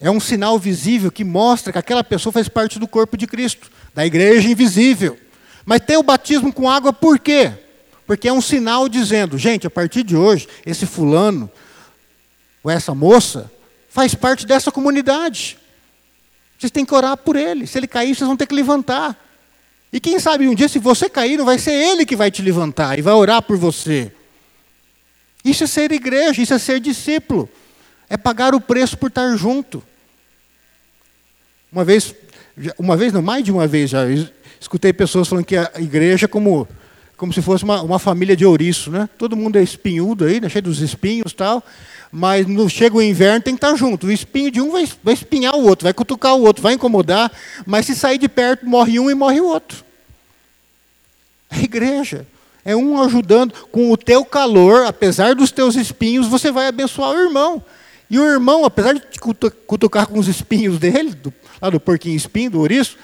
é 0.00 0.10
um 0.10 0.18
sinal 0.18 0.58
visível 0.58 1.10
que 1.12 1.22
mostra 1.22 1.72
que 1.72 1.78
aquela 1.78 2.02
pessoa 2.02 2.32
faz 2.32 2.48
parte 2.48 2.80
do 2.80 2.88
corpo 2.88 3.16
de 3.16 3.28
Cristo, 3.28 3.70
da 3.94 4.04
igreja 4.04 4.48
invisível. 4.48 5.16
Mas 5.64 5.82
tem 5.82 5.96
o 5.96 6.02
batismo 6.02 6.52
com 6.52 6.68
água 6.68 6.92
por 6.92 7.20
quê? 7.20 7.52
Porque 8.06 8.28
é 8.28 8.32
um 8.32 8.40
sinal 8.40 8.88
dizendo, 8.88 9.38
gente, 9.38 9.66
a 9.66 9.70
partir 9.70 10.02
de 10.02 10.16
hoje, 10.16 10.48
esse 10.66 10.84
fulano, 10.84 11.48
ou 12.64 12.70
essa 12.70 12.94
moça, 12.94 13.52
faz 13.90 14.14
parte 14.14 14.46
dessa 14.46 14.72
comunidade. 14.72 15.58
Vocês 16.58 16.70
têm 16.70 16.86
que 16.86 16.94
orar 16.94 17.14
por 17.14 17.36
ele. 17.36 17.66
Se 17.66 17.76
ele 17.76 17.86
cair, 17.86 18.14
vocês 18.14 18.26
vão 18.26 18.38
ter 18.38 18.46
que 18.46 18.54
levantar. 18.54 19.14
E 19.92 20.00
quem 20.00 20.18
sabe 20.18 20.48
um 20.48 20.54
dia, 20.54 20.66
se 20.66 20.78
você 20.78 21.10
cair, 21.10 21.36
não 21.36 21.44
vai 21.44 21.58
ser 21.58 21.72
ele 21.72 22.06
que 22.06 22.16
vai 22.16 22.30
te 22.30 22.40
levantar 22.40 22.98
e 22.98 23.02
vai 23.02 23.12
orar 23.12 23.42
por 23.42 23.58
você. 23.58 24.10
Isso 25.44 25.62
é 25.62 25.66
ser 25.66 25.92
igreja, 25.92 26.40
isso 26.40 26.54
é 26.54 26.58
ser 26.58 26.80
discípulo. 26.80 27.48
É 28.08 28.16
pagar 28.16 28.54
o 28.54 28.60
preço 28.60 28.96
por 28.96 29.08
estar 29.08 29.36
junto. 29.36 29.82
Uma 31.70 31.84
vez, 31.84 32.14
uma 32.78 32.96
vez 32.96 33.12
não, 33.12 33.20
mais 33.20 33.44
de 33.44 33.52
uma 33.52 33.66
vez 33.66 33.90
já, 33.90 34.04
escutei 34.58 34.92
pessoas 34.92 35.28
falando 35.28 35.44
que 35.44 35.56
a 35.56 35.70
igreja 35.78 36.24
é 36.24 36.28
como, 36.28 36.66
como 37.16 37.32
se 37.32 37.42
fosse 37.42 37.62
uma, 37.62 37.82
uma 37.82 37.98
família 37.98 38.34
de 38.34 38.46
ouriço, 38.46 38.90
né? 38.90 39.08
Todo 39.18 39.36
mundo 39.36 39.58
é 39.58 39.62
espinhudo 39.62 40.24
aí, 40.24 40.40
né? 40.40 40.48
cheio 40.48 40.62
dos 40.62 40.80
espinhos 40.80 41.32
e 41.32 41.36
tal 41.36 41.62
mas 42.16 42.46
no, 42.46 42.70
chega 42.70 42.96
o 42.96 43.02
inverno 43.02 43.42
tem 43.42 43.54
que 43.54 43.58
estar 43.58 43.74
junto. 43.74 44.06
O 44.06 44.12
espinho 44.12 44.48
de 44.48 44.60
um 44.60 44.70
vai, 44.70 44.88
vai 45.02 45.14
espinhar 45.14 45.56
o 45.56 45.64
outro, 45.64 45.82
vai 45.82 45.92
cutucar 45.92 46.36
o 46.36 46.42
outro, 46.42 46.62
vai 46.62 46.74
incomodar, 46.74 47.28
mas 47.66 47.86
se 47.86 47.94
sair 47.96 48.18
de 48.18 48.28
perto, 48.28 48.64
morre 48.64 49.00
um 49.00 49.10
e 49.10 49.14
morre 49.14 49.40
o 49.40 49.46
outro. 49.46 49.84
A 51.50 51.58
igreja 51.58 52.24
é 52.64 52.76
um 52.76 53.02
ajudando 53.02 53.52
com 53.72 53.90
o 53.90 53.96
teu 53.96 54.24
calor, 54.24 54.86
apesar 54.86 55.34
dos 55.34 55.50
teus 55.50 55.74
espinhos, 55.74 56.28
você 56.28 56.52
vai 56.52 56.68
abençoar 56.68 57.10
o 57.10 57.20
irmão. 57.20 57.60
E 58.08 58.16
o 58.16 58.24
irmão, 58.24 58.64
apesar 58.64 58.94
de 58.94 59.02
cutucar 59.66 60.06
com 60.06 60.16
os 60.16 60.28
espinhos 60.28 60.78
dele, 60.78 61.16
do, 61.16 61.34
lá 61.60 61.68
do 61.68 61.80
porquinho 61.80 62.14
espinho, 62.14 62.52
do 62.52 62.60
ouriço, 62.60 62.96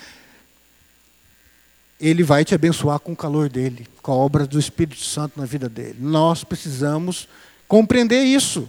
ele 2.01 2.23
vai 2.23 2.45
te 2.45 2.55
abençoar 2.55 3.01
com 3.01 3.11
o 3.11 3.17
calor 3.17 3.49
dele, 3.49 3.89
com 4.01 4.13
a 4.13 4.15
obra 4.15 4.47
do 4.47 4.59
Espírito 4.59 5.03
Santo 5.03 5.41
na 5.41 5.47
vida 5.47 5.69
dele. 5.69 5.97
Nós 5.99 6.45
precisamos 6.45 7.27
compreender 7.67 8.23
isso. 8.23 8.69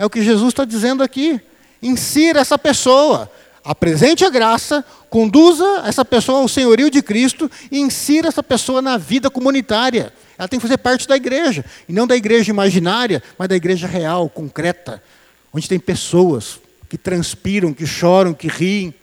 É 0.00 0.06
o 0.06 0.08
que 0.08 0.22
Jesus 0.22 0.48
está 0.48 0.64
dizendo 0.64 1.02
aqui. 1.02 1.38
Insira 1.82 2.40
essa 2.40 2.58
pessoa, 2.58 3.30
apresente 3.62 4.24
a 4.24 4.30
graça, 4.30 4.82
conduza 5.10 5.82
essa 5.84 6.02
pessoa 6.06 6.38
ao 6.38 6.48
senhorio 6.48 6.90
de 6.90 7.02
Cristo 7.02 7.50
e 7.70 7.78
insira 7.78 8.28
essa 8.28 8.42
pessoa 8.42 8.80
na 8.80 8.96
vida 8.96 9.28
comunitária. 9.28 10.10
Ela 10.38 10.48
tem 10.48 10.58
que 10.58 10.62
fazer 10.62 10.78
parte 10.78 11.06
da 11.06 11.16
igreja, 11.16 11.62
e 11.86 11.92
não 11.92 12.06
da 12.06 12.16
igreja 12.16 12.50
imaginária, 12.50 13.22
mas 13.36 13.46
da 13.46 13.54
igreja 13.54 13.86
real, 13.86 14.30
concreta, 14.30 15.02
onde 15.52 15.68
tem 15.68 15.78
pessoas 15.78 16.58
que 16.88 16.96
transpiram, 16.96 17.74
que 17.74 17.86
choram, 17.86 18.32
que 18.32 18.48
riem. 18.48 18.94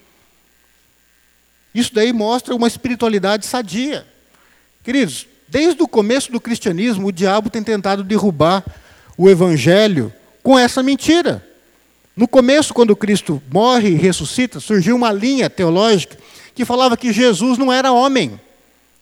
Isso 1.76 1.94
daí 1.94 2.12
mostra 2.12 2.56
uma 2.56 2.68
espiritualidade 2.68 3.46
sadia. 3.46 4.04
Queridos, 4.84 5.28
desde 5.48 5.80
o 5.84 5.88
começo 5.88 6.32
do 6.32 6.42
cristianismo, 6.42 7.06
o 7.06 7.12
diabo 7.12 7.52
tem 7.52 7.62
tentado 7.62 8.04
derrubar 8.04 8.66
o 9.16 9.30
evangelho 9.30 10.12
com 10.48 10.58
essa 10.58 10.82
mentira. 10.82 11.46
No 12.16 12.26
começo, 12.26 12.74
quando 12.74 12.96
Cristo 12.96 13.44
morre 13.52 13.90
e 13.90 13.96
ressuscita, 13.96 14.62
surgiu 14.62 14.96
uma 14.96 15.12
linha 15.12 15.50
teológica 15.50 16.18
que 16.56 16.64
falava 16.64 16.96
que 16.96 17.12
Jesus 17.12 17.58
não 17.58 17.72
era 17.72 17.92
homem, 17.92 18.40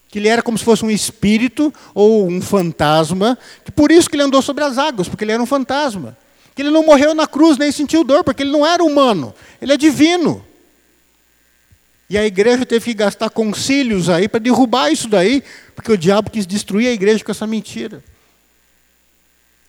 que 0.09 0.17
ele 0.17 0.27
era 0.27 0.41
como 0.41 0.57
se 0.57 0.63
fosse 0.63 0.83
um 0.83 0.89
espírito 0.89 1.71
ou 1.93 2.27
um 2.27 2.41
fantasma, 2.41 3.37
que 3.63 3.71
por 3.71 3.91
isso 3.91 4.09
que 4.09 4.15
ele 4.15 4.23
andou 4.23 4.41
sobre 4.41 4.63
as 4.63 4.79
águas, 4.79 5.07
porque 5.07 5.23
ele 5.23 5.33
era 5.33 5.43
um 5.43 5.45
fantasma. 5.45 6.17
Que 6.55 6.63
ele 6.63 6.71
não 6.71 6.83
morreu 6.83 7.13
na 7.13 7.27
cruz 7.27 7.59
nem 7.59 7.71
sentiu 7.71 8.03
dor, 8.03 8.23
porque 8.23 8.41
ele 8.41 8.51
não 8.51 8.65
era 8.65 8.83
humano, 8.83 9.31
ele 9.61 9.71
é 9.71 9.77
divino. 9.77 10.43
E 12.09 12.17
a 12.17 12.25
igreja 12.25 12.65
teve 12.65 12.85
que 12.85 12.93
gastar 12.95 13.29
concílios 13.29 14.09
aí 14.09 14.27
para 14.27 14.39
derrubar 14.39 14.91
isso 14.91 15.07
daí, 15.07 15.43
porque 15.75 15.91
o 15.91 15.97
diabo 15.97 16.31
quis 16.31 16.47
destruir 16.47 16.87
a 16.87 16.91
igreja 16.91 17.23
com 17.23 17.29
essa 17.29 17.45
mentira. 17.45 18.03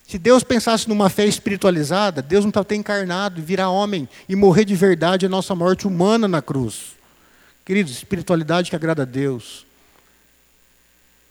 Se 0.06 0.18
Deus 0.18 0.44
pensasse 0.44 0.88
numa 0.88 1.10
fé 1.10 1.26
espiritualizada, 1.26 2.22
Deus 2.22 2.44
não 2.44 2.50
estava 2.50 2.64
ter 2.64 2.76
encarnado, 2.76 3.42
virar 3.42 3.70
homem 3.70 4.08
e 4.28 4.36
morrer 4.36 4.64
de 4.64 4.76
verdade 4.76 5.26
a 5.26 5.28
nossa 5.28 5.52
morte 5.54 5.86
humana 5.86 6.28
na 6.28 6.40
cruz. 6.40 6.94
Queridos, 7.64 7.92
espiritualidade 7.92 8.70
que 8.70 8.76
agrada 8.76 9.02
a 9.02 9.06
Deus 9.06 9.66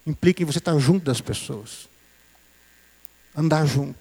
implica 0.06 0.44
em 0.44 0.46
você 0.46 0.60
estar 0.60 0.78
junto 0.78 1.06
das 1.06 1.22
pessoas. 1.22 1.88
Andar 3.36 3.66
junto. 3.66 3.98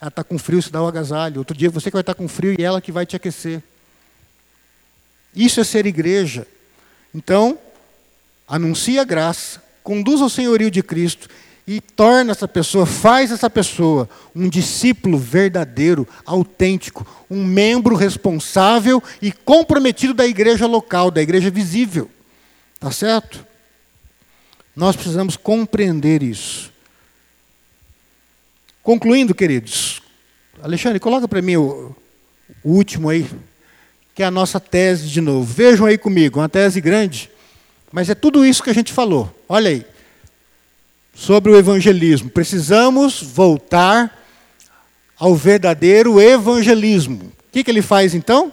Ela 0.00 0.08
está 0.08 0.22
com 0.22 0.38
frio, 0.38 0.62
você 0.62 0.70
dá 0.70 0.80
o 0.80 0.86
agasalho. 0.86 1.38
Outro 1.38 1.56
dia 1.56 1.68
você 1.68 1.90
que 1.90 1.96
vai 1.96 2.02
estar 2.02 2.14
com 2.14 2.28
frio 2.28 2.54
e 2.56 2.62
ela 2.62 2.80
que 2.80 2.92
vai 2.92 3.04
te 3.04 3.16
aquecer. 3.16 3.60
Isso 5.34 5.60
é 5.60 5.64
ser 5.64 5.84
igreja. 5.84 6.46
Então, 7.12 7.58
anuncia 8.46 9.02
a 9.02 9.04
graça, 9.04 9.62
conduz 9.82 10.20
ao 10.20 10.28
senhorio 10.28 10.70
de 10.70 10.82
Cristo 10.82 11.28
e 11.66 11.80
torna 11.80 12.32
essa 12.32 12.48
pessoa, 12.48 12.84
faz 12.84 13.30
essa 13.30 13.48
pessoa 13.48 14.08
um 14.34 14.48
discípulo 14.48 15.16
verdadeiro, 15.16 16.08
autêntico, 16.24 17.06
um 17.30 17.44
membro 17.44 17.94
responsável 17.94 19.02
e 19.20 19.30
comprometido 19.30 20.12
da 20.12 20.26
igreja 20.26 20.66
local, 20.66 21.10
da 21.10 21.22
igreja 21.22 21.50
visível. 21.50 22.10
Tá 22.80 22.90
certo? 22.90 23.46
Nós 24.74 24.96
precisamos 24.96 25.36
compreender 25.36 26.22
isso. 26.22 26.72
Concluindo, 28.82 29.32
queridos, 29.32 30.02
Alexandre, 30.60 30.98
coloca 30.98 31.28
para 31.28 31.40
mim 31.40 31.56
o, 31.56 31.94
o 32.64 32.72
último 32.72 33.08
aí, 33.08 33.30
que 34.16 34.24
é 34.24 34.26
a 34.26 34.30
nossa 34.32 34.58
tese 34.58 35.06
de 35.06 35.20
novo. 35.20 35.44
Vejam 35.44 35.86
aí 35.86 35.96
comigo, 35.96 36.40
uma 36.40 36.48
tese 36.48 36.80
grande, 36.80 37.30
mas 37.92 38.10
é 38.10 38.14
tudo 38.16 38.44
isso 38.44 38.64
que 38.64 38.70
a 38.70 38.74
gente 38.74 38.92
falou. 38.92 39.32
Olha 39.48 39.70
aí 39.70 39.91
sobre 41.14 41.52
o 41.52 41.56
evangelismo. 41.56 42.30
Precisamos 42.30 43.22
voltar 43.22 44.22
ao 45.18 45.34
verdadeiro 45.34 46.20
evangelismo. 46.20 47.26
O 47.26 47.52
que, 47.52 47.62
que 47.62 47.70
ele 47.70 47.82
faz 47.82 48.14
então? 48.14 48.52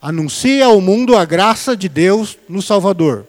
Anuncia 0.00 0.66
ao 0.66 0.80
mundo 0.80 1.16
a 1.16 1.24
graça 1.24 1.76
de 1.76 1.88
Deus 1.88 2.36
no 2.48 2.60
Salvador. 2.60 3.26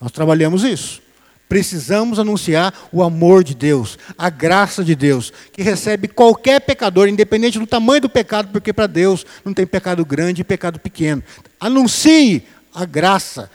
Nós 0.00 0.12
trabalhamos 0.12 0.62
isso. 0.62 1.02
Precisamos 1.48 2.18
anunciar 2.18 2.74
o 2.90 3.02
amor 3.02 3.44
de 3.44 3.54
Deus, 3.54 3.96
a 4.18 4.28
graça 4.28 4.82
de 4.82 4.96
Deus, 4.96 5.32
que 5.52 5.62
recebe 5.62 6.08
qualquer 6.08 6.60
pecador, 6.60 7.08
independente 7.08 7.58
do 7.58 7.66
tamanho 7.66 8.00
do 8.00 8.08
pecado, 8.08 8.48
porque 8.50 8.72
para 8.72 8.88
Deus 8.88 9.24
não 9.44 9.54
tem 9.54 9.64
pecado 9.64 10.04
grande 10.04 10.40
e 10.40 10.44
pecado 10.44 10.80
pequeno. 10.80 11.22
Anuncie 11.60 12.44
a 12.74 12.84
graça, 12.84 13.48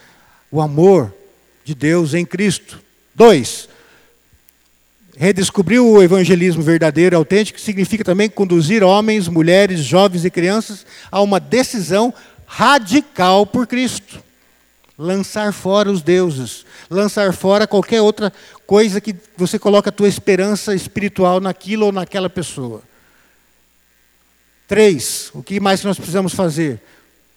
o 0.49 0.61
amor 0.61 1.13
de 1.65 1.75
Deus 1.75 2.13
em 2.13 2.25
Cristo. 2.25 2.79
Dois, 3.13 3.67
redescobrir 5.17 5.81
o 5.81 6.01
evangelismo 6.01 6.61
verdadeiro, 6.61 7.15
autêntico, 7.15 7.59
significa 7.59 8.03
também 8.03 8.29
conduzir 8.29 8.83
homens, 8.83 9.27
mulheres, 9.27 9.81
jovens 9.81 10.25
e 10.25 10.29
crianças 10.29 10.85
a 11.11 11.21
uma 11.21 11.39
decisão 11.39 12.13
radical 12.45 13.45
por 13.45 13.67
Cristo. 13.67 14.23
Lançar 14.97 15.51
fora 15.51 15.91
os 15.91 16.01
deuses, 16.01 16.65
lançar 16.89 17.33
fora 17.33 17.65
qualquer 17.65 18.01
outra 18.01 18.31
coisa 18.67 19.01
que 19.01 19.15
você 19.35 19.57
coloca 19.57 19.89
a 19.89 19.93
tua 19.93 20.07
esperança 20.07 20.75
espiritual 20.75 21.39
naquilo 21.39 21.87
ou 21.87 21.91
naquela 21.91 22.29
pessoa. 22.29 22.83
Três, 24.67 25.31
o 25.33 25.41
que 25.41 25.59
mais 25.59 25.83
nós 25.83 25.97
precisamos 25.97 26.33
fazer? 26.33 26.79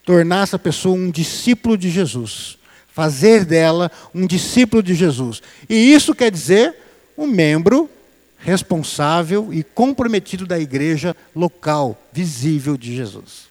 Tornar 0.04 0.42
essa 0.42 0.58
pessoa 0.58 0.94
um 0.94 1.10
discípulo 1.10 1.76
de 1.76 1.90
Jesus. 1.90 2.58
Fazer 2.92 3.44
dela 3.44 3.90
um 4.14 4.26
discípulo 4.26 4.82
de 4.82 4.94
Jesus. 4.94 5.42
E 5.68 5.92
isso 5.92 6.14
quer 6.14 6.30
dizer 6.30 6.83
um 7.16 7.26
membro 7.26 7.90
responsável 8.38 9.52
e 9.52 9.62
comprometido 9.62 10.46
da 10.46 10.58
igreja 10.58 11.16
local, 11.34 12.00
visível 12.12 12.76
de 12.76 12.94
Jesus. 12.94 13.48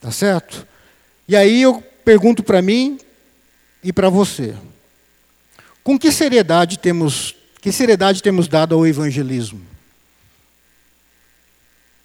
Tá 0.00 0.10
certo? 0.10 0.66
E 1.28 1.36
aí 1.36 1.62
eu 1.62 1.82
pergunto 2.04 2.42
para 2.42 2.62
mim 2.62 2.98
e 3.82 3.92
para 3.92 4.08
você: 4.08 4.54
com 5.84 5.98
que 5.98 6.10
seriedade 6.10 6.78
temos, 6.78 7.34
que 7.60 7.70
seriedade 7.70 8.22
temos 8.22 8.48
dado 8.48 8.74
ao 8.74 8.86
evangelismo? 8.86 9.60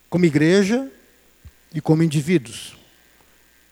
Como 0.09 0.25
igreja 0.25 0.87
e 1.73 1.79
como 1.79 2.03
indivíduos. 2.03 2.75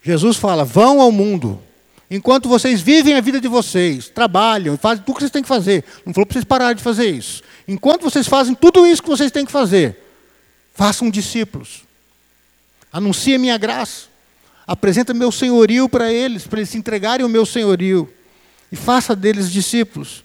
Jesus 0.01 0.37
fala: 0.37 0.63
vão 0.63 1.01
ao 1.01 1.11
mundo, 1.11 1.61
Enquanto 2.09 2.49
vocês 2.49 2.81
vivem 2.81 3.13
a 3.13 3.21
vida 3.21 3.39
de 3.39 3.47
vocês, 3.47 4.09
trabalham, 4.09 4.77
fazem 4.77 5.03
tudo 5.03 5.11
o 5.11 5.15
que 5.15 5.21
vocês 5.21 5.31
têm 5.31 5.43
que 5.43 5.47
fazer. 5.47 5.83
Não 6.03 6.13
falou 6.13 6.25
para 6.25 6.33
vocês 6.33 6.45
pararem 6.45 6.75
de 6.75 6.81
fazer 6.81 7.07
isso. 7.09 7.43
Enquanto 7.67 8.01
vocês 8.01 8.27
fazem 8.27 8.55
tudo 8.55 8.85
isso 8.87 9.03
que 9.03 9.09
vocês 9.09 9.31
têm 9.31 9.45
que 9.45 9.51
fazer, 9.51 9.95
façam 10.73 11.09
discípulos. 11.09 11.83
Anuncie 12.91 13.35
a 13.35 13.39
minha 13.39 13.57
graça. 13.59 14.07
Apresenta 14.65 15.13
meu 15.13 15.31
senhorio 15.31 15.87
para 15.87 16.11
eles, 16.11 16.47
para 16.47 16.59
eles 16.59 16.69
se 16.69 16.77
entregarem 16.77 17.23
ao 17.23 17.29
meu 17.29 17.45
senhorio. 17.45 18.11
E 18.71 18.75
faça 18.75 19.15
deles 19.15 19.51
discípulos. 19.51 20.23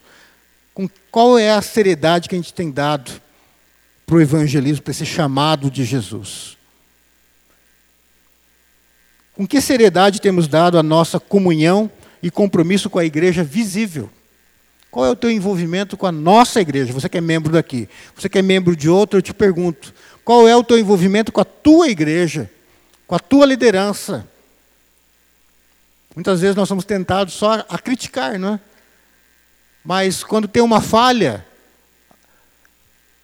Com 0.73 0.89
qual 1.11 1.39
é 1.39 1.51
a 1.51 1.61
seriedade 1.61 2.29
que 2.31 2.35
a 2.35 2.39
gente 2.39 2.55
tem 2.55 2.71
dado 2.71 3.11
para 4.07 4.17
o 4.17 4.21
evangelismo, 4.21 4.83
para 4.83 4.91
esse 4.91 5.05
chamado 5.05 5.71
de 5.71 5.85
Jesus? 5.85 6.57
Com 9.35 9.47
que 9.47 9.61
seriedade 9.61 10.21
temos 10.21 10.47
dado 10.47 10.79
a 10.79 10.83
nossa 10.83 11.19
comunhão 11.19 11.91
e 12.23 12.31
compromisso 12.31 12.89
com 12.89 12.99
a 12.99 13.05
igreja 13.05 13.43
visível? 13.43 14.09
Qual 14.91 15.05
é 15.05 15.11
o 15.11 15.17
teu 15.17 15.29
envolvimento 15.29 15.97
com 15.97 16.07
a 16.07 16.13
nossa 16.13 16.61
igreja? 16.61 16.93
Você 16.93 17.09
que 17.09 17.19
é 17.19 17.21
membro 17.21 17.53
daqui. 17.53 17.89
Você 18.15 18.29
que 18.29 18.39
é 18.39 18.43
membro 18.43 18.77
de 18.77 18.89
outro, 18.89 19.19
eu 19.19 19.23
te 19.23 19.35
pergunto. 19.35 19.93
Qual 20.25 20.47
é 20.47 20.57
o 20.57 20.63
teu 20.63 20.79
envolvimento 20.79 21.33
com 21.33 21.41
a 21.41 21.45
tua 21.45 21.89
igreja? 21.89 22.49
Com 23.07 23.17
a 23.17 23.19
tua 23.19 23.45
liderança? 23.45 24.27
Muitas 26.15 26.41
vezes 26.41 26.55
nós 26.55 26.69
somos 26.69 26.85
tentados 26.85 27.35
só 27.35 27.65
a 27.69 27.77
criticar, 27.77 28.39
não 28.39 28.55
é? 28.55 28.61
Mas 29.85 30.23
quando 30.23 30.47
tem 30.47 30.63
uma 30.63 30.81
falha, 30.81 31.45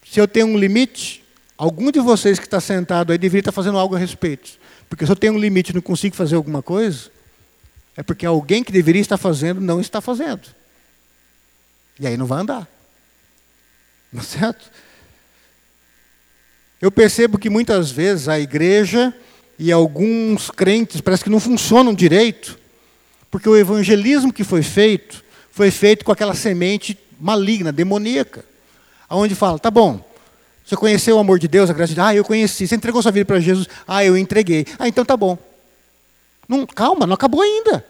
se 0.04 0.20
eu 0.20 0.26
tenho 0.26 0.48
um 0.48 0.58
limite, 0.58 1.24
algum 1.56 1.92
de 1.92 2.00
vocês 2.00 2.38
que 2.38 2.46
está 2.46 2.60
sentado 2.60 3.12
aí 3.12 3.18
deveria 3.18 3.42
estar 3.42 3.52
fazendo 3.52 3.78
algo 3.78 3.94
a 3.94 3.98
respeito. 3.98 4.58
Porque 4.90 5.06
se 5.06 5.12
eu 5.12 5.16
tenho 5.16 5.34
um 5.34 5.38
limite 5.38 5.70
e 5.70 5.74
não 5.74 5.80
consigo 5.80 6.16
fazer 6.16 6.34
alguma 6.34 6.60
coisa, 6.60 7.10
é 7.96 8.02
porque 8.02 8.26
alguém 8.26 8.64
que 8.64 8.72
deveria 8.72 9.00
estar 9.00 9.16
fazendo 9.16 9.60
não 9.60 9.80
está 9.80 10.00
fazendo. 10.00 10.42
E 11.98 12.06
aí 12.06 12.16
não 12.16 12.26
vai 12.26 12.40
andar. 12.40 12.68
Não 14.12 14.20
é 14.20 14.24
certo? 14.24 14.68
Eu 16.82 16.90
percebo 16.90 17.38
que 17.38 17.48
muitas 17.48 17.92
vezes 17.92 18.26
a 18.26 18.40
igreja 18.40 19.14
e 19.56 19.70
alguns 19.70 20.50
crentes 20.50 21.00
parece 21.00 21.22
que 21.22 21.30
não 21.30 21.38
funcionam 21.38 21.94
direito, 21.94 22.58
porque 23.30 23.48
o 23.48 23.56
evangelismo 23.56 24.32
que 24.32 24.42
foi 24.42 24.62
feito 24.62 25.22
foi 25.52 25.70
feito 25.70 26.04
com 26.04 26.10
aquela 26.10 26.34
semente 26.34 26.98
maligna, 27.20 27.70
demoníaca, 27.70 28.44
aonde 29.08 29.34
fala, 29.34 29.58
tá 29.58 29.70
bom, 29.70 30.02
você 30.70 30.76
conheceu 30.76 31.16
o 31.16 31.18
amor 31.18 31.40
de 31.40 31.48
Deus, 31.48 31.68
a 31.68 31.72
graça 31.72 31.88
de 31.88 31.96
Deus? 31.96 32.06
Ah, 32.06 32.14
eu 32.14 32.24
conheci. 32.24 32.64
Você 32.64 32.76
entregou 32.76 33.02
sua 33.02 33.10
vida 33.10 33.24
para 33.24 33.40
Jesus? 33.40 33.66
Ah, 33.88 34.04
eu 34.04 34.16
entreguei. 34.16 34.64
Ah, 34.78 34.86
então 34.86 35.04
tá 35.04 35.16
bom. 35.16 35.36
Não, 36.48 36.64
calma, 36.64 37.08
não 37.08 37.14
acabou 37.14 37.42
ainda. 37.42 37.84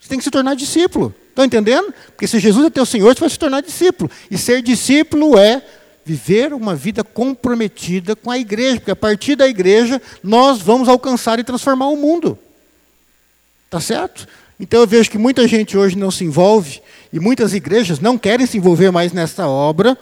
Você 0.00 0.08
tem 0.08 0.16
que 0.16 0.24
se 0.24 0.30
tornar 0.30 0.54
discípulo. 0.54 1.14
Estão 1.28 1.44
entendendo? 1.44 1.92
Porque 2.06 2.26
se 2.26 2.40
Jesus 2.40 2.64
é 2.64 2.70
teu 2.70 2.86
Senhor, 2.86 3.14
você 3.14 3.20
vai 3.20 3.28
se 3.28 3.38
tornar 3.38 3.60
discípulo. 3.60 4.10
E 4.30 4.38
ser 4.38 4.62
discípulo 4.62 5.38
é 5.38 5.62
viver 6.02 6.54
uma 6.54 6.74
vida 6.74 7.04
comprometida 7.04 8.16
com 8.16 8.30
a 8.30 8.38
igreja, 8.38 8.76
porque 8.76 8.90
a 8.90 8.96
partir 8.96 9.36
da 9.36 9.46
igreja 9.46 10.00
nós 10.22 10.62
vamos 10.62 10.88
alcançar 10.88 11.38
e 11.38 11.44
transformar 11.44 11.88
o 11.88 11.96
mundo. 11.96 12.38
Tá 13.68 13.82
certo? 13.82 14.26
Então 14.58 14.80
eu 14.80 14.86
vejo 14.86 15.10
que 15.10 15.18
muita 15.18 15.46
gente 15.46 15.76
hoje 15.76 15.94
não 15.94 16.10
se 16.10 16.24
envolve 16.24 16.80
e 17.12 17.20
muitas 17.20 17.52
igrejas 17.52 18.00
não 18.00 18.16
querem 18.16 18.46
se 18.46 18.56
envolver 18.56 18.90
mais 18.90 19.12
nessa 19.12 19.46
obra, 19.46 19.98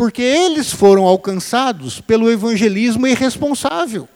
porque 0.00 0.22
eles 0.22 0.72
foram 0.72 1.04
alcançados 1.04 2.00
pelo 2.00 2.30
evangelismo 2.30 3.06
irresponsável, 3.06 4.08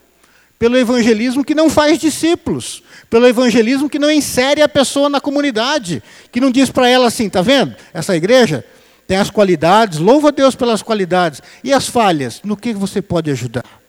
pelo 0.57 0.75
evangelismo 0.75 1.45
que 1.45 1.53
não 1.53 1.69
faz 1.69 1.99
discípulos, 1.99 2.81
pelo 3.07 3.27
evangelismo 3.27 3.87
que 3.87 3.99
não 3.99 4.09
insere 4.09 4.63
a 4.63 4.67
pessoa 4.67 5.09
na 5.09 5.21
comunidade, 5.21 6.01
que 6.31 6.41
não 6.41 6.49
diz 6.49 6.71
para 6.71 6.89
ela 6.89 7.05
assim, 7.05 7.29
tá 7.29 7.43
vendo? 7.43 7.75
Essa 7.93 8.15
igreja 8.15 8.65
tem 9.05 9.17
as 9.17 9.29
qualidades, 9.29 9.99
louva 9.99 10.29
a 10.29 10.31
Deus 10.31 10.55
pelas 10.55 10.81
qualidades, 10.81 11.39
e 11.63 11.71
as 11.71 11.87
falhas, 11.87 12.41
no 12.43 12.57
que 12.57 12.73
você 12.73 12.99
pode 12.99 13.29
ajudar? 13.29 13.79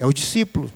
É 0.00 0.04
o 0.04 0.12
discípulo 0.12 0.68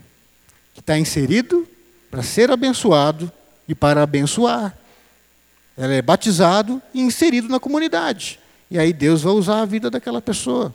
que 0.73 0.79
está 0.79 0.97
inserido 0.97 1.67
para 2.13 2.23
ser 2.23 2.49
abençoado 2.49 3.29
e 3.67 3.75
para 3.75 4.05
abençoar. 4.05 4.73
Ela 5.77 5.95
é 5.95 6.01
batizado 6.01 6.81
e 6.95 7.01
inserido 7.01 7.49
na 7.49 7.59
comunidade. 7.59 8.39
E 8.71 8.79
aí 8.79 8.93
Deus 8.93 9.23
vai 9.23 9.33
usar 9.33 9.63
a 9.63 9.65
vida 9.65 9.91
daquela 9.91 10.21
pessoa. 10.21 10.75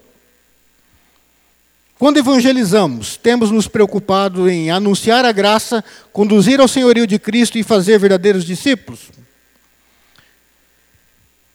Quando 2.00 2.18
evangelizamos, 2.18 3.18
temos 3.18 3.52
nos 3.52 3.68
preocupado 3.68 4.50
em 4.50 4.72
anunciar 4.72 5.26
a 5.26 5.32
graça, 5.32 5.84
conduzir 6.12 6.60
ao 6.60 6.68
senhorio 6.68 7.06
de 7.06 7.20
Cristo 7.20 7.58
e 7.58 7.64
fazer 7.64 7.98
verdadeiros 8.00 8.44
discípulos? 8.44 9.12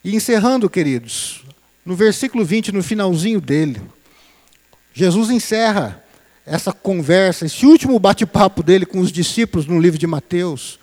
E 0.03 0.15
encerrando, 0.15 0.71
queridos, 0.71 1.45
no 1.85 1.95
versículo 1.95 2.45
20, 2.45 2.73
no 2.73 2.83
finalzinho 2.83 3.41
dele, 3.41 3.83
Jesus 4.95 5.29
encerra 5.29 6.03
essa 6.47 6.73
conversa, 6.73 7.45
esse 7.45 7.67
último 7.67 7.99
bate-papo 7.99 8.63
dele 8.63 8.87
com 8.87 9.01
os 9.01 9.13
discípulos 9.13 9.67
no 9.67 9.79
livro 9.79 9.99
de 9.99 10.07
Mateus. 10.07 10.79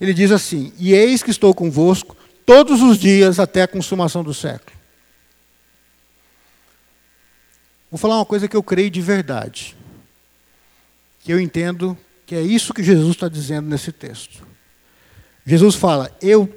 Ele 0.00 0.12
diz 0.12 0.32
assim: 0.32 0.72
E 0.78 0.92
eis 0.92 1.22
que 1.22 1.30
estou 1.30 1.54
convosco 1.54 2.16
todos 2.44 2.82
os 2.82 2.98
dias 2.98 3.38
até 3.38 3.62
a 3.62 3.68
consumação 3.68 4.24
do 4.24 4.34
século. 4.34 4.83
Vou 7.94 7.98
falar 8.00 8.16
uma 8.16 8.26
coisa 8.26 8.48
que 8.48 8.56
eu 8.56 8.62
creio 8.64 8.90
de 8.90 9.00
verdade, 9.00 9.76
que 11.20 11.32
eu 11.32 11.38
entendo 11.38 11.96
que 12.26 12.34
é 12.34 12.42
isso 12.42 12.74
que 12.74 12.82
Jesus 12.82 13.10
está 13.10 13.28
dizendo 13.28 13.68
nesse 13.68 13.92
texto. 13.92 14.44
Jesus 15.46 15.76
fala: 15.76 16.10
Eu 16.20 16.52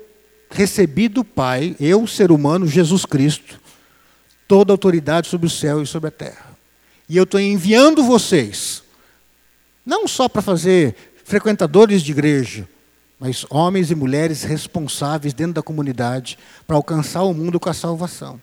recebi 0.49 1.07
do 1.07 1.23
Pai, 1.23 1.75
eu, 1.79 2.07
ser 2.07 2.31
humano, 2.31 2.65
Jesus 2.65 3.05
Cristo, 3.05 3.61
toda 4.47 4.73
a 4.73 4.73
autoridade 4.73 5.27
sobre 5.27 5.45
o 5.45 5.49
céu 5.49 5.83
e 5.83 5.85
sobre 5.85 6.07
a 6.07 6.11
terra. 6.11 6.57
E 7.07 7.15
eu 7.15 7.23
estou 7.23 7.39
enviando 7.39 8.03
vocês, 8.03 8.81
não 9.85 10.07
só 10.07 10.27
para 10.27 10.41
fazer 10.41 10.95
frequentadores 11.23 12.01
de 12.01 12.13
igreja, 12.13 12.67
mas 13.19 13.45
homens 13.51 13.91
e 13.91 13.95
mulheres 13.95 14.41
responsáveis 14.41 15.35
dentro 15.35 15.53
da 15.53 15.61
comunidade 15.61 16.35
para 16.65 16.75
alcançar 16.75 17.21
o 17.21 17.31
mundo 17.31 17.59
com 17.59 17.69
a 17.69 17.75
salvação. 17.75 18.41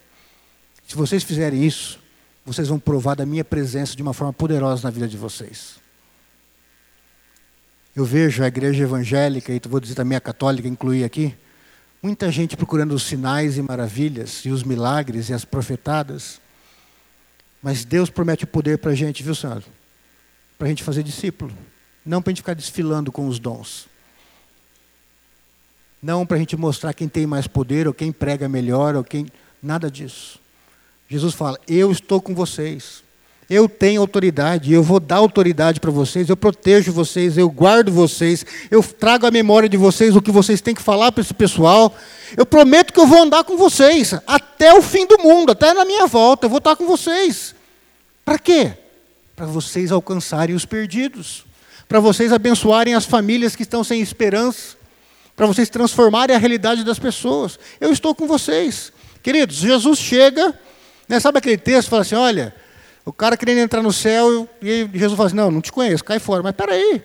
Se 0.87 0.95
vocês 0.95 1.25
fizerem 1.25 1.65
isso, 1.65 2.04
vocês 2.45 2.69
vão 2.69 2.79
provar 2.79 3.15
da 3.15 3.25
minha 3.25 3.45
presença 3.45 3.97
de 3.97 4.03
uma 4.03 4.13
forma 4.13 4.33
poderosa 4.33 4.83
na 4.83 4.91
vida 4.91 5.09
de 5.09 5.17
vocês. 5.17 5.77
Eu 7.97 8.05
vejo 8.05 8.43
a 8.43 8.49
igreja 8.49 8.83
evangélica, 8.83 9.53
e 9.53 9.61
vou 9.69 9.81
dizer 9.81 9.95
também 9.95 10.17
a 10.17 10.21
católica, 10.21 10.69
incluir 10.69 11.05
aqui, 11.05 11.35
muita 12.03 12.31
gente 12.31 12.57
procurando 12.57 12.93
os 12.95 13.05
sinais 13.05 13.57
e 13.57 13.63
maravilhas, 13.63 14.45
e 14.45 14.51
os 14.51 14.63
milagres 14.63 15.29
e 15.29 15.33
as 15.33 15.45
profetadas. 15.45 16.41
Mas 17.63 17.85
Deus 17.85 18.11
promete 18.11 18.45
o 18.45 18.49
poder 18.49 18.79
para 18.79 18.91
a 18.91 18.95
gente, 18.95 19.23
viu, 19.23 19.35
Senhor? 19.35 19.63
Para 20.59 20.67
a 20.67 20.69
gente 20.69 20.83
fazer 20.83 21.03
discípulo. 21.03 21.53
Não 22.05 22.21
para 22.21 22.31
a 22.31 22.33
gente 22.33 22.43
ficar 22.43 22.55
desfilando 22.55 23.11
com 23.11 23.27
os 23.27 23.39
dons. 23.39 23.87
Não 26.03 26.27
para 26.27 26.37
a 26.37 26.41
gente 26.41 26.57
mostrar 26.57 26.93
quem 26.93 27.09
tem 27.09 27.27
mais 27.27 27.47
poder, 27.47 27.87
ou 27.87 27.95
quem 27.95 28.13
prega 28.13 28.47
melhor, 28.49 28.97
ou 28.97 29.03
quem. 29.03 29.27
Nada 29.63 29.91
disso. 29.91 30.39
Jesus 31.09 31.35
fala: 31.35 31.59
Eu 31.69 31.91
estou 31.93 32.21
com 32.21 32.35
vocês. 32.35 33.05
Eu 33.49 33.69
tenho 33.69 34.01
autoridade, 34.01 34.73
eu 34.73 34.83
vou 34.83 34.99
dar 34.99 35.17
autoridade 35.17 35.79
para 35.79 35.91
vocês, 35.91 36.31
eu 36.31 36.37
protejo 36.37 36.93
vocês, 36.93 37.37
eu 37.37 37.51
guardo 37.51 37.93
vocês, 37.93 38.45
eu 38.71 38.83
trago 38.83 39.27
à 39.27 39.31
memória 39.31 39.69
de 39.69 39.77
vocês 39.77 40.17
o 40.17 40.23
que 40.23 40.31
vocês 40.31 40.63
têm 40.63 40.75
que 40.75 40.81
falar 40.81 41.13
para 41.13 41.21
esse 41.21 41.35
pessoal. 41.35 41.95
Eu 42.37 42.47
prometo 42.47 42.93
que 42.93 42.99
eu 42.99 43.07
vou 43.07 43.21
andar 43.21 43.45
com 43.45 43.57
vocês 43.57 44.15
até 44.27 44.73
o 44.73 44.81
fim 44.81 45.07
do 45.07 45.19
mundo, 45.19 45.53
até 45.53 45.75
na 45.75 45.85
minha 45.85 46.07
volta, 46.07 46.47
eu 46.47 46.51
vou 46.51 46.59
estar 46.59 46.75
com 46.75 46.87
vocês. 46.87 47.55
Para 48.25 48.39
quê? 48.39 48.73
Para 49.37 49.45
vocês 49.45 49.93
alcançarem 49.93 50.55
os 50.55 50.65
perdidos, 50.65 51.45
para 51.87 52.01
vocês 52.01 52.33
abençoarem 52.33 52.95
as 52.95 53.05
famílias 53.05 53.55
que 53.55 53.63
estão 53.63 53.85
sem 53.85 54.01
esperança, 54.01 54.77
para 55.37 55.47
vocês 55.47 55.69
transformarem 55.69 56.35
a 56.35 56.39
realidade 56.39 56.83
das 56.83 56.99
pessoas. 56.99 57.59
Eu 57.79 57.93
estou 57.93 58.15
com 58.15 58.27
vocês. 58.27 58.91
Queridos, 59.23 59.57
Jesus 59.57 59.99
chega 59.99 60.59
né? 61.09 61.21
Sabe 61.21 61.39
aquele 61.39 61.59
texto 61.59 61.85
que 61.85 61.91
fala 61.91 62.03
assim: 62.03 62.15
olha, 62.15 62.55
o 63.05 63.13
cara 63.13 63.37
querendo 63.37 63.59
entrar 63.59 63.83
no 63.83 63.93
céu 63.93 64.49
e 64.63 64.89
Jesus 64.93 65.17
fala 65.17 65.27
assim: 65.27 65.37
não, 65.37 65.51
não 65.51 65.61
te 65.61 65.73
conheço, 65.73 66.05
cai 66.05 66.19
fora. 66.19 66.43
Mas 66.43 66.55
peraí, 66.55 67.03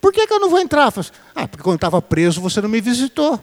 por 0.00 0.12
que, 0.12 0.26
que 0.26 0.32
eu 0.32 0.40
não 0.40 0.50
vou 0.50 0.58
entrar? 0.58 0.86
Assim, 0.86 1.10
ah, 1.34 1.46
porque 1.46 1.62
quando 1.62 1.74
eu 1.74 1.76
estava 1.76 2.00
preso 2.00 2.40
você 2.40 2.60
não 2.60 2.68
me 2.68 2.80
visitou. 2.80 3.38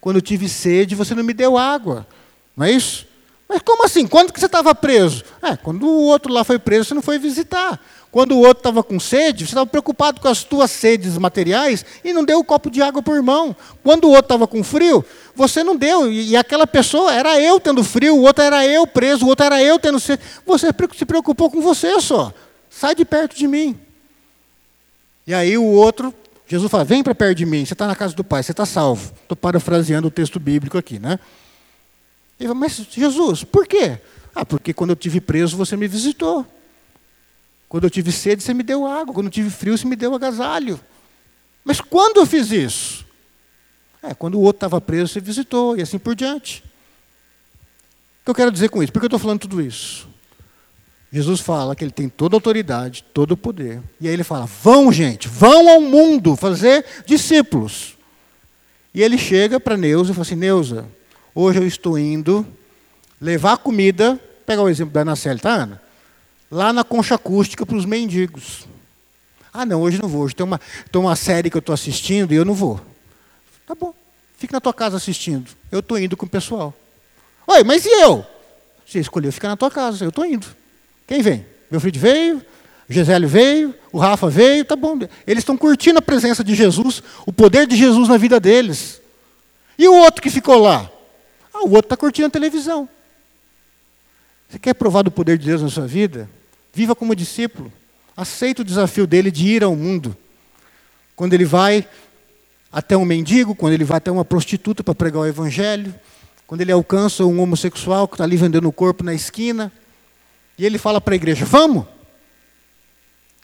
Quando 0.00 0.16
eu 0.16 0.22
tive 0.22 0.48
sede 0.48 0.94
você 0.94 1.14
não 1.14 1.24
me 1.24 1.32
deu 1.32 1.58
água. 1.58 2.06
Não 2.56 2.66
é 2.66 2.72
isso? 2.72 3.06
Mas 3.48 3.62
como 3.62 3.84
assim? 3.84 4.06
Quando 4.06 4.32
que 4.32 4.38
você 4.38 4.46
estava 4.46 4.74
preso? 4.74 5.24
É, 5.40 5.56
quando 5.56 5.84
o 5.84 6.02
outro 6.02 6.30
lá 6.32 6.44
foi 6.44 6.58
preso, 6.58 6.88
você 6.88 6.94
não 6.94 7.00
foi 7.00 7.18
visitar. 7.18 7.80
Quando 8.10 8.32
o 8.32 8.38
outro 8.38 8.58
estava 8.58 8.82
com 8.82 8.98
sede, 8.98 9.44
você 9.44 9.50
estava 9.50 9.66
preocupado 9.66 10.20
com 10.20 10.28
as 10.28 10.42
tuas 10.42 10.70
sedes 10.70 11.16
materiais 11.18 11.84
e 12.04 12.12
não 12.12 12.24
deu 12.24 12.38
um 12.40 12.44
copo 12.44 12.70
de 12.70 12.82
água 12.82 13.02
por 13.02 13.16
irmão. 13.16 13.56
Quando 13.82 14.04
o 14.04 14.08
outro 14.08 14.24
estava 14.24 14.46
com 14.46 14.62
frio, 14.62 15.04
você 15.34 15.62
não 15.62 15.76
deu. 15.76 16.10
E, 16.10 16.30
e, 16.30 16.36
aquela 16.36 16.66
pessoa 16.66 17.12
era 17.12 17.40
eu 17.40 17.60
tendo 17.60 17.82
frio, 17.84 18.16
o 18.16 18.22
outro 18.22 18.42
era 18.42 18.66
eu 18.66 18.86
preso, 18.86 19.24
o 19.24 19.28
outro 19.28 19.46
era 19.46 19.62
eu 19.62 19.78
tendo 19.78 20.00
sede. 20.00 20.22
Você 20.46 20.68
se 20.96 21.04
preocupou 21.04 21.50
com 21.50 21.60
você 21.60 22.00
só. 22.00 22.32
Sai 22.70 22.94
de 22.94 23.04
perto 23.04 23.36
de 23.36 23.46
mim. 23.46 23.78
E 25.26 25.34
aí 25.34 25.58
o 25.58 25.64
outro, 25.64 26.14
Jesus 26.46 26.70
fala: 26.70 26.84
vem 26.84 27.02
para 27.02 27.14
perto 27.14 27.36
de 27.36 27.46
mim, 27.46 27.64
você 27.64 27.74
está 27.74 27.86
na 27.86 27.94
casa 27.94 28.14
do 28.14 28.24
Pai, 28.24 28.42
você 28.42 28.52
está 28.52 28.64
salvo. 28.64 29.12
Estou 29.22 29.36
parafraseando 29.36 30.08
o 30.08 30.10
texto 30.10 30.40
bíblico 30.40 30.78
aqui, 30.78 30.98
né? 30.98 31.18
Ele 32.38 32.48
fala, 32.48 32.60
mas 32.60 32.76
Jesus, 32.90 33.44
por 33.44 33.66
quê? 33.66 33.98
Ah, 34.34 34.44
porque 34.44 34.72
quando 34.72 34.90
eu 34.90 34.96
tive 34.96 35.20
preso 35.20 35.56
você 35.56 35.76
me 35.76 35.88
visitou. 35.88 36.46
Quando 37.68 37.84
eu 37.84 37.90
tive 37.90 38.10
sede, 38.12 38.42
você 38.42 38.54
me 38.54 38.62
deu 38.62 38.86
água. 38.86 39.12
Quando 39.12 39.26
eu 39.26 39.32
tive 39.32 39.50
frio, 39.50 39.76
você 39.76 39.86
me 39.86 39.96
deu 39.96 40.14
agasalho. 40.14 40.80
Mas 41.64 41.80
quando 41.80 42.18
eu 42.18 42.26
fiz 42.26 42.50
isso? 42.50 43.04
É, 44.02 44.14
quando 44.14 44.36
o 44.36 44.40
outro 44.40 44.58
estava 44.58 44.80
preso, 44.80 45.12
você 45.12 45.20
visitou, 45.20 45.76
e 45.76 45.82
assim 45.82 45.98
por 45.98 46.14
diante. 46.14 46.62
O 48.20 48.24
que 48.24 48.30
eu 48.30 48.34
quero 48.34 48.52
dizer 48.52 48.70
com 48.70 48.82
isso? 48.82 48.92
Por 48.92 49.00
que 49.00 49.06
eu 49.06 49.08
estou 49.08 49.18
falando 49.18 49.40
tudo 49.40 49.60
isso? 49.60 50.08
Jesus 51.12 51.40
fala 51.40 51.74
que 51.74 51.82
ele 51.82 51.90
tem 51.90 52.08
toda 52.08 52.36
a 52.36 52.38
autoridade, 52.38 53.04
todo 53.12 53.32
o 53.32 53.36
poder. 53.36 53.82
E 54.00 54.06
aí 54.06 54.14
ele 54.14 54.24
fala: 54.24 54.46
vão, 54.46 54.92
gente, 54.92 55.26
vão 55.26 55.68
ao 55.68 55.80
mundo 55.80 56.36
fazer 56.36 56.84
discípulos. 57.06 57.96
E 58.94 59.02
ele 59.02 59.18
chega 59.18 59.58
para 59.58 59.76
Neuza 59.76 60.10
e 60.10 60.14
fala 60.14 60.22
assim: 60.22 60.36
Neuza, 60.36 60.86
hoje 61.42 61.58
eu 61.58 61.66
estou 61.66 61.98
indo 61.98 62.46
levar 63.20 63.58
comida. 63.58 64.18
Pegar 64.46 64.62
o 64.62 64.68
exemplo 64.68 64.94
da 64.94 65.02
Ana 65.02 65.14
Célia, 65.14 65.42
tá, 65.42 65.50
Ana? 65.50 65.88
lá 66.50 66.72
na 66.72 66.84
concha 66.84 67.14
acústica 67.14 67.64
para 67.64 67.76
os 67.76 67.84
mendigos. 67.84 68.66
Ah, 69.52 69.66
não, 69.66 69.82
hoje 69.82 70.00
não 70.00 70.08
vou. 70.08 70.22
Hoje 70.22 70.34
tem 70.34 70.44
uma, 70.44 70.60
tem 70.90 71.00
uma 71.00 71.16
série 71.16 71.50
que 71.50 71.56
eu 71.56 71.60
estou 71.60 71.72
assistindo 71.72 72.32
e 72.32 72.36
eu 72.36 72.44
não 72.44 72.54
vou. 72.54 72.80
Tá 73.66 73.74
bom, 73.74 73.94
fique 74.38 74.52
na 74.52 74.60
tua 74.60 74.72
casa 74.72 74.96
assistindo. 74.96 75.50
Eu 75.70 75.80
estou 75.80 75.98
indo 75.98 76.16
com 76.16 76.26
o 76.26 76.28
pessoal. 76.28 76.74
Oi, 77.46 77.64
mas 77.64 77.84
e 77.84 77.88
eu? 78.02 78.24
Você 78.86 78.98
escolheu 78.98 79.32
ficar 79.32 79.48
na 79.48 79.56
tua 79.56 79.70
casa, 79.70 80.04
eu 80.04 80.08
estou 80.08 80.24
indo. 80.24 80.46
Quem 81.06 81.20
vem? 81.22 81.44
Meu 81.70 81.80
filho 81.80 82.00
veio, 82.00 82.38
o 82.88 82.92
Gisélio 82.92 83.28
veio, 83.28 83.74
o 83.92 83.98
Rafa 83.98 84.30
veio, 84.30 84.64
tá 84.64 84.74
bom. 84.74 84.98
Eles 85.26 85.42
estão 85.42 85.56
curtindo 85.56 85.98
a 85.98 86.02
presença 86.02 86.42
de 86.42 86.54
Jesus, 86.54 87.02
o 87.26 87.32
poder 87.32 87.66
de 87.66 87.76
Jesus 87.76 88.08
na 88.08 88.16
vida 88.16 88.40
deles. 88.40 89.00
E 89.78 89.86
o 89.86 89.94
outro 89.94 90.22
que 90.22 90.30
ficou 90.30 90.58
lá? 90.58 90.90
Ah, 91.58 91.64
o 91.64 91.70
outro 91.70 91.86
está 91.86 91.96
curtindo 91.96 92.28
a 92.28 92.30
televisão. 92.30 92.88
Você 94.48 94.58
quer 94.58 94.74
provar 94.74 95.02
do 95.02 95.10
poder 95.10 95.36
de 95.36 95.46
Deus 95.46 95.60
na 95.60 95.68
sua 95.68 95.86
vida? 95.86 96.30
Viva 96.72 96.94
como 96.94 97.16
discípulo. 97.16 97.72
Aceita 98.16 98.62
o 98.62 98.64
desafio 98.64 99.06
dele 99.06 99.30
de 99.30 99.46
ir 99.46 99.64
ao 99.64 99.74
mundo. 99.74 100.16
Quando 101.16 101.34
ele 101.34 101.44
vai 101.44 101.86
até 102.72 102.96
um 102.96 103.04
mendigo, 103.04 103.54
quando 103.54 103.72
ele 103.72 103.84
vai 103.84 103.98
até 103.98 104.10
uma 104.10 104.24
prostituta 104.24 104.84
para 104.84 104.94
pregar 104.94 105.22
o 105.22 105.26
evangelho, 105.26 105.92
quando 106.46 106.60
ele 106.60 106.70
alcança 106.70 107.24
um 107.24 107.40
homossexual 107.40 108.06
que 108.06 108.14
está 108.14 108.24
ali 108.24 108.36
vendendo 108.36 108.68
o 108.68 108.72
corpo 108.72 109.02
na 109.02 109.12
esquina, 109.12 109.72
e 110.56 110.64
ele 110.64 110.78
fala 110.78 111.00
para 111.00 111.14
a 111.14 111.16
igreja: 111.16 111.44
Vamos! 111.44 111.84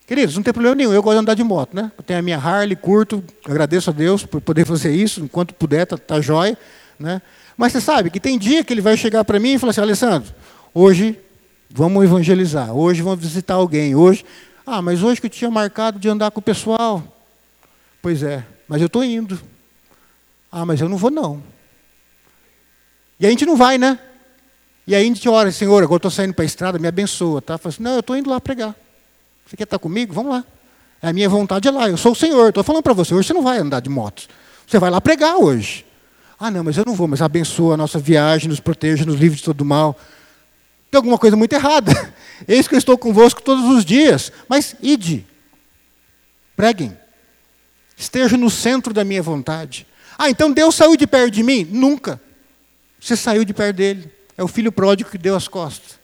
Queridos, 0.07 0.35
não 0.35 0.43
tem 0.43 0.53
problema 0.53 0.75
nenhum, 0.75 0.93
eu 0.93 1.01
gosto 1.01 1.15
de 1.15 1.21
andar 1.21 1.33
de 1.33 1.43
moto, 1.43 1.75
né? 1.75 1.91
Eu 1.97 2.03
tenho 2.03 2.19
a 2.19 2.21
minha 2.21 2.37
Harley, 2.37 2.75
curto, 2.75 3.23
agradeço 3.43 3.89
a 3.89 3.93
Deus 3.93 4.23
por 4.23 4.39
poder 4.39 4.63
fazer 4.67 4.91
isso, 4.91 5.21
enquanto 5.21 5.53
puder, 5.53 5.85
tá, 5.85 5.97
tá 5.97 6.21
jóia, 6.21 6.57
né? 6.99 7.21
Mas 7.57 7.71
você 7.71 7.81
sabe 7.81 8.09
que 8.09 8.19
tem 8.19 8.37
dia 8.37 8.63
que 8.63 8.73
ele 8.73 8.81
vai 8.81 8.97
chegar 8.97 9.23
para 9.23 9.39
mim 9.39 9.53
e 9.53 9.59
falar 9.59 9.71
assim, 9.71 9.81
Alessandro, 9.81 10.33
hoje 10.73 11.17
vamos 11.69 12.03
evangelizar, 12.03 12.73
hoje 12.73 13.01
vamos 13.01 13.19
visitar 13.19 13.55
alguém, 13.55 13.95
hoje... 13.95 14.25
Ah, 14.67 14.81
mas 14.81 15.03
hoje 15.03 15.21
que 15.21 15.27
eu 15.27 15.29
tinha 15.29 15.51
marcado 15.51 15.99
de 15.99 16.09
andar 16.09 16.31
com 16.31 16.39
o 16.39 16.43
pessoal. 16.43 17.03
Pois 18.01 18.23
é, 18.23 18.43
mas 18.67 18.81
eu 18.81 18.87
estou 18.87 19.03
indo. 19.03 19.39
Ah, 20.51 20.65
mas 20.65 20.81
eu 20.81 20.89
não 20.89 20.97
vou 20.97 21.11
não. 21.11 21.43
E 23.19 23.27
a 23.27 23.29
gente 23.29 23.45
não 23.45 23.55
vai, 23.55 23.77
né? 23.77 23.99
E 24.87 24.95
aí 24.95 25.03
a 25.03 25.05
gente 25.05 25.27
ora, 25.29 25.51
Senhor, 25.51 25.83
agora 25.83 25.97
estou 25.97 26.11
saindo 26.11 26.33
para 26.33 26.43
a 26.43 26.45
estrada, 26.45 26.79
me 26.79 26.87
abençoa. 26.87 27.41
Tá? 27.41 27.57
Fala 27.57 27.73
assim, 27.73 27.83
não, 27.83 27.93
eu 27.93 27.99
estou 27.99 28.17
indo 28.17 28.29
lá 28.29 28.41
pregar. 28.41 28.75
Você 29.45 29.55
quer 29.55 29.63
estar 29.63 29.79
comigo? 29.79 30.13
Vamos 30.13 30.31
lá. 30.31 30.43
A 31.01 31.13
minha 31.13 31.29
vontade 31.29 31.67
é 31.67 31.71
lá. 31.71 31.87
Eu 31.87 31.97
sou 31.97 32.13
o 32.13 32.15
Senhor. 32.15 32.49
Estou 32.49 32.63
falando 32.63 32.83
para 32.83 32.93
você, 32.93 33.13
hoje 33.13 33.27
você 33.27 33.33
não 33.33 33.43
vai 33.43 33.59
andar 33.59 33.79
de 33.79 33.89
moto. 33.89 34.27
Você 34.67 34.79
vai 34.79 34.89
lá 34.89 34.99
pregar 34.99 35.37
hoje. 35.37 35.85
Ah, 36.39 36.51
não, 36.51 36.63
mas 36.63 36.77
eu 36.77 36.83
não 36.85 36.93
vou, 36.93 37.07
mas 37.07 37.21
abençoa 37.21 37.75
a 37.75 37.77
nossa 37.77 37.97
viagem, 37.97 38.49
nos 38.49 38.59
proteja, 38.59 39.05
nos 39.05 39.19
livre 39.19 39.37
de 39.37 39.43
todo 39.43 39.63
mal. 39.63 39.97
Tem 40.91 40.97
alguma 40.97 41.17
coisa 41.17 41.35
muito 41.35 41.53
errada. 41.53 41.91
Eis 42.47 42.67
que 42.67 42.75
eu 42.75 42.79
estou 42.79 42.97
convosco 42.97 43.41
todos 43.41 43.65
os 43.65 43.85
dias. 43.85 44.31
Mas 44.47 44.75
ide. 44.81 45.25
Preguem. 46.55 46.97
Esteja 47.97 48.37
no 48.37 48.49
centro 48.49 48.93
da 48.93 49.03
minha 49.03 49.21
vontade. 49.21 49.87
Ah, 50.17 50.29
então 50.29 50.51
Deus 50.51 50.75
saiu 50.75 50.95
de 50.95 51.07
perto 51.07 51.31
de 51.31 51.43
mim? 51.43 51.67
Nunca. 51.69 52.21
Você 52.99 53.15
saiu 53.15 53.45
de 53.45 53.53
perto 53.53 53.77
dele. 53.77 54.11
É 54.37 54.43
o 54.43 54.47
filho 54.47 54.71
pródigo 54.71 55.09
que 55.09 55.17
deu 55.17 55.35
as 55.35 55.47
costas. 55.47 55.99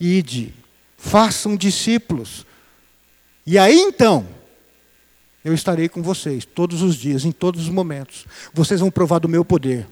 Ide, 0.00 0.54
façam 0.96 1.56
discípulos. 1.56 2.46
E 3.46 3.58
aí 3.58 3.78
então, 3.78 4.26
eu 5.44 5.52
estarei 5.52 5.88
com 5.88 6.02
vocês 6.02 6.44
todos 6.44 6.80
os 6.80 6.96
dias, 6.96 7.24
em 7.24 7.32
todos 7.32 7.62
os 7.62 7.68
momentos. 7.68 8.24
Vocês 8.52 8.80
vão 8.80 8.90
provar 8.90 9.18
do 9.18 9.28
meu 9.28 9.44
poder. 9.44 9.86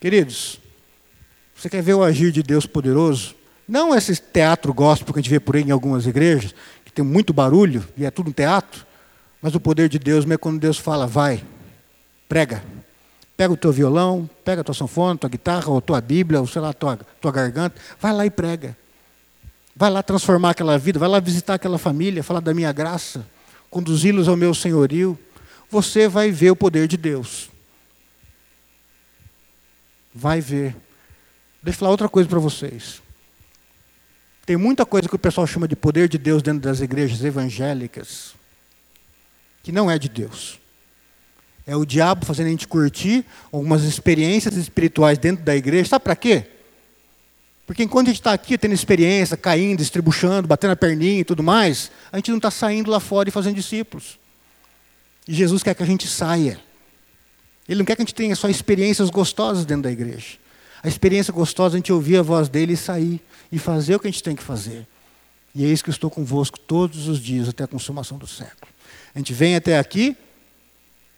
Queridos, 0.00 0.60
você 1.56 1.70
quer 1.70 1.82
ver 1.82 1.94
o 1.94 2.02
agir 2.02 2.30
de 2.30 2.42
Deus 2.42 2.66
poderoso? 2.66 3.34
Não 3.66 3.94
esse 3.94 4.14
teatro 4.16 4.74
gospel 4.74 5.14
que 5.14 5.20
a 5.20 5.22
gente 5.22 5.30
vê 5.30 5.40
por 5.40 5.56
aí 5.56 5.62
em 5.62 5.70
algumas 5.70 6.06
igrejas, 6.06 6.54
que 6.84 6.92
tem 6.92 7.02
muito 7.02 7.32
barulho 7.32 7.82
e 7.96 8.04
é 8.04 8.10
tudo 8.10 8.28
um 8.28 8.32
teatro, 8.32 8.84
mas 9.40 9.54
o 9.54 9.60
poder 9.60 9.88
de 9.88 9.98
Deus 9.98 10.28
é 10.30 10.36
quando 10.36 10.58
Deus 10.58 10.78
fala, 10.78 11.06
vai, 11.06 11.42
prega. 12.28 12.62
Pega 13.36 13.52
o 13.52 13.56
teu 13.56 13.72
violão, 13.72 14.28
pega 14.44 14.60
a 14.60 14.64
tua 14.64 14.74
sanfona, 14.74 15.18
tua 15.18 15.30
guitarra, 15.30 15.70
ou 15.70 15.80
tua 15.80 16.00
Bíblia, 16.00 16.40
ou 16.40 16.46
sei 16.46 16.60
lá, 16.60 16.72
tua, 16.72 16.98
tua 17.20 17.32
garganta, 17.32 17.80
vai 17.98 18.12
lá 18.12 18.26
e 18.26 18.30
prega. 18.30 18.76
Vai 19.74 19.90
lá 19.90 20.02
transformar 20.02 20.50
aquela 20.50 20.78
vida, 20.78 20.98
vai 20.98 21.08
lá 21.08 21.18
visitar 21.18 21.54
aquela 21.54 21.78
família, 21.78 22.22
falar 22.22 22.40
da 22.40 22.54
minha 22.54 22.70
graça, 22.70 23.26
conduzi-los 23.74 24.28
ao 24.28 24.36
meu 24.36 24.54
senhorio. 24.54 25.18
Você 25.68 26.06
vai 26.06 26.30
ver 26.30 26.52
o 26.52 26.56
poder 26.56 26.86
de 26.86 26.96
Deus. 26.96 27.50
Vai 30.14 30.40
ver. 30.40 30.76
Deixa 31.60 31.76
eu 31.76 31.80
falar 31.80 31.90
outra 31.90 32.08
coisa 32.08 32.28
para 32.28 32.38
vocês. 32.38 33.02
Tem 34.46 34.56
muita 34.56 34.86
coisa 34.86 35.08
que 35.08 35.16
o 35.16 35.18
pessoal 35.18 35.44
chama 35.44 35.66
de 35.66 35.74
poder 35.74 36.08
de 36.08 36.18
Deus 36.18 36.40
dentro 36.40 36.60
das 36.60 36.80
igrejas 36.80 37.24
evangélicas, 37.24 38.34
que 39.64 39.72
não 39.72 39.90
é 39.90 39.98
de 39.98 40.08
Deus. 40.08 40.60
É 41.66 41.74
o 41.74 41.84
diabo 41.84 42.24
fazendo 42.24 42.46
a 42.46 42.50
gente 42.50 42.68
curtir 42.68 43.24
algumas 43.50 43.82
experiências 43.82 44.54
espirituais 44.54 45.18
dentro 45.18 45.44
da 45.44 45.56
igreja. 45.56 45.88
Sabe 45.88 46.04
para 46.04 46.14
quê? 46.14 46.46
Porque 47.66 47.82
enquanto 47.82 48.08
a 48.08 48.10
gente 48.10 48.20
está 48.20 48.32
aqui 48.32 48.58
tendo 48.58 48.74
experiência, 48.74 49.36
caindo, 49.36 49.80
estribuchando, 49.80 50.46
batendo 50.46 50.72
a 50.72 50.76
perninha 50.76 51.20
e 51.20 51.24
tudo 51.24 51.42
mais, 51.42 51.90
a 52.12 52.16
gente 52.16 52.30
não 52.30 52.36
está 52.36 52.50
saindo 52.50 52.90
lá 52.90 53.00
fora 53.00 53.28
e 53.28 53.32
fazendo 53.32 53.54
discípulos. 53.54 54.18
E 55.26 55.32
Jesus 55.32 55.62
quer 55.62 55.74
que 55.74 55.82
a 55.82 55.86
gente 55.86 56.06
saia. 56.06 56.60
Ele 57.66 57.78
não 57.78 57.84
quer 57.84 57.96
que 57.96 58.02
a 58.02 58.04
gente 58.04 58.14
tenha 58.14 58.36
só 58.36 58.48
experiências 58.48 59.08
gostosas 59.08 59.64
dentro 59.64 59.84
da 59.84 59.92
igreja. 59.92 60.36
A 60.82 60.88
experiência 60.88 61.32
gostosa 61.32 61.74
é 61.74 61.76
a 61.76 61.78
gente 61.78 61.92
ouvir 61.92 62.18
a 62.18 62.22
voz 62.22 62.48
dele 62.50 62.74
e 62.74 62.76
sair 62.76 63.18
e 63.50 63.58
fazer 63.58 63.96
o 63.96 64.00
que 64.00 64.06
a 64.06 64.10
gente 64.10 64.22
tem 64.22 64.36
que 64.36 64.42
fazer. 64.42 64.86
E 65.54 65.64
é 65.64 65.68
isso 65.68 65.82
que 65.82 65.88
eu 65.88 65.94
estou 65.94 66.10
convosco 66.10 66.60
todos 66.60 67.08
os 67.08 67.18
dias 67.18 67.48
até 67.48 67.64
a 67.64 67.66
consumação 67.66 68.18
do 68.18 68.26
século. 68.26 68.70
A 69.14 69.18
gente 69.18 69.32
vem 69.32 69.56
até 69.56 69.78
aqui 69.78 70.14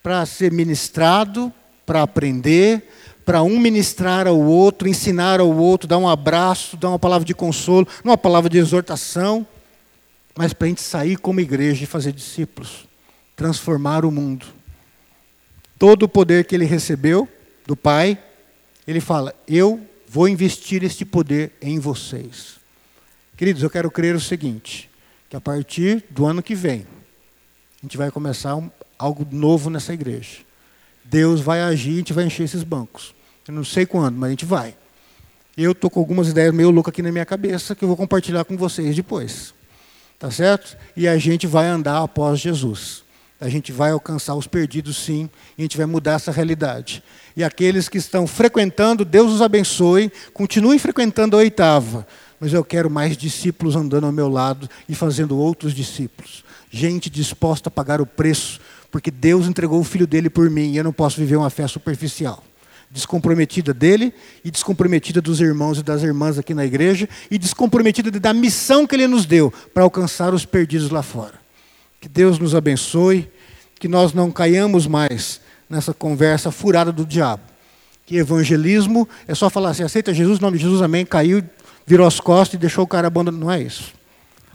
para 0.02 0.24
ser 0.24 0.52
ministrado, 0.52 1.52
para 1.84 2.02
aprender, 2.02 2.88
para 3.26 3.42
um 3.42 3.58
ministrar 3.58 4.28
ao 4.28 4.40
outro, 4.40 4.86
ensinar 4.86 5.40
ao 5.40 5.50
outro, 5.50 5.88
dar 5.88 5.98
um 5.98 6.08
abraço, 6.08 6.76
dar 6.76 6.90
uma 6.90 6.98
palavra 6.98 7.26
de 7.26 7.34
consolo, 7.34 7.86
não 8.04 8.12
uma 8.12 8.16
palavra 8.16 8.48
de 8.48 8.56
exortação, 8.56 9.44
mas 10.38 10.52
para 10.52 10.66
a 10.66 10.68
gente 10.68 10.80
sair 10.80 11.16
como 11.18 11.40
igreja 11.40 11.82
e 11.82 11.88
fazer 11.88 12.12
discípulos, 12.12 12.86
transformar 13.34 14.04
o 14.04 14.12
mundo. 14.12 14.46
Todo 15.76 16.04
o 16.04 16.08
poder 16.08 16.44
que 16.44 16.54
ele 16.54 16.64
recebeu 16.64 17.28
do 17.66 17.74
Pai, 17.74 18.16
ele 18.86 19.00
fala: 19.00 19.34
Eu 19.48 19.84
vou 20.06 20.28
investir 20.28 20.84
este 20.84 21.04
poder 21.04 21.52
em 21.60 21.80
vocês. 21.80 22.54
Queridos, 23.36 23.64
eu 23.64 23.68
quero 23.68 23.90
crer 23.90 24.14
o 24.14 24.20
seguinte: 24.20 24.88
que 25.28 25.34
a 25.34 25.40
partir 25.40 26.04
do 26.10 26.26
ano 26.26 26.44
que 26.44 26.54
vem, 26.54 26.86
a 27.82 27.86
gente 27.86 27.96
vai 27.96 28.12
começar 28.12 28.54
um, 28.54 28.70
algo 28.96 29.26
novo 29.32 29.68
nessa 29.68 29.92
igreja. 29.92 30.46
Deus 31.04 31.40
vai 31.40 31.60
agir, 31.60 31.94
a 31.94 31.96
gente 31.96 32.12
vai 32.12 32.24
encher 32.24 32.44
esses 32.44 32.62
bancos. 32.62 33.15
Eu 33.48 33.54
não 33.54 33.64
sei 33.64 33.86
quando, 33.86 34.16
mas 34.16 34.26
a 34.26 34.30
gente 34.30 34.44
vai. 34.44 34.74
Eu 35.56 35.70
estou 35.70 35.88
com 35.88 36.00
algumas 36.00 36.28
ideias 36.28 36.52
meio 36.52 36.70
loucas 36.70 36.90
aqui 36.90 37.00
na 37.00 37.12
minha 37.12 37.24
cabeça 37.24 37.76
que 37.76 37.84
eu 37.84 37.88
vou 37.88 37.96
compartilhar 37.96 38.44
com 38.44 38.56
vocês 38.56 38.96
depois. 38.96 39.54
Tá 40.18 40.30
certo? 40.30 40.76
E 40.96 41.06
a 41.06 41.16
gente 41.16 41.46
vai 41.46 41.66
andar 41.66 42.02
após 42.02 42.40
Jesus. 42.40 43.04
A 43.40 43.48
gente 43.48 43.70
vai 43.70 43.92
alcançar 43.92 44.34
os 44.34 44.46
perdidos, 44.46 44.96
sim, 44.96 45.30
e 45.56 45.62
a 45.62 45.64
gente 45.64 45.76
vai 45.76 45.86
mudar 45.86 46.14
essa 46.14 46.32
realidade. 46.32 47.02
E 47.36 47.44
aqueles 47.44 47.88
que 47.88 47.98
estão 47.98 48.26
frequentando, 48.26 49.04
Deus 49.04 49.32
os 49.32 49.40
abençoe, 49.40 50.10
continuem 50.32 50.78
frequentando 50.78 51.36
a 51.36 51.40
oitava. 51.40 52.06
Mas 52.40 52.52
eu 52.52 52.64
quero 52.64 52.90
mais 52.90 53.16
discípulos 53.16 53.76
andando 53.76 54.06
ao 54.06 54.12
meu 54.12 54.28
lado 54.28 54.68
e 54.88 54.94
fazendo 54.94 55.38
outros 55.38 55.72
discípulos. 55.72 56.42
Gente 56.68 57.08
disposta 57.08 57.68
a 57.68 57.70
pagar 57.70 58.00
o 58.00 58.06
preço 58.06 58.60
porque 58.90 59.10
Deus 59.10 59.46
entregou 59.46 59.78
o 59.78 59.84
filho 59.84 60.06
dele 60.06 60.28
por 60.28 60.50
mim 60.50 60.72
e 60.72 60.78
eu 60.78 60.84
não 60.84 60.92
posso 60.92 61.20
viver 61.20 61.36
uma 61.36 61.50
fé 61.50 61.68
superficial. 61.68 62.42
Descomprometida 62.90 63.74
dele 63.74 64.14
e 64.44 64.50
descomprometida 64.50 65.20
dos 65.20 65.40
irmãos 65.40 65.78
e 65.78 65.82
das 65.82 66.02
irmãs 66.02 66.38
aqui 66.38 66.54
na 66.54 66.64
igreja 66.64 67.08
e 67.30 67.36
descomprometida 67.36 68.10
da 68.10 68.32
missão 68.32 68.86
que 68.86 68.94
ele 68.94 69.06
nos 69.06 69.26
deu 69.26 69.52
para 69.74 69.82
alcançar 69.82 70.32
os 70.32 70.44
perdidos 70.44 70.90
lá 70.90 71.02
fora. 71.02 71.34
Que 72.00 72.08
Deus 72.08 72.38
nos 72.38 72.54
abençoe, 72.54 73.30
que 73.78 73.88
nós 73.88 74.12
não 74.12 74.30
caiamos 74.30 74.86
mais 74.86 75.40
nessa 75.68 75.92
conversa 75.92 76.50
furada 76.50 76.92
do 76.92 77.04
diabo. 77.04 77.42
Que 78.06 78.16
evangelismo 78.16 79.08
é 79.26 79.34
só 79.34 79.50
falar 79.50 79.70
assim: 79.70 79.82
aceita 79.82 80.14
Jesus, 80.14 80.38
nome 80.38 80.56
de 80.56 80.64
Jesus, 80.64 80.80
amém, 80.80 81.04
caiu, 81.04 81.42
virou 81.84 82.06
as 82.06 82.20
costas 82.20 82.54
e 82.54 82.58
deixou 82.58 82.84
o 82.84 82.88
cara 82.88 83.08
abandonado. 83.08 83.40
Não 83.40 83.50
é 83.50 83.60
isso. 83.60 83.92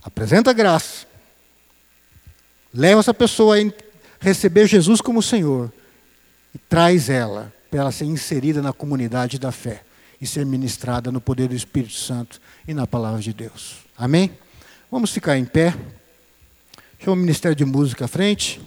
Apresenta 0.01 0.53
graça. 0.53 1.05
Leva 2.73 3.01
essa 3.01 3.13
pessoa 3.13 3.57
a 3.57 3.71
receber 4.19 4.65
Jesus 4.67 5.01
como 5.01 5.21
Senhor 5.21 5.71
e 6.55 6.57
traz 6.57 7.09
ela 7.09 7.51
para 7.71 7.79
ela 7.79 7.91
ser 7.91 8.03
inserida 8.03 8.61
na 8.61 8.73
comunidade 8.73 9.39
da 9.39 9.49
fé 9.49 9.81
e 10.19 10.27
ser 10.27 10.45
ministrada 10.45 11.09
no 11.09 11.21
poder 11.21 11.47
do 11.47 11.55
Espírito 11.55 11.93
Santo 11.93 12.41
e 12.67 12.73
na 12.73 12.85
palavra 12.85 13.21
de 13.21 13.33
Deus. 13.33 13.77
Amém? 13.97 14.37
Vamos 14.91 15.11
ficar 15.11 15.37
em 15.37 15.45
pé. 15.45 15.73
Chama 16.99 17.13
o 17.13 17.15
Ministério 17.15 17.55
de 17.55 17.63
Música 17.63 18.05
à 18.05 18.07
frente. 18.09 18.61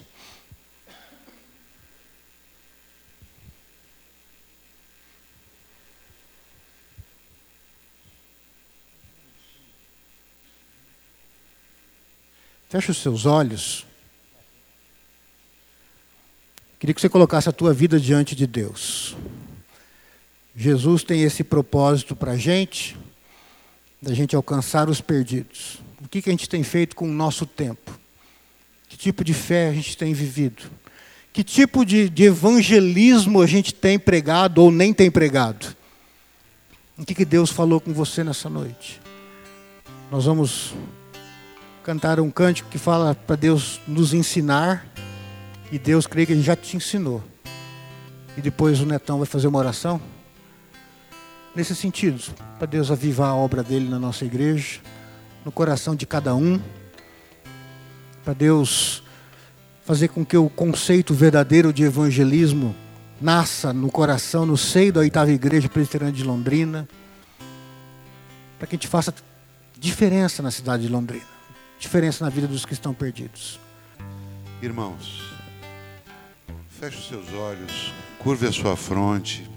Feche 12.69 12.89
os 12.89 12.97
seus 12.97 13.27
olhos. 13.27 13.85
Queria 16.85 16.93
que 16.93 17.01
você 17.01 17.09
colocasse 17.09 17.49
a 17.49 17.51
tua 17.51 17.73
vida 17.73 17.99
diante 17.99 18.35
de 18.35 18.45
Deus. 18.45 19.17
Jesus 20.55 21.03
tem 21.03 21.23
esse 21.23 21.43
propósito 21.43 22.15
para 22.15 22.33
a 22.33 22.37
gente, 22.37 22.95
da 23.99 24.13
gente 24.13 24.35
alcançar 24.35 24.87
os 24.87 25.01
perdidos. 25.01 25.79
O 25.99 26.07
que, 26.07 26.21
que 26.21 26.29
a 26.29 26.31
gente 26.31 26.47
tem 26.47 26.61
feito 26.61 26.95
com 26.95 27.09
o 27.09 27.11
nosso 27.11 27.43
tempo? 27.47 27.99
Que 28.87 28.95
tipo 28.95 29.23
de 29.23 29.33
fé 29.33 29.69
a 29.69 29.73
gente 29.73 29.97
tem 29.97 30.13
vivido? 30.13 30.61
Que 31.33 31.43
tipo 31.43 31.83
de, 31.83 32.07
de 32.07 32.25
evangelismo 32.25 33.41
a 33.41 33.47
gente 33.47 33.73
tem 33.73 33.97
pregado 33.97 34.61
ou 34.61 34.69
nem 34.69 34.93
tem 34.93 35.09
pregado? 35.09 35.75
O 36.95 37.03
que, 37.03 37.15
que 37.15 37.25
Deus 37.25 37.49
falou 37.49 37.81
com 37.81 37.93
você 37.93 38.23
nessa 38.23 38.47
noite? 38.47 39.01
Nós 40.11 40.25
vamos 40.25 40.75
cantar 41.83 42.19
um 42.19 42.29
cântico 42.29 42.69
que 42.69 42.77
fala 42.77 43.15
para 43.15 43.35
Deus 43.35 43.81
nos 43.87 44.13
ensinar 44.13 44.93
e 45.71 45.79
Deus 45.79 46.07
crê 46.07 46.25
que 46.25 46.31
Ele 46.31 46.41
já 46.41 46.55
te 46.55 46.77
ensinou. 46.77 47.23
E 48.37 48.41
depois 48.41 48.79
o 48.81 48.85
Netão 48.85 49.17
vai 49.17 49.25
fazer 49.25 49.47
uma 49.47 49.59
oração. 49.59 49.99
Nesse 51.55 51.75
sentido, 51.75 52.21
para 52.57 52.67
Deus 52.67 52.91
avivar 52.91 53.29
a 53.29 53.35
obra 53.35 53.63
dele 53.63 53.89
na 53.89 53.97
nossa 53.97 54.25
igreja, 54.25 54.79
no 55.45 55.51
coração 55.51 55.95
de 55.95 56.05
cada 56.05 56.35
um. 56.35 56.59
para 58.23 58.33
Deus 58.33 59.03
fazer 59.85 60.07
com 60.07 60.25
que 60.25 60.35
o 60.35 60.49
conceito 60.49 61.13
verdadeiro 61.13 61.71
de 61.71 61.83
evangelismo 61.83 62.75
nasça 63.21 63.71
no 63.71 63.91
coração, 63.91 64.45
no 64.45 64.57
seio 64.57 64.91
da 64.91 64.99
oitava 65.01 65.31
igreja 65.31 65.69
presbiteriana 65.69 66.11
de 66.11 66.23
Londrina, 66.23 66.89
para 68.57 68.67
que 68.67 68.75
a 68.75 68.77
gente 68.77 68.87
faça 68.87 69.13
diferença 69.77 70.41
na 70.41 70.49
cidade 70.49 70.83
de 70.83 70.89
Londrina, 70.89 71.23
diferença 71.79 72.25
na 72.25 72.31
vida 72.31 72.47
dos 72.47 72.65
que 72.65 72.73
estão 72.73 72.93
perdidos. 72.93 73.59
Irmãos, 74.61 75.24
feche 76.85 76.97
os 76.99 77.07
seus 77.07 77.33
olhos, 77.33 77.93
curve 78.19 78.45
a 78.45 78.51
sua 78.51 78.75
fronte. 78.75 79.49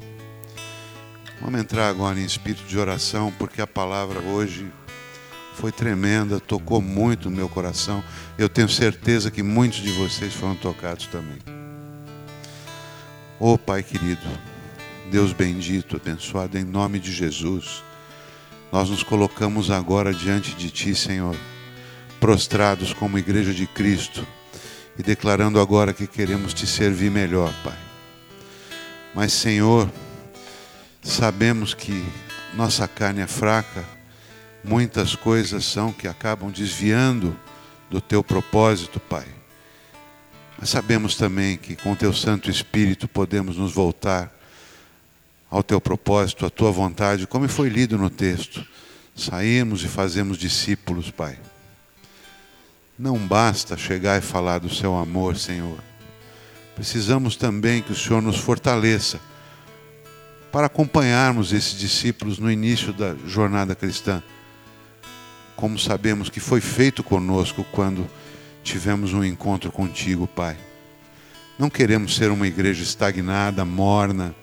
Vamos 1.42 1.60
entrar 1.60 1.88
agora 1.88 2.18
em 2.18 2.24
espírito 2.24 2.64
de 2.64 2.78
oração, 2.78 3.30
porque 3.38 3.60
a 3.60 3.66
palavra 3.66 4.20
hoje 4.20 4.70
foi 5.54 5.70
tremenda, 5.70 6.40
tocou 6.40 6.80
muito 6.80 7.28
no 7.28 7.36
meu 7.36 7.48
coração. 7.48 8.02
Eu 8.38 8.48
tenho 8.48 8.68
certeza 8.68 9.30
que 9.30 9.42
muitos 9.42 9.80
de 9.80 9.90
vocês 9.92 10.32
foram 10.32 10.54
tocados 10.54 11.06
também. 11.06 11.38
Oh 13.38 13.58
Pai 13.58 13.82
querido, 13.82 14.26
Deus 15.10 15.32
bendito, 15.34 15.96
abençoado, 15.96 16.56
em 16.56 16.64
nome 16.64 16.98
de 16.98 17.12
Jesus, 17.12 17.84
nós 18.72 18.88
nos 18.88 19.02
colocamos 19.02 19.70
agora 19.70 20.14
diante 20.14 20.54
de 20.54 20.70
Ti, 20.70 20.94
Senhor, 20.94 21.36
prostrados 22.18 22.94
como 22.94 23.18
igreja 23.18 23.52
de 23.52 23.66
Cristo 23.66 24.26
e 24.98 25.02
declarando 25.02 25.60
agora 25.60 25.92
que 25.92 26.06
queremos 26.06 26.52
Te 26.52 26.66
servir 26.66 27.10
melhor, 27.10 27.52
Pai. 27.62 27.78
Mas, 29.14 29.32
Senhor, 29.32 29.90
sabemos 31.02 31.72
que 31.72 32.04
nossa 32.54 32.88
carne 32.88 33.20
é 33.20 33.26
fraca, 33.26 33.84
muitas 34.64 35.14
coisas 35.14 35.64
são 35.64 35.92
que 35.92 36.08
acabam 36.08 36.50
desviando 36.50 37.36
do 37.90 38.00
Teu 38.00 38.22
propósito, 38.22 38.98
Pai. 38.98 39.26
Mas 40.58 40.70
sabemos 40.70 41.14
também 41.14 41.56
que 41.56 41.76
com 41.76 41.94
Teu 41.94 42.12
Santo 42.12 42.50
Espírito 42.50 43.06
podemos 43.06 43.56
nos 43.56 43.72
voltar 43.72 44.32
ao 45.48 45.62
Teu 45.62 45.80
propósito, 45.80 46.44
à 46.44 46.50
Tua 46.50 46.72
vontade, 46.72 47.26
como 47.26 47.48
foi 47.48 47.68
lido 47.68 47.96
no 47.96 48.10
texto. 48.10 48.66
Saímos 49.14 49.82
e 49.84 49.88
fazemos 49.88 50.36
discípulos, 50.36 51.10
Pai. 51.10 51.38
Não 52.98 53.16
basta 53.16 53.76
chegar 53.76 54.18
e 54.18 54.20
falar 54.20 54.58
do 54.58 54.68
Seu 54.68 54.96
amor, 54.96 55.36
Senhor. 55.36 55.78
Precisamos 56.74 57.36
também 57.36 57.80
que 57.80 57.92
o 57.92 57.96
Senhor 57.96 58.20
nos 58.20 58.38
fortaleça 58.38 59.20
para 60.50 60.66
acompanharmos 60.66 61.52
esses 61.52 61.78
discípulos 61.78 62.40
no 62.40 62.50
início 62.50 62.92
da 62.92 63.14
jornada 63.24 63.76
cristã. 63.76 64.20
Como 65.54 65.78
sabemos 65.78 66.28
que 66.28 66.40
foi 66.40 66.60
feito 66.60 67.04
conosco 67.04 67.64
quando 67.70 68.08
tivemos 68.64 69.12
um 69.12 69.22
encontro 69.22 69.70
contigo, 69.70 70.26
Pai. 70.26 70.56
Não 71.56 71.70
queremos 71.70 72.16
ser 72.16 72.32
uma 72.32 72.48
igreja 72.48 72.82
estagnada, 72.82 73.64
morna, 73.64 74.34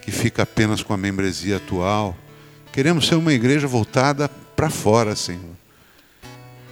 que 0.00 0.10
fica 0.10 0.44
apenas 0.44 0.82
com 0.82 0.94
a 0.94 0.96
membresia 0.96 1.58
atual. 1.58 2.16
Queremos 2.72 3.06
ser 3.06 3.16
uma 3.16 3.32
igreja 3.34 3.66
voltada 3.66 4.26
para 4.26 4.70
fora, 4.70 5.14
Senhor. 5.14 5.57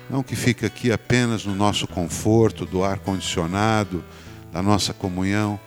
Não 0.08 0.22
que 0.22 0.36
fique 0.36 0.64
aqui 0.64 0.92
apenas 0.92 1.44
no 1.44 1.54
nosso 1.54 1.86
conforto, 1.86 2.64
do 2.64 2.84
ar 2.84 2.98
condicionado, 2.98 4.04
da 4.52 4.62
nossa 4.62 4.94
comunhão. 4.94 5.58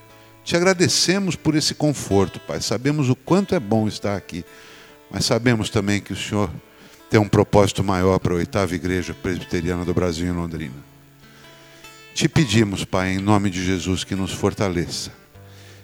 Te 0.43 0.55
agradecemos 0.55 1.35
por 1.35 1.55
esse 1.55 1.75
conforto, 1.75 2.39
Pai. 2.39 2.61
Sabemos 2.61 3.09
o 3.09 3.15
quanto 3.15 3.53
é 3.53 3.59
bom 3.59 3.87
estar 3.87 4.15
aqui, 4.15 4.45
mas 5.11 5.25
sabemos 5.25 5.69
também 5.69 5.99
que 5.99 6.13
o 6.13 6.15
Senhor 6.15 6.49
tem 7.09 7.19
um 7.19 7.27
propósito 7.27 7.83
maior 7.83 8.19
para 8.19 8.33
a 8.33 8.37
oitava 8.37 8.73
igreja 8.73 9.13
presbiteriana 9.13 9.83
do 9.83 9.93
Brasil 9.93 10.27
em 10.27 10.31
Londrina. 10.31 10.89
Te 12.13 12.27
pedimos, 12.27 12.85
Pai, 12.85 13.13
em 13.13 13.19
nome 13.19 13.49
de 13.49 13.63
Jesus, 13.63 14.03
que 14.03 14.15
nos 14.15 14.31
fortaleça, 14.31 15.11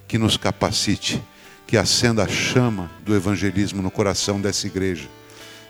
que 0.08 0.18
nos 0.18 0.38
capacite, 0.38 1.22
que 1.68 1.78
acenda 1.78 2.24
a 2.24 2.28
chama 2.28 2.92
do 3.04 3.16
evangelismo 3.16 3.82
no 3.82 3.90
coração 3.90 4.40
dessa 4.40 4.68
igreja, 4.68 5.08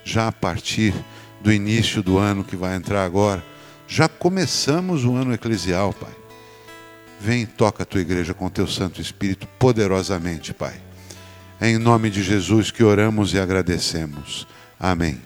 já 0.03 0.27
a 0.27 0.31
partir 0.31 0.93
do 1.45 1.53
início 1.53 2.01
do 2.01 2.17
ano 2.17 2.43
que 2.43 2.55
vai 2.55 2.75
entrar 2.75 3.05
agora. 3.05 3.45
Já 3.87 4.09
começamos 4.09 5.05
o 5.05 5.13
ano 5.13 5.31
eclesial, 5.31 5.93
Pai. 5.93 6.09
Vem 7.21 7.43
e 7.43 7.45
toca 7.45 7.83
a 7.83 7.85
tua 7.85 8.01
igreja 8.01 8.33
com 8.33 8.49
teu 8.49 8.65
Santo 8.65 8.99
Espírito 8.99 9.47
poderosamente, 9.59 10.55
Pai. 10.55 10.73
É 11.61 11.69
em 11.69 11.77
nome 11.77 12.09
de 12.09 12.23
Jesus 12.23 12.71
que 12.71 12.83
oramos 12.83 13.31
e 13.35 13.39
agradecemos. 13.39 14.47
Amém. 14.79 15.21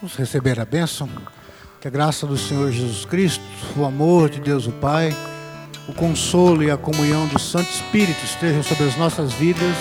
Vamos 0.00 0.14
receber 0.14 0.60
a 0.60 0.64
bênção. 0.64 1.10
Que 1.80 1.88
a 1.88 1.90
graça 1.90 2.24
do 2.24 2.38
Senhor 2.38 2.70
Jesus 2.70 3.04
Cristo, 3.04 3.42
o 3.76 3.84
amor 3.84 4.30
de 4.30 4.40
Deus 4.40 4.68
o 4.68 4.72
Pai, 4.72 5.14
o 5.88 5.92
consolo 5.92 6.62
e 6.62 6.70
a 6.70 6.76
comunhão 6.76 7.26
do 7.26 7.38
Santo 7.38 7.68
Espírito 7.68 8.24
estejam 8.24 8.62
sobre 8.62 8.84
as 8.84 8.96
nossas 8.96 9.32
vidas 9.32 9.76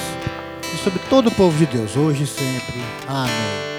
e 0.73 0.77
sobre 0.83 0.99
todo 1.07 1.27
o 1.27 1.31
povo 1.31 1.55
de 1.55 1.67
Deus, 1.67 1.95
hoje 1.95 2.23
e 2.23 2.27
sempre. 2.27 2.81
Amém. 3.07 3.72